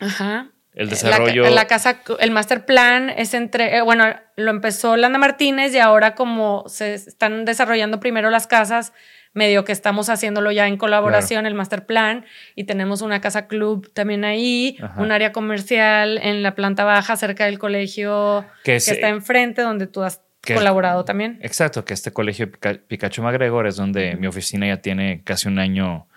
Ajá. 0.00 0.50
El 0.74 0.86
La- 0.86 0.90
desarrollo. 0.90 1.50
La, 1.50 1.66
casa, 1.66 2.00
el 2.20 2.30
master 2.30 2.64
plan 2.64 3.10
es 3.10 3.34
entre, 3.34 3.76
eh, 3.76 3.82
bueno, 3.82 4.04
lo 4.36 4.50
empezó 4.50 4.96
Landa 4.96 5.18
Martínez 5.18 5.74
y 5.74 5.78
ahora 5.78 6.14
como 6.14 6.64
se 6.68 6.94
están 6.94 7.44
desarrollando 7.44 8.00
primero 8.00 8.30
las 8.30 8.46
casas, 8.46 8.92
medio 9.32 9.64
que 9.64 9.70
estamos 9.72 10.08
haciéndolo 10.08 10.50
ya 10.50 10.66
en 10.66 10.76
colaboración, 10.76 11.46
el 11.46 11.54
master 11.54 11.86
plan, 11.86 12.24
y 12.56 12.64
tenemos 12.64 13.00
una 13.00 13.20
casa 13.20 13.46
club 13.46 13.92
también 13.92 14.24
ahí, 14.24 14.76
Ajá. 14.82 15.00
un 15.00 15.12
área 15.12 15.30
comercial 15.32 16.18
en 16.22 16.42
la 16.42 16.54
planta 16.56 16.82
baja 16.84 17.14
cerca 17.16 17.44
del 17.44 17.58
colegio 17.60 18.44
Que 18.64 18.72
que, 18.72 18.76
es, 18.76 18.88
está 18.88 19.06
eh, 19.06 19.10
enfrente, 19.10 19.62
donde 19.62 19.86
tú 19.86 20.02
has 20.02 20.20
que- 20.40 20.54
colaborado 20.54 21.04
también. 21.04 21.38
Exacto, 21.42 21.84
que 21.84 21.94
este 21.94 22.12
colegio 22.12 22.50
Pica- 22.50 22.80
Pikachu 22.88 23.22
MacGregor 23.22 23.68
es 23.68 23.76
donde 23.76 24.16
mi 24.16 24.26
oficina 24.26 24.66
ya 24.66 24.78
tiene 24.78 25.22
casi 25.22 25.46
un 25.46 25.58
año. 25.60 26.08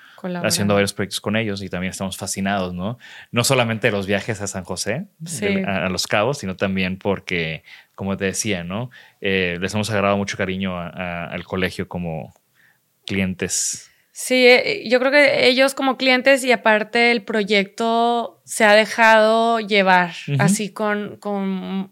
Haciendo 0.48 0.74
varios 0.74 0.94
proyectos 0.94 1.20
con 1.22 1.36
ellos 1.36 1.62
y 1.62 1.70
también 1.70 1.92
estamos 1.92 2.18
fascinados, 2.18 2.74
¿no? 2.74 2.98
No 3.32 3.44
solamente 3.44 3.88
de 3.88 3.92
los 3.92 4.08
viajes 4.08 4.42
a 4.42 4.48
San 4.48 4.64
José, 4.64 5.06
Sí. 5.26 5.46
de- 5.46 5.66
a, 5.66 5.86
a 5.86 5.90
Los 5.90 6.08
Cabos, 6.08 6.38
sino 6.40 6.56
también 6.56 6.98
porque, 6.98 7.64
como 7.96 8.16
te 8.18 8.26
decía, 8.26 8.64
¿no? 8.64 8.90
Eh, 9.22 9.58
les 9.62 9.74
hemos 9.74 9.90
agarrado 9.92 10.18
mucho 10.18 10.38
cariño 10.38 10.78
a- 10.78 10.88
a- 10.90 11.26
al 11.28 11.44
colegio 11.44 11.88
como 11.88 12.34
clientes. 13.06 13.90
Sí, 14.12 14.46
eh, 14.46 14.88
yo 14.88 15.00
creo 15.00 15.12
que 15.12 15.48
ellos 15.48 15.74
como 15.74 15.98
clientes 15.98 16.44
y 16.44 16.52
aparte 16.52 17.12
el 17.12 17.24
proyecto 17.24 18.42
se 18.46 18.64
ha 18.64 18.74
dejado 18.76 19.60
llevar 19.60 20.12
así 20.40 20.72
con, 20.72 21.18
con, 21.18 21.92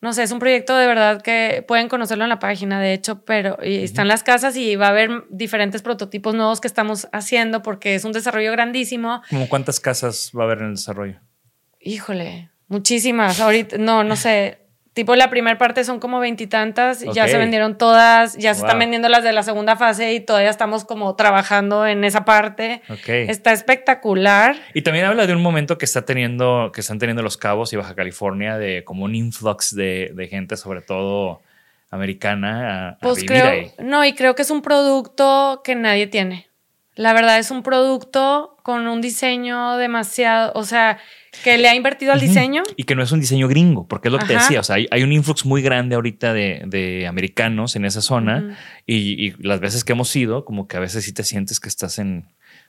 no 0.00 0.12
sé, 0.12 0.22
es 0.22 0.30
un 0.30 0.38
proyecto 0.38 0.76
de 0.76 0.86
verdad 0.86 1.22
que 1.22 1.64
pueden 1.66 1.88
conocerlo 1.88 2.24
en 2.24 2.30
la 2.30 2.38
página, 2.38 2.80
de 2.80 2.92
hecho, 2.92 3.24
pero 3.24 3.58
y 3.62 3.82
están 3.82 4.06
las 4.06 4.22
casas 4.22 4.56
y 4.56 4.76
va 4.76 4.86
a 4.86 4.90
haber 4.90 5.24
diferentes 5.30 5.82
prototipos 5.82 6.34
nuevos 6.34 6.60
que 6.60 6.68
estamos 6.68 7.08
haciendo 7.12 7.62
porque 7.62 7.96
es 7.96 8.04
un 8.04 8.12
desarrollo 8.12 8.52
grandísimo. 8.52 9.22
¿Cómo 9.28 9.48
cuántas 9.48 9.80
casas 9.80 10.30
va 10.36 10.42
a 10.42 10.46
haber 10.46 10.58
en 10.58 10.66
el 10.66 10.74
desarrollo? 10.76 11.20
Híjole, 11.80 12.50
muchísimas. 12.68 13.40
Ahorita, 13.40 13.76
no, 13.78 14.04
no 14.04 14.14
sé. 14.14 14.67
Tipo, 14.98 15.14
la 15.14 15.30
primera 15.30 15.56
parte 15.58 15.84
son 15.84 16.00
como 16.00 16.18
veintitantas, 16.18 17.02
ya 17.14 17.22
Ok. 17.22 17.28
se 17.30 17.38
vendieron 17.38 17.78
todas, 17.78 18.36
ya 18.36 18.52
se 18.52 18.62
están 18.62 18.80
vendiendo 18.80 19.08
las 19.08 19.22
de 19.22 19.30
la 19.32 19.44
segunda 19.44 19.76
fase 19.76 20.12
y 20.12 20.18
todavía 20.18 20.50
estamos 20.50 20.84
como 20.84 21.14
trabajando 21.14 21.86
en 21.86 22.02
esa 22.02 22.24
parte. 22.24 22.82
Está 23.06 23.52
espectacular. 23.52 24.56
Y 24.74 24.82
también 24.82 25.04
habla 25.04 25.28
de 25.28 25.34
un 25.36 25.40
momento 25.40 25.78
que 25.78 25.84
está 25.84 26.04
teniendo, 26.04 26.72
que 26.74 26.80
están 26.80 26.98
teniendo 26.98 27.22
Los 27.22 27.36
Cabos 27.36 27.72
y 27.72 27.76
Baja 27.76 27.94
California 27.94 28.58
de 28.58 28.82
como 28.82 29.04
un 29.04 29.14
influx 29.14 29.72
de, 29.72 30.10
de 30.16 30.26
gente, 30.26 30.56
sobre 30.56 30.80
todo 30.82 31.42
americana, 31.92 32.88
a, 32.88 32.88
a 32.88 32.98
Pues 32.98 33.18
vivir 33.22 33.28
creo, 33.40 33.46
ahí. 33.50 33.72
no, 33.78 34.04
y 34.04 34.14
creo 34.14 34.34
que 34.34 34.42
es 34.42 34.50
un 34.50 34.62
producto 34.62 35.60
que 35.62 35.76
nadie 35.76 36.08
tiene. 36.08 36.48
La 36.96 37.12
verdad 37.12 37.38
es 37.38 37.52
un 37.52 37.62
producto 37.62 38.56
con 38.64 38.88
un 38.88 39.00
diseño 39.00 39.76
demasiado, 39.76 40.50
o 40.56 40.64
sea, 40.64 40.98
que 41.44 41.58
le 41.58 41.68
ha 41.68 41.74
invertido 41.74 42.12
al 42.12 42.20
diseño. 42.20 42.62
Y 42.76 42.84
que 42.84 42.94
no 42.94 43.02
es 43.02 43.12
un 43.12 43.20
diseño 43.20 43.48
gringo, 43.48 43.86
porque 43.86 44.08
es 44.08 44.12
lo 44.12 44.18
que 44.18 44.26
te 44.26 44.34
decía. 44.34 44.60
O 44.60 44.62
sea, 44.64 44.76
hay, 44.76 44.86
hay 44.90 45.02
un 45.02 45.12
influx 45.12 45.44
muy 45.44 45.62
grande 45.62 45.94
ahorita 45.94 46.32
de, 46.32 46.62
de 46.66 47.06
americanos 47.06 47.76
en 47.76 47.84
esa 47.84 48.00
zona. 48.00 48.58
Y, 48.86 49.26
y 49.26 49.34
las 49.38 49.60
veces 49.60 49.84
que 49.84 49.92
hemos 49.92 50.14
ido, 50.16 50.44
como 50.44 50.66
que 50.68 50.76
a 50.76 50.80
veces 50.80 51.04
sí 51.04 51.12
te 51.12 51.22
sientes 51.24 51.60
que 51.60 51.68
estás 51.68 51.98
en 51.98 52.26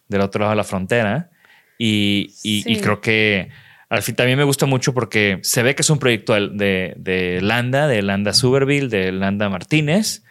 del 0.07 0.21
otro 0.21 0.39
lado 0.41 0.51
de 0.51 0.57
la 0.57 0.63
frontera. 0.63 1.29
Y, 1.77 2.33
y- 2.43 2.79
creo 2.81 2.99
que 3.01 3.49
Al 3.89 4.01
fin, 4.03 4.15
también 4.15 4.37
me 4.37 4.43
gusta 4.43 4.65
mucho 4.65 4.93
porque 4.93 5.39
se 5.43 5.63
ve 5.63 5.73
que 5.75 5.81
es 5.81 5.89
un 5.89 5.97
proyecto 5.97 6.33
de, 6.33 6.93
de 6.97 7.39
Landa, 7.41 7.87
de 7.87 8.01
Landa 8.03 8.33
Suberville, 8.33 8.87
de 8.89 9.11
Landa 9.11 9.49
Martínez, 9.49 10.23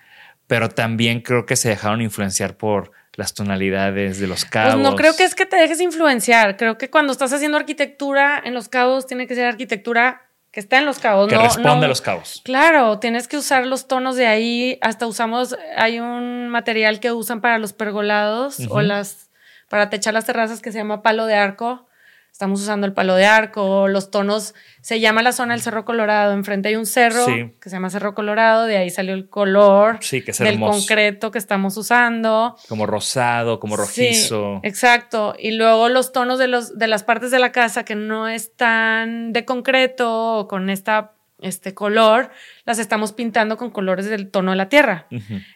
pero 0.46 0.68
también 0.68 1.20
creo 1.22 1.44
que 1.46 1.56
se 1.56 1.68
dejaron 1.70 2.00
influenciar 2.02 2.56
por 2.56 2.92
las 3.18 3.34
tonalidades 3.34 4.20
de 4.20 4.28
los 4.28 4.44
cabos. 4.44 4.74
Pues 4.74 4.82
no 4.84 4.94
creo 4.94 5.14
que 5.16 5.24
es 5.24 5.34
que 5.34 5.44
te 5.44 5.56
dejes 5.56 5.80
influenciar. 5.80 6.56
Creo 6.56 6.78
que 6.78 6.88
cuando 6.88 7.10
estás 7.12 7.32
haciendo 7.32 7.58
arquitectura 7.58 8.40
en 8.42 8.54
los 8.54 8.68
cabos, 8.68 9.08
tiene 9.08 9.26
que 9.26 9.34
ser 9.34 9.46
arquitectura 9.46 10.22
que 10.52 10.60
está 10.60 10.78
en 10.78 10.86
los 10.86 11.00
cabos. 11.00 11.28
Que 11.28 11.34
no, 11.34 11.42
responde 11.42 11.80
no- 11.80 11.84
a 11.86 11.88
los 11.88 12.00
cabos. 12.00 12.40
Claro, 12.44 13.00
tienes 13.00 13.26
que 13.26 13.36
usar 13.36 13.66
los 13.66 13.88
tonos 13.88 14.14
de 14.14 14.28
ahí. 14.28 14.78
Hasta 14.82 15.08
usamos, 15.08 15.56
hay 15.76 15.98
un 15.98 16.48
material 16.48 17.00
que 17.00 17.10
usan 17.10 17.40
para 17.40 17.58
los 17.58 17.72
pergolados 17.72 18.60
o 18.70 18.82
las, 18.82 19.30
para 19.68 19.90
techar 19.90 20.14
las 20.14 20.24
terrazas 20.24 20.60
que 20.62 20.70
se 20.70 20.78
llama 20.78 21.02
palo 21.02 21.26
de 21.26 21.34
arco. 21.34 21.87
Estamos 22.32 22.60
usando 22.62 22.86
el 22.86 22.92
palo 22.92 23.16
de 23.16 23.26
arco, 23.26 23.88
los 23.88 24.12
tonos, 24.12 24.54
se 24.80 25.00
llama 25.00 25.22
la 25.22 25.32
zona 25.32 25.54
del 25.54 25.60
Cerro 25.60 25.84
Colorado. 25.84 26.32
Enfrente 26.34 26.68
hay 26.68 26.76
un 26.76 26.86
cerro 26.86 27.24
Sí. 27.26 27.52
que 27.60 27.68
se 27.68 27.74
llama 27.74 27.90
Cerro 27.90 28.14
Colorado, 28.14 28.66
de 28.66 28.76
ahí 28.76 28.90
salió 28.90 29.12
el 29.14 29.28
color 29.28 29.98
Sí, 30.00 30.22
que 30.22 30.30
es 30.30 30.38
del 30.38 30.54
hermoso. 30.54 30.78
concreto 30.78 31.32
que 31.32 31.38
estamos 31.38 31.76
usando. 31.76 32.56
Como 32.68 32.86
rosado, 32.86 33.58
como 33.58 33.76
rojizo. 33.76 34.60
Sí, 34.62 34.68
exacto. 34.68 35.34
Y 35.36 35.50
luego 35.52 35.88
los 35.88 36.12
tonos 36.12 36.38
de, 36.38 36.46
los, 36.46 36.78
de 36.78 36.86
las 36.86 37.02
partes 37.02 37.32
de 37.32 37.40
la 37.40 37.50
casa 37.50 37.84
que 37.84 37.96
no 37.96 38.28
están 38.28 39.32
de 39.32 39.44
concreto 39.44 40.36
o 40.38 40.46
con 40.46 40.70
esta, 40.70 41.14
este 41.40 41.74
color, 41.74 42.30
las 42.64 42.78
estamos 42.78 43.12
pintando 43.12 43.56
con 43.56 43.70
colores 43.70 44.08
del 44.08 44.30
tono 44.30 44.52
de 44.52 44.56
la 44.58 44.68
tierra. 44.68 45.08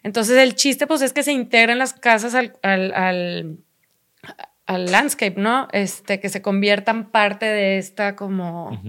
Entonces 0.02 0.36
el 0.36 0.56
chiste 0.56 0.88
pues 0.88 1.00
es 1.02 1.12
que 1.12 1.22
se 1.22 1.30
integren 1.30 1.78
las 1.78 1.92
casas 1.92 2.34
al, 2.34 2.54
al, 2.64 2.92
al- 2.92 3.56
al 4.66 4.86
landscape, 4.92 5.34
¿no? 5.36 5.68
Este, 5.72 6.20
que 6.20 6.28
se 6.28 6.40
conviertan 6.42 7.10
parte 7.10 7.46
de 7.46 7.78
esta 7.78 8.16
como 8.16 8.80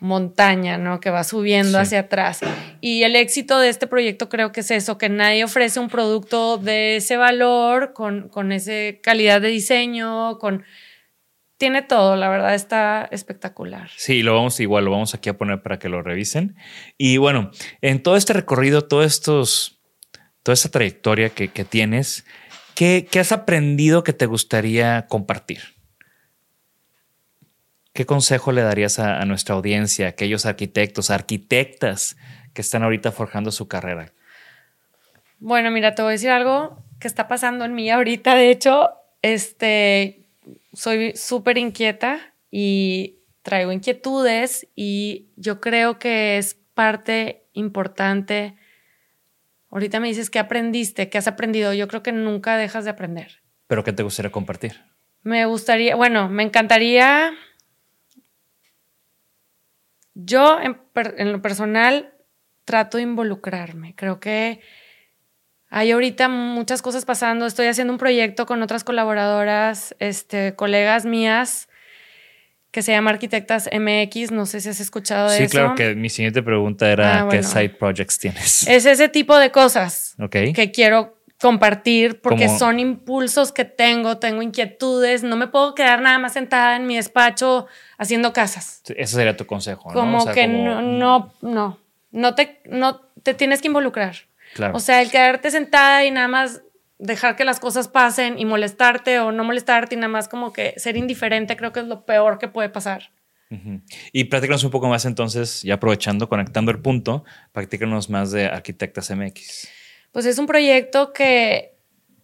montaña, 0.00 0.76
¿no? 0.76 1.00
Que 1.00 1.10
va 1.10 1.24
subiendo 1.24 1.78
Sí. 1.78 1.82
hacia 1.82 2.00
atrás. 2.00 2.40
Y 2.80 3.04
el 3.04 3.16
éxito 3.16 3.58
de 3.58 3.68
este 3.68 3.86
proyecto 3.86 4.28
creo 4.28 4.52
que 4.52 4.60
es 4.60 4.70
eso, 4.70 4.98
que 4.98 5.08
nadie 5.08 5.44
ofrece 5.44 5.80
un 5.80 5.88
producto 5.88 6.58
de 6.58 6.96
ese 6.96 7.16
valor, 7.16 7.92
con, 7.94 8.28
con 8.28 8.52
esa 8.52 8.72
calidad 9.02 9.40
de 9.40 9.48
diseño, 9.48 10.38
con... 10.38 10.64
Tiene 11.56 11.82
todo, 11.82 12.16
la 12.16 12.28
verdad 12.28 12.54
está 12.54 13.08
espectacular. 13.12 13.88
Sí, 13.96 14.22
lo 14.22 14.34
vamos 14.34 14.58
igual, 14.58 14.84
lo 14.84 14.90
vamos 14.90 15.14
aquí 15.14 15.30
a 15.30 15.38
poner 15.38 15.62
para 15.62 15.78
que 15.78 15.88
lo 15.88 16.02
revisen. 16.02 16.56
Y 16.98 17.16
bueno, 17.16 17.52
en 17.80 18.02
todo 18.02 18.16
este 18.16 18.32
recorrido, 18.32 18.82
todos 18.82 19.06
estos, 19.06 19.80
toda 20.42 20.54
esta 20.54 20.68
trayectoria 20.68 21.30
que, 21.30 21.48
que 21.48 21.64
tienes, 21.64 22.26
¿qué, 22.74 23.08
has 23.18 23.32
aprendido 23.32 24.04
que 24.04 24.12
te 24.12 24.26
gustaría 24.26 25.06
compartir? 25.06 25.60
¿Qué 27.92 28.06
consejo 28.06 28.52
le 28.52 28.62
darías 28.62 28.98
a, 28.98 29.20
a 29.20 29.24
nuestra 29.24 29.54
audiencia, 29.54 30.06
a 30.06 30.08
aquellos 30.10 30.46
arquitectos, 30.46 31.10
arquitectas 31.10 32.16
que 32.52 32.62
están 32.62 32.82
ahorita 32.82 33.12
forjando 33.12 33.52
su 33.52 33.68
carrera? 33.68 34.12
Bueno, 35.38 35.70
mira, 35.70 35.94
te 35.94 36.02
voy 36.02 36.10
a 36.10 36.12
decir 36.12 36.30
algo 36.30 36.82
que 36.98 37.08
está 37.08 37.28
pasando 37.28 37.64
en 37.64 37.74
mí 37.74 37.90
ahorita. 37.90 38.34
De 38.34 38.50
hecho, 38.50 38.90
este, 39.22 40.26
soy 40.72 41.14
súper 41.16 41.58
inquieta 41.58 42.34
y 42.50 43.18
traigo 43.42 43.72
inquietudes 43.72 44.66
y 44.74 45.28
yo 45.36 45.60
creo 45.60 45.98
que 45.98 46.38
es 46.38 46.56
parte 46.74 47.44
importante. 47.52 48.56
Ahorita 49.74 49.98
me 49.98 50.06
dices 50.06 50.30
qué 50.30 50.38
aprendiste, 50.38 51.10
qué 51.10 51.18
has 51.18 51.26
aprendido. 51.26 51.72
Yo 51.72 51.88
creo 51.88 52.04
que 52.04 52.12
nunca 52.12 52.56
dejas 52.56 52.84
de 52.84 52.92
aprender. 52.92 53.42
¿Pero 53.66 53.82
qué 53.82 53.92
te 53.92 54.04
gustaría 54.04 54.30
compartir? 54.30 54.80
Me 55.22 55.46
gustaría, 55.46 55.96
bueno, 55.96 56.28
me 56.28 56.44
encantaría. 56.44 57.32
Yo, 60.14 60.60
en, 60.60 61.32
lo 61.32 61.42
personal, 61.42 62.14
trato 62.64 62.98
de 62.98 63.02
involucrarme. 63.02 63.96
Creo 63.96 64.20
que 64.20 64.60
hay 65.70 65.90
ahorita 65.90 66.28
muchas 66.28 66.80
cosas 66.80 67.04
pasando. 67.04 67.44
Estoy 67.44 67.66
haciendo 67.66 67.92
un 67.92 67.98
proyecto 67.98 68.46
con 68.46 68.62
otras 68.62 68.84
colaboradoras, 68.84 69.96
este, 69.98 70.54
colegas 70.54 71.04
mías, 71.04 71.68
que 72.74 72.82
se 72.82 72.90
llama 72.90 73.10
Arquitectas 73.10 73.70
MX. 73.72 74.32
No 74.32 74.46
sé 74.46 74.60
si 74.60 74.68
has 74.68 74.80
escuchado 74.80 75.30
de 75.30 75.36
Sí, 75.36 75.42
eso. 75.44 75.52
claro 75.52 75.74
que 75.76 75.94
mi 75.94 76.10
siguiente 76.10 76.42
pregunta 76.42 76.90
era 76.90 77.20
Ah, 77.22 77.28
qué 77.30 77.44
side 77.44 77.68
projects 77.70 78.18
tienes. 78.18 78.66
Es 78.66 78.84
ese 78.84 79.08
tipo 79.08 79.36
de 79.38 79.52
cosas 79.52 80.16
que 80.30 80.72
quiero 80.74 81.16
compartir 81.40 82.20
porque 82.20 82.48
son 82.48 82.80
impulsos 82.80 83.52
que 83.52 83.64
tengo, 83.64 84.18
tengo 84.18 84.42
inquietudes, 84.42 85.22
no 85.22 85.36
me 85.36 85.46
puedo 85.46 85.74
quedar 85.76 86.00
nada 86.02 86.18
más 86.18 86.32
sentada 86.32 86.74
en 86.74 86.86
mi 86.86 86.96
despacho 86.96 87.66
haciendo 87.96 88.32
casas. 88.32 88.80
Sí, 88.84 88.94
Ese 88.96 89.14
sería 89.14 89.36
tu 89.36 89.46
consejo. 89.46 89.88
¿no? 89.90 89.94
Como 89.94 90.18
O 90.18 90.20
sea, 90.22 90.32
que 90.32 90.42
como- 90.46 90.64
no, 90.64 90.82
no, 90.82 91.32
no, 91.42 91.78
no 92.10 92.34
te, 92.34 92.60
no 92.64 93.00
te 93.22 93.34
tienes 93.34 93.60
que 93.60 93.68
involucrar. 93.68 94.16
Claro. 94.54 94.74
O 94.76 94.80
sea, 94.80 95.00
el 95.00 95.10
quedarte 95.12 95.50
sentada 95.52 96.04
y 96.04 96.10
nada 96.10 96.26
más 96.28 96.60
dejar 97.04 97.36
que 97.36 97.44
las 97.44 97.60
cosas 97.60 97.88
pasen 97.88 98.38
y 98.38 98.46
molestarte 98.46 99.20
o 99.20 99.30
no 99.30 99.44
molestarte 99.44 99.94
y 99.94 99.98
nada 99.98 100.08
más 100.08 100.26
como 100.26 100.52
que 100.52 100.74
ser 100.78 100.96
indiferente 100.96 101.56
creo 101.56 101.72
que 101.72 101.80
es 101.80 101.86
lo 101.86 102.04
peor 102.06 102.38
que 102.38 102.48
puede 102.48 102.70
pasar. 102.70 103.10
Y 104.12 104.24
platícanos 104.24 104.64
un 104.64 104.72
poco 104.72 104.88
más 104.88 105.04
entonces, 105.04 105.62
ya 105.62 105.74
aprovechando, 105.74 106.28
conectando 106.28 106.72
el 106.72 106.80
punto, 106.80 107.24
platícanos 107.52 108.10
más 108.10 108.32
de 108.32 108.46
Arquitectas 108.46 109.14
MX. 109.14 109.68
Pues 110.10 110.26
es 110.26 110.38
un 110.38 110.46
proyecto 110.46 111.12
que 111.12 111.76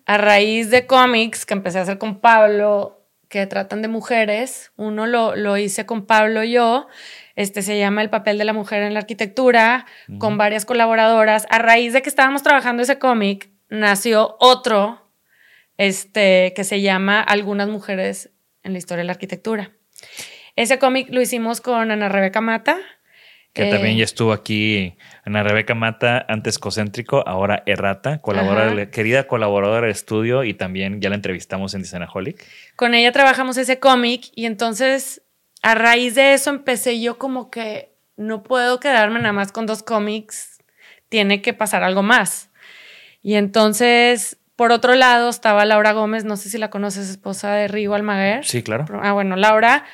a 0.06 0.18
raíz 0.18 0.70
de 0.70 0.86
cómics 0.86 1.46
que 1.46 1.54
empecé 1.54 1.78
a 1.78 1.82
hacer 1.82 1.98
con 1.98 2.18
Pablo, 2.20 3.06
que 3.28 3.46
tratan 3.46 3.80
de 3.80 3.86
mujeres, 3.86 4.72
uno 4.76 5.06
lo, 5.06 5.36
lo 5.36 5.56
hice 5.56 5.86
con 5.86 6.04
Pablo 6.04 6.42
y 6.42 6.52
yo, 6.52 6.88
este 7.36 7.62
se 7.62 7.78
llama 7.78 8.02
El 8.02 8.10
papel 8.10 8.36
de 8.36 8.44
la 8.44 8.52
mujer 8.52 8.82
en 8.82 8.94
la 8.94 9.00
arquitectura, 9.00 9.86
con 10.18 10.36
varias 10.36 10.64
colaboradoras. 10.64 11.46
A 11.48 11.58
raíz 11.58 11.92
de 11.92 12.02
que 12.02 12.08
estábamos 12.08 12.42
trabajando 12.42 12.82
ese 12.82 12.98
cómic, 12.98 13.50
nació 13.70 14.36
otro, 14.38 15.10
este, 15.76 16.52
que 16.54 16.64
se 16.64 16.82
llama 16.82 17.20
Algunas 17.20 17.68
mujeres 17.68 18.30
en 18.62 18.72
la 18.72 18.78
historia 18.78 19.00
de 19.00 19.06
la 19.06 19.12
arquitectura. 19.12 19.72
Ese 20.56 20.78
cómic 20.78 21.08
lo 21.10 21.20
hicimos 21.20 21.60
con 21.60 21.90
Ana 21.90 22.08
Rebeca 22.08 22.40
Mata. 22.40 22.78
Que 23.52 23.68
eh, 23.68 23.70
también 23.70 23.96
ya 23.96 24.04
estuvo 24.04 24.32
aquí 24.32 24.96
Ana 25.24 25.42
Rebeca 25.42 25.74
Mata, 25.74 26.24
antes 26.28 26.58
Cocéntrico, 26.58 27.26
ahora 27.26 27.62
Errata, 27.66 28.18
colaboradora, 28.18 28.90
querida 28.90 29.26
colaboradora 29.26 29.82
del 29.82 29.90
estudio 29.90 30.44
y 30.44 30.54
también 30.54 31.00
ya 31.00 31.08
la 31.08 31.16
entrevistamos 31.16 31.74
en 31.74 31.82
Designaholic. 31.82 32.44
con 32.76 32.94
ella 32.94 33.10
trabajamos 33.10 33.56
ese 33.56 33.80
cómic 33.80 34.26
y 34.36 34.46
entonces 34.46 35.22
a 35.62 35.74
raíz 35.74 36.14
de 36.14 36.34
eso 36.34 36.50
empecé 36.50 37.00
yo 37.00 37.18
como 37.18 37.50
que 37.50 37.96
no 38.16 38.42
puedo 38.42 38.78
quedarme 38.78 39.18
nada 39.18 39.32
más 39.32 39.50
con 39.50 39.66
dos 39.66 39.82
cómics, 39.82 40.58
tiene 41.08 41.42
que 41.42 41.52
pasar 41.52 41.82
algo 41.82 42.02
más. 42.02 42.49
Y 43.22 43.34
entonces, 43.34 44.38
por 44.56 44.72
otro 44.72 44.94
lado, 44.94 45.28
estaba 45.28 45.64
Laura 45.64 45.92
Gómez, 45.92 46.24
no 46.24 46.36
sé 46.36 46.48
si 46.48 46.58
la 46.58 46.70
conoces, 46.70 47.08
esposa 47.08 47.52
de 47.52 47.68
Rigo 47.68 47.94
Almaguer. 47.94 48.44
Sí, 48.44 48.62
claro. 48.62 48.86
Ah, 49.02 49.12
bueno, 49.12 49.36
Laura, 49.36 49.84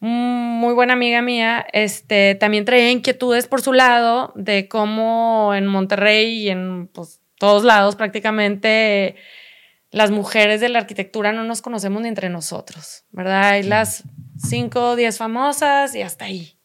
mm, 0.00 0.06
muy 0.08 0.74
buena 0.74 0.94
amiga 0.94 1.22
mía, 1.22 1.66
este, 1.72 2.34
también 2.34 2.64
traía 2.64 2.90
inquietudes 2.90 3.46
por 3.46 3.62
su 3.62 3.72
lado 3.72 4.32
de 4.36 4.68
cómo 4.68 5.52
en 5.54 5.66
Monterrey 5.66 6.44
y 6.44 6.50
en 6.50 6.88
pues, 6.88 7.20
todos 7.38 7.64
lados 7.64 7.96
prácticamente 7.96 9.16
las 9.90 10.10
mujeres 10.10 10.60
de 10.60 10.68
la 10.68 10.78
arquitectura 10.78 11.32
no 11.32 11.44
nos 11.44 11.62
conocemos 11.62 12.02
ni 12.02 12.08
entre 12.08 12.28
nosotros, 12.28 13.04
¿verdad? 13.10 13.50
Hay 13.50 13.64
las 13.64 14.04
cinco 14.38 14.90
o 14.90 14.96
diez 14.96 15.18
famosas 15.18 15.94
y 15.94 16.02
hasta 16.02 16.26
ahí. 16.26 16.59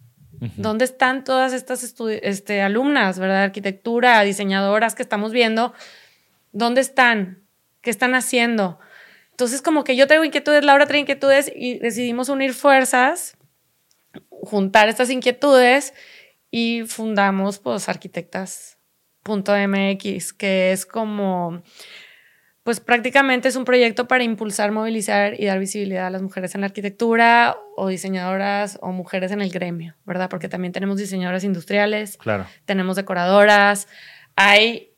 ¿Dónde 0.58 0.86
están 0.86 1.24
todas 1.24 1.54
estas 1.54 1.84
este, 2.22 2.62
alumnas, 2.62 3.20
¿verdad? 3.20 3.44
Arquitectura, 3.44 4.22
diseñadoras 4.22 4.96
que 4.96 5.04
estamos 5.04 5.32
viendo. 5.32 5.74
¿Dónde 6.52 6.82
están? 6.82 7.44
¿Qué 7.82 7.90
están 7.90 8.16
haciendo? 8.16 8.80
Entonces, 9.32 9.62
como 9.62 9.84
que 9.84 9.96
yo 9.96 10.08
traigo 10.08 10.24
inquietudes, 10.24 10.64
Laura 10.64 10.88
trae 10.88 11.02
inquietudes 11.02 11.52
y 11.54 11.80
decidimos 11.80 12.30
unir 12.30 12.54
fuerzas, 12.54 13.38
juntar 14.30 14.88
estas 14.88 15.10
inquietudes 15.10 15.94
y 16.52 16.84
fundamos, 16.88 17.60
pues, 17.60 17.90
arquitectas.mx, 17.90 20.34
que 20.34 20.72
es 20.72 20.86
como, 20.86 21.62
pues, 22.66 22.80
prácticamente 22.80 23.48
es 23.48 23.56
un 23.56 23.64
proyecto 23.64 24.08
para 24.08 24.24
impulsar, 24.24 24.72
movilizar 24.72 25.40
y 25.40 25.46
dar 25.46 25.60
visibilidad 25.60 26.08
a 26.08 26.10
las 26.10 26.24
mujeres 26.24 26.56
en 26.56 26.62
la 26.62 26.68
arquitectura 26.68 27.56
o 27.78 27.90
diseñadoras 27.90 28.80
o 28.82 28.92
mujeres 28.92 29.32
en 29.32 29.40
el 29.42 29.52
gremio, 29.52 29.94
¿verdad? 30.04 30.30
Porque 30.32 30.50
también 30.50 30.72
tenemos 30.74 30.98
diseñadoras 30.98 31.44
industriales, 31.44 32.18
Claro. 32.18 32.48
tenemos 32.66 32.96
decoradoras, 32.96 33.88
hay 34.36 34.92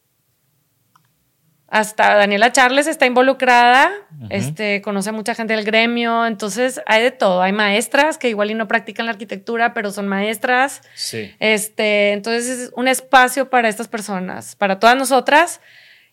hasta 1.70 2.16
Daniela 2.16 2.54
Charles 2.54 2.88
está 2.88 3.06
involucrada, 3.06 3.92
este, 4.30 4.82
conoce 4.82 5.10
a 5.10 5.12
mucha 5.12 5.36
gente 5.36 5.54
del 5.54 5.66
gremio, 5.66 6.26
entonces 6.26 6.80
hay 6.86 7.04
de 7.04 7.12
todo, 7.12 7.42
hay 7.42 7.52
maestras 7.52 8.18
que 8.18 8.30
igual 8.30 8.50
y 8.52 8.54
no 8.54 8.70
practican 8.70 9.06
la 9.08 9.12
arquitectura, 9.12 9.74
pero 9.74 9.92
son 9.92 10.08
maestras, 10.08 10.82
Sí. 10.96 11.36
este, 11.40 12.14
entonces 12.14 12.48
es 12.48 12.72
un 12.78 12.88
espacio 12.88 13.50
para 13.50 13.68
estas 13.68 13.90
personas, 13.90 14.56
para 14.56 14.80
todas 14.80 14.96
nosotras 14.96 15.60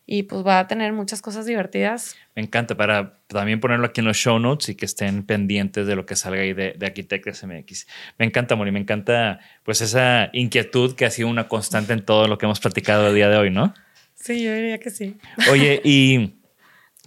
y 0.07 0.25
pues 0.25 0.47
va 0.47 0.59
a 0.59 0.67
tener 0.67 0.93
muchas 0.93 1.23
cosas 1.23 1.47
divertidas. 1.47 2.15
Me 2.37 2.43
encanta 2.43 2.77
para 2.77 3.19
también 3.27 3.61
ponerlo 3.61 3.87
aquí 3.87 4.01
en 4.01 4.07
los 4.07 4.17
show 4.17 4.39
notes 4.39 4.69
y 4.69 4.75
que 4.75 4.85
estén 4.85 5.25
pendientes 5.25 5.87
de 5.87 5.97
lo 5.97 6.05
que 6.05 6.15
salga 6.17 6.43
ahí 6.43 6.53
de, 6.53 6.75
de 6.79 6.87
Arquitectas 6.87 7.43
MX. 7.45 7.87
Me 8.19 8.27
encanta, 8.27 8.55
Moni, 8.57 8.71
me 8.71 8.81
encanta 8.81 9.41
pues 9.63 9.81
esa 9.81 10.29
inquietud 10.33 10.95
que 10.95 11.07
ha 11.07 11.11
sido 11.11 11.29
una 11.29 11.49
constante 11.49 11.93
en 11.95 12.05
todo 12.05 12.29
lo 12.29 12.37
que 12.39 12.47
hemos 12.47 12.61
platicado 12.61 13.09
el 13.09 13.15
día 13.15 13.29
de 13.29 13.37
hoy, 13.37 13.51
¿no? 13.51 13.73
Sí, 14.15 14.43
yo 14.43 14.55
diría 14.55 14.79
que 14.79 14.91
sí. 14.91 15.17
Oye, 15.51 15.81
¿y 15.85 16.35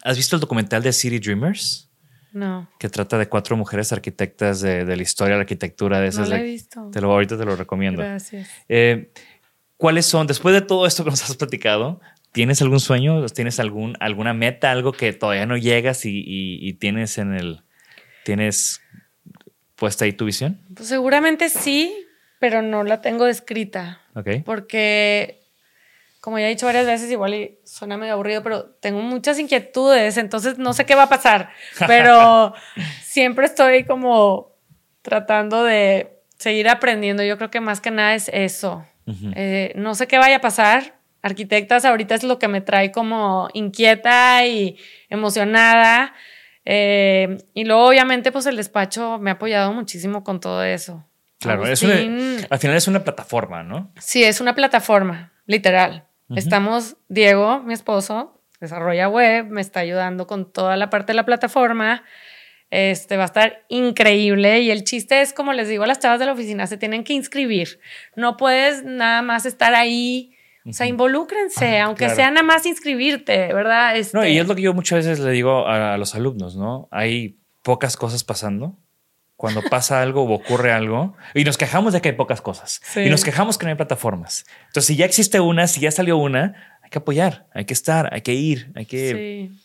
has 0.04 0.18
visto 0.18 0.36
el 0.36 0.39
documental 0.39 0.82
de 0.84 0.91
City 0.93 1.20
Dreamers? 1.20 1.84
No, 2.34 2.70
Que 2.78 2.89
trata 2.89 3.18
de 3.18 3.28
cuatro 3.28 3.56
mujeres 3.58 3.91
arquitectas 3.93 4.62
de, 4.62 4.86
de 4.86 4.95
la 4.95 5.02
historia 5.02 5.34
de 5.34 5.38
la 5.38 5.41
arquitectura 5.41 5.98
de 6.00 6.04
no 6.06 6.10
esas. 6.10 6.30
lo 6.30 6.36
he 6.36 6.43
visto. 6.43 6.89
te 6.91 7.02
lo, 7.02 7.12
ahorita 7.12 7.38
te 7.38 7.45
lo 7.45 7.56
recomiendo. 7.56 8.02
Gracias. 8.02 8.48
Eh, 8.70 9.12
¿Cuáles 9.78 10.06
son, 10.06 10.28
después 10.28 10.54
de 10.54 10.62
todo 10.62 10.86
esto 10.86 11.04
que 11.04 11.10
nos 11.10 11.24
has 11.24 11.36
platicado, 11.36 12.00
¿tienes 12.38 12.62
algún 12.62 12.80
sueño? 12.80 13.26
¿Tienes 13.26 13.60
algún, 13.60 13.98
alguna 14.00 14.34
meta, 14.36 14.70
algo 14.72 14.92
que 14.92 15.12
todavía 15.12 15.48
no 15.48 15.58
llegas 15.58 16.06
y, 16.06 16.20
y- 16.20 16.60
y 16.70 16.74
tienes 16.74 17.18
en 17.18 17.34
el, 17.34 17.64
tienes 18.24 18.80
puesta 19.76 20.06
ahí 20.06 20.14
tu 20.14 20.26
visión? 20.26 20.62
Pues 20.76 20.88
seguramente 20.88 21.50
sí, 21.50 21.94
pero 22.40 22.62
no 22.62 22.84
la 22.84 23.02
tengo 23.02 23.26
descrita. 23.26 24.02
Ok. 24.14 24.30
Porque, 24.46 25.40
como 26.22 26.38
ya 26.38 26.46
he 26.46 26.50
dicho 26.50 26.68
varias 26.68 26.86
veces, 26.86 27.10
igual 27.12 27.34
y 27.34 27.58
suena 27.66 27.98
medio 27.98 28.14
aburrido, 28.14 28.44
pero 28.44 28.66
tengo 28.82 29.02
muchas 29.02 29.40
inquietudes, 29.40 30.18
entonces 30.18 30.60
no 30.60 30.74
sé 30.74 30.86
qué 30.86 30.94
va 30.94 31.04
a 31.04 31.10
pasar. 31.10 31.50
Pero 31.88 32.54
siempre 33.04 33.48
estoy 33.48 33.84
como 33.86 34.52
tratando 35.02 35.64
de 35.64 36.20
seguir 36.38 36.70
aprendiendo. 36.70 37.24
Yo 37.24 37.38
creo 37.38 37.50
que 37.50 37.62
más 37.62 37.82
que 37.82 37.90
nada 37.90 38.14
es 38.14 38.30
eso. 38.32 38.86
Eh, 39.36 39.72
no 39.76 39.96
sé 39.96 40.06
qué 40.08 40.18
vaya 40.20 40.36
a 40.36 40.42
pasar. 40.42 40.97
Arquitectas 41.28 41.86
ahorita 41.86 42.16
es 42.16 42.24
lo 42.24 42.40
que 42.40 42.48
me 42.48 42.62
trae 42.62 42.92
como 42.92 43.50
inquieta 43.54 44.46
y 44.46 44.78
emocionada. 45.10 46.14
Eh, 46.66 47.38
y 47.54 47.66
luego, 47.66 47.86
obviamente, 47.88 48.32
pues 48.32 48.46
el 48.46 48.56
despacho 48.58 49.20
me 49.20 49.30
ha 49.30 49.34
apoyado 49.34 49.72
muchísimo 49.74 50.24
con 50.24 50.40
todo 50.40 50.64
eso. 50.64 51.06
Claro, 51.40 51.68
es 51.68 51.84
una- 51.84 52.48
al 52.50 52.60
final 52.60 52.78
es 52.78 52.88
una 52.88 53.04
plataforma, 53.04 53.64
¿no? 53.64 53.92
Sí, 54.00 54.24
es 54.24 54.42
una 54.42 54.56
plataforma, 54.56 55.34
literal. 55.46 56.06
Estamos, 56.36 56.98
Diego, 57.08 57.60
mi 57.64 57.74
esposo, 57.74 58.42
desarrolla 58.60 59.08
web, 59.08 59.46
me 59.46 59.62
está 59.62 59.80
ayudando 59.82 60.28
con 60.28 60.52
toda 60.52 60.76
la 60.76 60.90
parte 60.90 61.12
de 61.14 61.16
la 61.16 61.26
plataforma. 61.26 62.04
Este 62.70 63.16
va 63.16 63.24
a 63.24 63.28
estar 63.28 63.64
increíble 63.70 64.60
y 64.60 64.72
el 64.72 64.84
chiste 64.84 65.22
es, 65.22 65.32
como 65.32 65.54
les 65.54 65.70
digo 65.70 65.86
a 65.86 65.88
las 65.88 66.00
chavas 66.00 66.20
de 66.20 66.26
la 66.26 66.34
oficina, 66.34 66.68
se 66.68 66.76
tienen 66.78 67.06
que 67.06 67.14
inscribir. 67.14 67.80
No 68.18 68.36
puedes 68.36 68.84
nada 68.84 69.22
más 69.22 69.46
estar 69.46 69.74
ahí. 69.74 70.34
O 70.70 70.74
sea, 70.74 70.86
involúcrense, 70.88 71.80
aunque 71.80 72.05
claro. 72.05 72.15
sea 72.15 72.30
nada 72.32 72.43
más 72.43 72.65
inscribirte, 72.65 73.53
¿verdad? 73.53 73.95
Este, 73.97 74.18
No, 74.18 74.26
y 74.26 74.38
es 74.38 74.47
lo 74.47 74.55
que 74.55 74.61
yo 74.63 74.74
muchas 74.74 75.05
veces 75.05 75.20
le 75.20 75.32
digo 75.32 75.68
a, 75.68 75.93
a 75.93 75.97
los 75.97 76.13
alumnos, 76.15 76.55
¿no? 76.55 76.88
Hay 76.91 77.38
pocas 77.63 77.95
cosas 77.97 78.24
pasando. 78.24 78.78
Cuando 79.36 79.61
pasa 79.61 80.01
algo 80.01 80.24
o 80.24 80.34
ocurre 80.34 80.72
algo, 80.72 81.15
y 81.36 81.43
nos 81.43 81.57
quejamos 81.57 81.93
de 81.93 82.01
que 82.01 82.09
hay 82.09 82.15
pocas 82.15 82.41
cosas, 82.41 82.82
Sí. 82.84 83.01
y 83.01 83.09
nos 83.09 83.24
quejamos 83.24 83.57
que 83.57 83.65
no 83.65 83.70
hay 83.70 83.76
plataformas. 83.76 84.45
Entonces, 84.68 84.86
si 84.88 84.95
ya 84.95 85.05
existe 85.05 85.39
una, 85.39 85.68
si 85.68 85.80
ya 85.80 85.91
salió 85.91 86.18
una, 86.18 86.80
hay 86.82 86.89
que 86.89 86.97
apoyar, 86.97 87.47
hay 87.53 87.65
que 87.65 87.74
estar, 87.74 88.11
hay 88.13 88.22
que 88.22 88.34
ir, 88.34 88.72
hay 88.76 88.86
que 88.88 89.11
Sí, 89.51 89.59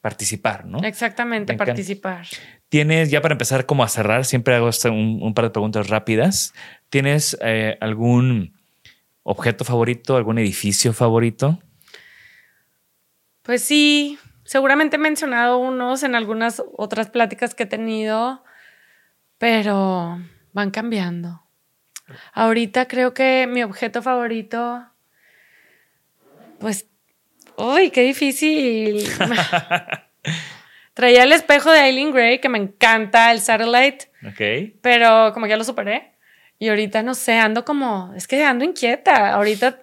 participar, 0.00 0.64
¿no? 0.66 0.78
exactamente, 0.84 1.52
Me 1.52 1.54
encanta. 1.54 1.72
participar. 1.72 2.26
Tienes, 2.68 3.10
ya 3.10 3.20
para 3.20 3.32
empezar 3.34 3.66
como 3.66 3.82
a 3.82 3.88
cerrar, 3.88 4.24
siempre 4.24 4.54
hago 4.54 4.68
este- 4.68 4.90
un, 4.90 5.18
un 5.20 5.34
par 5.34 5.46
de 5.46 5.50
preguntas 5.50 5.88
rápidas. 5.88 6.52
¿Tienes 6.88 7.36
eh, 7.42 7.76
algún 7.80 8.55
objeto 9.28 9.64
favorito, 9.64 10.16
algún 10.16 10.38
edificio 10.38 10.92
favorito? 10.92 11.58
Pues 13.42 13.62
sí, 13.62 14.18
seguramente 14.44 14.96
he 14.96 14.98
mencionado 15.00 15.58
unos 15.58 16.02
en 16.04 16.14
algunas 16.14 16.62
otras 16.76 17.10
pláticas 17.10 17.54
que 17.54 17.64
he 17.64 17.66
tenido, 17.66 18.44
pero 19.38 20.18
van 20.52 20.70
cambiando. 20.70 21.42
Ahorita 22.32 22.86
creo 22.86 23.14
que 23.14 23.48
mi 23.48 23.64
objeto 23.64 24.00
favorito, 24.00 24.86
pues, 26.60 26.86
uy, 27.56 27.90
qué 27.90 28.02
difícil. 28.02 29.08
Traía 30.94 31.24
el 31.24 31.32
espejo 31.32 31.70
de 31.72 31.80
Eileen 31.80 32.12
Gray, 32.12 32.40
que 32.40 32.48
me 32.48 32.58
encanta, 32.58 33.30
el 33.32 33.40
Satellite, 33.40 34.10
Ok. 34.26 34.78
pero 34.80 35.32
como 35.34 35.46
ya 35.46 35.56
lo 35.56 35.64
superé. 35.64 36.15
Y 36.58 36.68
ahorita 36.68 37.02
no 37.02 37.14
sé, 37.14 37.38
ando 37.38 37.64
como, 37.64 38.12
es 38.16 38.26
que 38.26 38.44
ando 38.44 38.64
inquieta. 38.64 39.32
Ahorita 39.34 39.78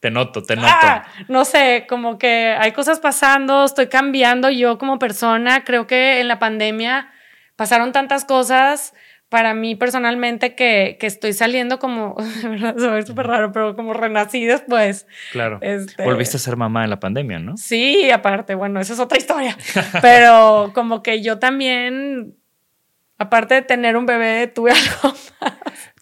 Te 0.00 0.10
noto, 0.10 0.42
te 0.42 0.54
noto. 0.56 0.68
Ah, 0.70 1.06
no 1.28 1.44
sé, 1.44 1.86
como 1.88 2.18
que 2.18 2.54
hay 2.58 2.72
cosas 2.72 3.00
pasando, 3.00 3.64
estoy 3.64 3.86
cambiando 3.88 4.50
yo 4.50 4.76
como 4.78 4.98
persona. 4.98 5.64
Creo 5.64 5.86
que 5.86 6.20
en 6.20 6.28
la 6.28 6.38
pandemia 6.38 7.10
pasaron 7.56 7.92
tantas 7.92 8.24
cosas 8.24 8.92
para 9.30 9.54
mí 9.54 9.74
personalmente 9.74 10.54
que, 10.54 10.96
que 11.00 11.06
estoy 11.06 11.32
saliendo 11.32 11.78
como, 11.78 12.14
de 12.42 12.48
verdad, 12.50 13.06
súper 13.06 13.26
raro, 13.26 13.50
pero 13.50 13.74
como 13.74 13.92
renací 13.94 14.44
después. 14.44 15.06
Claro. 15.32 15.58
Este- 15.62 16.04
Volviste 16.04 16.36
a 16.36 16.40
ser 16.40 16.56
mamá 16.56 16.84
en 16.84 16.90
la 16.90 17.00
pandemia, 17.00 17.38
¿no? 17.38 17.56
Sí, 17.56 18.10
aparte, 18.10 18.54
bueno, 18.54 18.78
esa 18.80 18.92
es 18.92 19.00
otra 19.00 19.18
historia. 19.18 19.56
Pero 20.02 20.70
como 20.74 21.02
que 21.02 21.20
yo 21.22 21.38
también, 21.40 22.36
aparte 23.18 23.54
de 23.54 23.62
tener 23.62 23.96
un 23.96 24.06
bebé, 24.06 24.46
tuve 24.46 24.70
algo 25.02 25.16
más. 25.40 25.54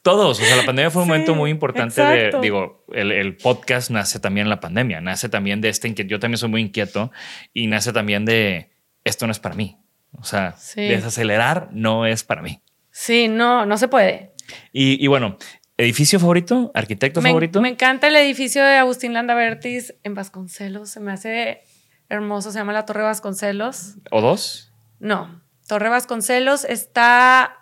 Todos, 0.02 0.40
o 0.40 0.44
sea, 0.44 0.56
la 0.56 0.64
pandemia 0.66 0.90
fue 0.90 1.02
un 1.02 1.06
Sí, 1.06 1.12
momento 1.12 1.34
muy 1.36 1.50
importante 1.50 2.02
de, 2.02 2.32
digo, 2.42 2.84
el, 2.92 3.12
el 3.12 3.36
podcast 3.36 3.90
nace 3.90 4.18
también 4.18 4.46
en 4.46 4.50
la 4.50 4.58
pandemia, 4.60 5.00
nace 5.00 5.28
también 5.28 5.60
de 5.60 5.68
este 5.68 5.86
inquieto, 5.86 6.10
yo 6.10 6.18
también 6.18 6.38
soy 6.38 6.48
muy 6.48 6.60
inquieto 6.60 7.12
y 7.52 7.68
nace 7.68 7.92
también 7.92 8.24
de, 8.24 8.72
esto 9.04 9.26
no 9.26 9.32
es 9.32 9.38
para 9.38 9.54
mí, 9.54 9.78
o 10.12 10.24
sea, 10.24 10.56
Sí. 10.58 10.80
desacelerar 10.82 11.68
no 11.72 12.04
es 12.06 12.24
para 12.24 12.42
mí. 12.42 12.60
Sí, 12.90 13.28
no, 13.28 13.64
no 13.64 13.76
se 13.78 13.86
puede. 13.88 14.32
Y, 14.72 15.02
y 15.02 15.06
bueno, 15.06 15.36
edificio 15.78 16.18
favorito, 16.18 16.72
arquitecto 16.74 17.22
Me, 17.22 17.30
favorito. 17.30 17.60
me 17.62 17.68
encanta 17.68 18.08
el 18.08 18.16
edificio 18.16 18.62
de 18.64 18.74
Agustín 18.76 19.14
Landavertis 19.14 19.94
en 20.02 20.14
Vasconcelos. 20.14 20.90
Se 20.90 21.00
me 21.00 21.12
hace 21.12 21.62
hermoso. 22.10 22.50
Se 22.52 22.58
llama 22.58 22.72
la 22.74 22.84
Torre 22.84 23.02
Vasconcelos. 23.02 23.94
¿O 24.10 24.20
dos? 24.20 24.72
No, 24.98 25.40
Torre 25.66 25.88
Vasconcelos 25.88 26.64
está, 26.66 27.56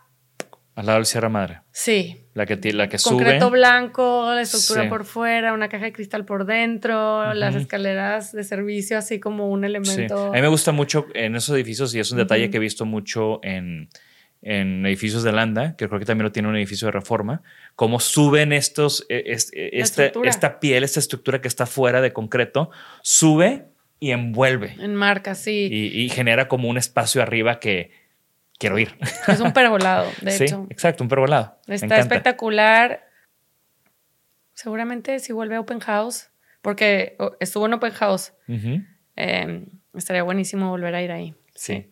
Al 0.74 0.86
lado 0.86 0.98
del 0.98 1.06
Sierra 1.06 1.28
Madre, 1.28 1.60
sí, 1.70 2.19
la 2.34 2.46
que, 2.46 2.72
la 2.72 2.88
que 2.88 2.96
concreto 2.98 3.48
sube. 3.48 3.58
blanco, 3.58 4.32
la 4.32 4.42
estructura 4.42 4.84
Sí. 4.84 4.88
por 4.88 5.04
fuera, 5.04 5.52
una 5.52 5.68
caja 5.68 5.86
de 5.86 5.92
cristal 5.92 6.24
por 6.24 6.46
dentro, 6.46 7.34
las 7.34 7.54
escaleras 7.56 8.32
de 8.32 8.44
servicio, 8.44 8.96
así 8.98 9.18
como 9.18 9.48
un 9.50 9.60
Sí. 9.60 9.66
elemento. 9.66 10.28
A 10.28 10.32
mí 10.32 10.40
me 10.40 10.48
gusta 10.48 10.70
mucho 10.72 11.06
en 11.14 11.34
esos 11.34 11.54
edificios 11.56 11.94
y 11.94 11.98
es 12.00 12.10
un 12.12 12.18
detalle 12.18 12.48
que 12.50 12.58
he 12.58 12.60
visto 12.60 12.84
mucho 12.86 13.40
en, 13.42 13.88
en 14.42 14.86
edificios 14.86 15.22
de 15.24 15.32
Landa, 15.32 15.76
que 15.76 15.86
creo 15.88 15.98
que 15.98 16.06
también 16.06 16.24
lo 16.24 16.32
tiene 16.32 16.48
un 16.48 16.56
edificio 16.56 16.86
de 16.86 16.92
reforma, 16.92 17.42
cómo 17.74 17.98
suben 18.00 18.52
estos, 18.52 19.04
es- 19.08 19.50
eh, 19.54 19.70
La 19.74 19.82
esta, 19.82 20.06
esta 20.24 20.60
piel, 20.60 20.84
esta 20.84 21.00
estructura 21.00 21.40
que 21.40 21.48
está 21.48 21.66
fuera 21.66 22.00
de 22.00 22.12
concreto, 22.12 22.70
sube 23.02 23.64
y 23.98 24.12
envuelve 24.12 24.76
En 24.78 24.94
marca, 24.94 25.34
sí. 25.34 25.68
y, 25.70 26.00
y 26.04 26.08
genera 26.08 26.48
como 26.48 26.68
un 26.68 26.78
espacio 26.78 27.20
arriba 27.22 27.60
que 27.60 27.90
quiero 28.60 28.78
ir. 28.78 28.96
Es 29.26 29.40
un 29.40 29.52
pergolado, 29.52 30.08
de 30.20 30.30
sí, 30.30 30.44
hecho. 30.44 30.66
exacto, 30.70 31.02
un 31.02 31.08
pergolado. 31.08 31.58
Me 31.66 31.74
Está 31.74 31.98
espectacular. 31.98 33.08
Seguramente 34.54 35.18
si 35.18 35.32
vuelve 35.32 35.56
a 35.56 35.60
Open 35.60 35.80
House, 35.80 36.28
porque 36.60 37.16
estuvo 37.40 37.66
en 37.66 37.72
Open 37.72 37.92
House. 37.92 38.34
Eh, 39.16 39.66
estaría 39.94 40.22
buenísimo 40.22 40.68
volver 40.68 40.94
a 40.94 41.02
ir 41.02 41.10
ahí. 41.10 41.34
Sí. 41.54 41.90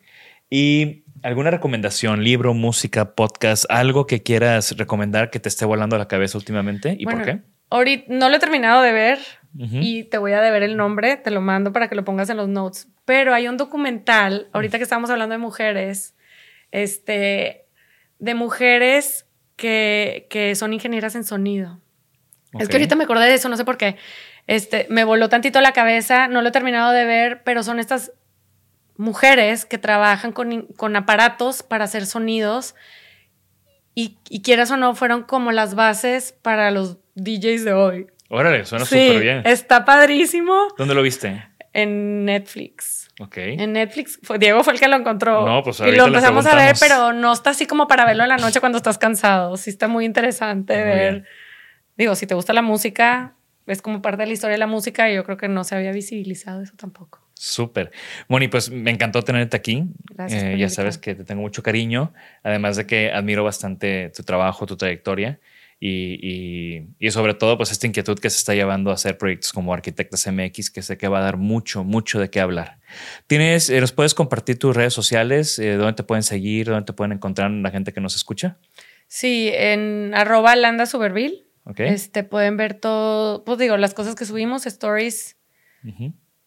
¿Y 0.50 1.04
alguna 1.22 1.50
recomendación, 1.50 2.22
libro, 2.22 2.52
música, 2.52 3.14
podcast, 3.14 3.64
algo 3.70 4.06
que 4.06 4.22
quieras 4.22 4.76
recomendar 4.76 5.30
que 5.30 5.40
te 5.40 5.48
esté 5.48 5.64
volando 5.64 5.96
a 5.96 5.98
la 5.98 6.08
cabeza 6.08 6.36
últimamente? 6.36 6.94
¿Y 6.98 7.04
Bueno, 7.04 7.20
por 7.20 7.26
qué? 7.26 7.40
Ahorita 7.70 8.04
no 8.08 8.28
lo 8.28 8.36
he 8.36 8.38
terminado 8.38 8.82
de 8.82 8.92
ver 8.92 9.18
y 9.54 10.04
te 10.04 10.18
voy 10.18 10.32
a 10.32 10.40
deber 10.40 10.62
el 10.62 10.76
nombre, 10.76 11.16
te 11.16 11.30
lo 11.30 11.40
mando 11.40 11.72
para 11.72 11.88
que 11.88 11.94
lo 11.94 12.04
pongas 12.04 12.30
en 12.30 12.36
los 12.36 12.48
notes. 12.48 12.88
Pero 13.04 13.34
hay 13.34 13.48
un 13.48 13.56
documental, 13.56 14.48
ahorita 14.52 14.76
que 14.78 14.84
estamos 14.84 15.10
hablando 15.10 15.32
de 15.32 15.38
mujeres, 15.38 16.14
este, 16.72 17.66
de 18.18 18.34
mujeres 18.34 19.26
que, 19.56 20.26
que 20.30 20.54
son 20.54 20.72
ingenieras 20.72 21.14
en 21.14 21.24
sonido. 21.24 21.80
Es 22.58 22.68
que 22.68 22.76
ahorita 22.76 22.96
me 22.96 23.04
acordé 23.04 23.26
de 23.26 23.34
eso, 23.34 23.48
no 23.48 23.56
sé 23.56 23.64
por 23.64 23.76
qué. 23.76 23.96
Este, 24.46 24.86
me 24.88 25.04
voló 25.04 25.28
tantito 25.28 25.60
la 25.60 25.72
cabeza, 25.72 26.28
no 26.28 26.40
lo 26.40 26.48
he 26.48 26.52
terminado 26.52 26.92
de 26.92 27.04
ver, 27.04 27.42
pero 27.44 27.62
son 27.62 27.78
estas 27.78 28.12
mujeres 28.96 29.64
que 29.66 29.78
trabajan 29.78 30.32
con, 30.32 30.62
con 30.76 30.96
aparatos 30.96 31.62
para 31.62 31.84
hacer 31.84 32.06
sonidos 32.06 32.74
y, 33.94 34.18
y 34.28 34.42
quieras 34.42 34.70
o 34.70 34.76
no, 34.76 34.94
fueron 34.94 35.22
como 35.24 35.52
las 35.52 35.74
bases 35.74 36.32
para 36.32 36.70
los 36.70 36.98
DJs 37.14 37.64
de 37.64 37.72
hoy. 37.72 38.06
Órale, 38.30 38.64
suena 38.64 38.84
sí, 38.84 39.06
súper 39.08 39.22
bien. 39.22 39.42
está 39.44 39.84
padrísimo 39.84 40.68
¿Dónde 40.76 40.94
lo 40.94 41.02
viste? 41.02 41.46
en 41.72 42.24
Netflix. 42.24 43.07
Ok. 43.20 43.36
En 43.38 43.72
Netflix, 43.72 44.18
fue, 44.22 44.38
Diego 44.38 44.62
fue 44.62 44.74
el 44.74 44.80
que 44.80 44.88
lo 44.88 44.96
encontró. 44.96 45.44
No, 45.44 45.62
pues 45.62 45.80
y 45.80 45.90
lo 45.92 46.06
empezamos 46.06 46.46
a 46.46 46.54
ver, 46.54 46.76
pero 46.78 47.12
no 47.12 47.32
está 47.32 47.50
así 47.50 47.66
como 47.66 47.88
para 47.88 48.04
verlo 48.04 48.22
en 48.22 48.28
la 48.28 48.36
noche 48.36 48.60
cuando 48.60 48.78
estás 48.78 48.98
cansado. 48.98 49.56
Sí 49.56 49.70
está 49.70 49.88
muy 49.88 50.04
interesante 50.04 50.74
Muy 50.74 50.84
ver. 50.84 51.12
bien. 51.12 51.26
Digo, 51.96 52.14
si 52.14 52.26
te 52.26 52.34
gusta 52.34 52.52
la 52.52 52.62
música, 52.62 53.34
es 53.66 53.82
como 53.82 54.00
parte 54.00 54.22
de 54.22 54.26
la 54.28 54.32
historia 54.34 54.52
de 54.52 54.58
la 54.58 54.68
música 54.68 55.10
y 55.10 55.16
yo 55.16 55.24
creo 55.24 55.36
que 55.36 55.48
no 55.48 55.64
se 55.64 55.74
había 55.74 55.90
visibilizado 55.90 56.62
eso 56.62 56.74
tampoco. 56.76 57.20
Súper. 57.34 57.90
Moni, 58.28 58.48
pues 58.48 58.70
me 58.70 58.90
encantó 58.90 59.22
tenerte 59.22 59.56
aquí. 59.56 59.84
Gracias 60.10 60.42
Eh, 60.42 60.58
ya 60.58 60.68
sabes 60.68 60.98
que 60.98 61.14
te 61.14 61.24
tengo 61.24 61.42
mucho 61.42 61.62
cariño, 61.62 62.12
además 62.42 62.76
de 62.76 62.86
que 62.86 63.12
admiro 63.12 63.44
bastante 63.44 64.10
tu 64.16 64.22
trabajo, 64.22 64.66
tu 64.66 64.76
trayectoria 64.76 65.38
y, 65.80 66.18
y- 66.20 66.88
y 66.98 67.10
sobre 67.10 67.34
todo 67.34 67.56
pues 67.56 67.70
esta 67.70 67.86
inquietud 67.86 68.18
que 68.18 68.30
se 68.30 68.38
está 68.38 68.54
llevando 68.54 68.90
a 68.90 68.94
hacer 68.94 69.16
proyectos 69.18 69.52
como 69.52 69.72
Arquitectas 69.72 70.26
MX, 70.26 70.70
que 70.70 70.82
sé 70.82 70.96
que 70.98 71.06
va 71.08 71.18
a 71.18 71.22
dar 71.22 71.36
mucho, 71.36 71.84
mucho 71.84 72.18
de 72.18 72.30
qué 72.30 72.40
hablar. 72.40 72.78
¿Tienes, 73.26 73.70
eh, 73.70 73.80
¿Nos 73.80 73.92
puedes 73.92 74.14
compartir 74.14 74.58
tus 74.58 74.74
redes 74.74 74.92
sociales? 74.94 75.58
Eh, 75.58 75.74
¿Dónde 75.74 75.92
te 75.94 76.02
pueden 76.02 76.22
seguir? 76.24 76.66
¿Dónde 76.66 76.84
te 76.84 76.92
pueden 76.92 77.12
encontrar 77.12 77.50
la 77.50 77.70
gente 77.70 77.92
que 77.92 78.00
nos 78.00 78.16
escucha? 78.16 78.58
Sí, 79.06 79.50
en 79.54 80.12
arroba 80.14 80.54
Landa 80.56 80.84
Suberville. 80.86 81.44
Ok. 81.64 81.80
Este, 81.80 82.24
pueden 82.24 82.56
ver 82.56 82.74
todo, 82.74 83.44
pues 83.44 83.58
digo, 83.58 83.76
las 83.76 83.94
cosas 83.94 84.14
que 84.14 84.24
subimos, 84.24 84.66
stories 84.66 85.36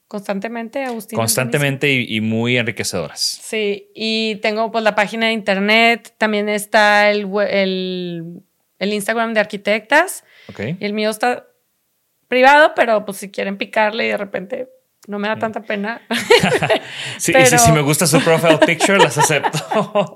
constantemente, 0.07 0.83
Agustín. 0.83 1.15
Constantemente 1.15 1.91
y, 1.93 2.17
y 2.17 2.21
muy 2.21 2.57
enriquecedoras. 2.57 3.19
Sí, 3.21 3.89
y 3.95 4.35
tengo 4.41 4.71
pues 4.71 4.83
la 4.83 4.93
página 4.93 5.27
de 5.27 5.31
internet, 5.33 6.13
también 6.17 6.49
está 6.49 7.09
el, 7.11 7.27
el, 7.49 8.41
el 8.81 8.91
Instagram 8.93 9.33
de 9.33 9.39
arquitectas 9.39 10.23
Ok. 10.49 10.59
y 10.79 10.85
el 10.85 10.93
mío 10.93 11.09
está 11.09 11.45
privado, 12.27 12.73
pero 12.75 13.05
pues 13.05 13.17
si 13.17 13.29
quieren 13.31 13.57
picarle 13.57 14.05
y 14.05 14.09
de 14.09 14.17
repente 14.17 14.67
no 15.07 15.17
me 15.19 15.27
da 15.27 15.37
tanta 15.37 15.61
pena. 15.61 16.01
Sí, 17.17 17.31
y 17.31 17.33
Pero- 17.33 17.45
si, 17.45 17.57
si 17.59 17.71
me 17.71 17.81
gusta 17.81 18.07
su 18.07 18.19
profile 18.23 18.57
picture, 18.57 18.97
las 18.97 19.15
acepto. 19.17 20.15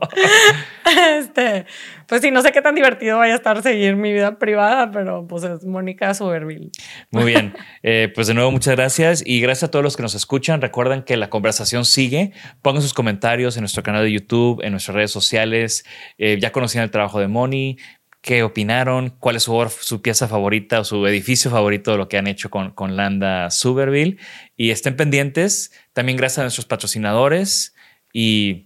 este, 1.19 1.65
pues 2.07 2.21
sí, 2.21 2.31
no 2.31 2.41
sé 2.41 2.51
qué 2.51 2.61
tan 2.61 2.73
divertido 2.75 3.17
vaya 3.19 3.33
a 3.33 3.35
estar 3.37 3.61
seguir 3.61 3.95
mi 3.95 4.11
vida 4.13 4.37
privada, 4.39 4.91
pero 4.91 5.27
pues 5.27 5.43
es 5.43 5.63
Mónica 5.65 6.13
Suberville. 6.13 6.71
Muy 7.11 7.25
bien. 7.25 7.53
Eh, 7.83 8.11
pues 8.13 8.27
de 8.27 8.33
nuevo, 8.33 8.51
muchas 8.51 8.75
gracias. 8.75 9.23
Y 9.25 9.41
gracias 9.41 9.65
a 9.69 9.71
todos 9.71 9.83
los 9.83 9.95
que 9.97 10.03
nos 10.03 10.15
escuchan. 10.15 10.61
Recuerden 10.61 11.03
que 11.03 11.17
la 11.17 11.29
conversación 11.29 11.85
sigue. 11.85 12.31
Pongan 12.61 12.81
sus 12.81 12.93
comentarios 12.93 13.57
en 13.57 13.61
nuestro 13.61 13.83
canal 13.83 14.03
de 14.03 14.11
YouTube, 14.11 14.61
en 14.63 14.71
nuestras 14.71 14.95
redes 14.95 15.11
sociales. 15.11 15.85
Eh, 16.17 16.37
ya 16.39 16.51
conocían 16.51 16.83
el 16.83 16.91
trabajo 16.91 17.19
de 17.19 17.27
Moni. 17.27 17.77
¿Qué 18.25 18.41
opinaron? 18.41 19.11
¿Cuál 19.19 19.35
es 19.35 19.43
su, 19.43 19.71
su 19.81 20.01
pieza 20.01 20.27
favorita 20.27 20.79
o 20.79 20.83
su 20.83 21.05
edificio 21.05 21.51
favorito 21.51 21.91
de 21.91 21.97
lo 21.97 22.07
que 22.09 22.17
han 22.17 22.25
hecho 22.25 22.49
con, 22.49 22.71
con 22.71 22.95
Landa 22.95 23.51
Suberville? 23.51 24.17
Y 24.57 24.71
estén 24.71 24.95
pendientes. 24.95 25.71
También 25.93 26.17
gracias 26.17 26.39
a 26.39 26.41
nuestros 26.41 26.65
patrocinadores. 26.65 27.75
Y 28.11 28.65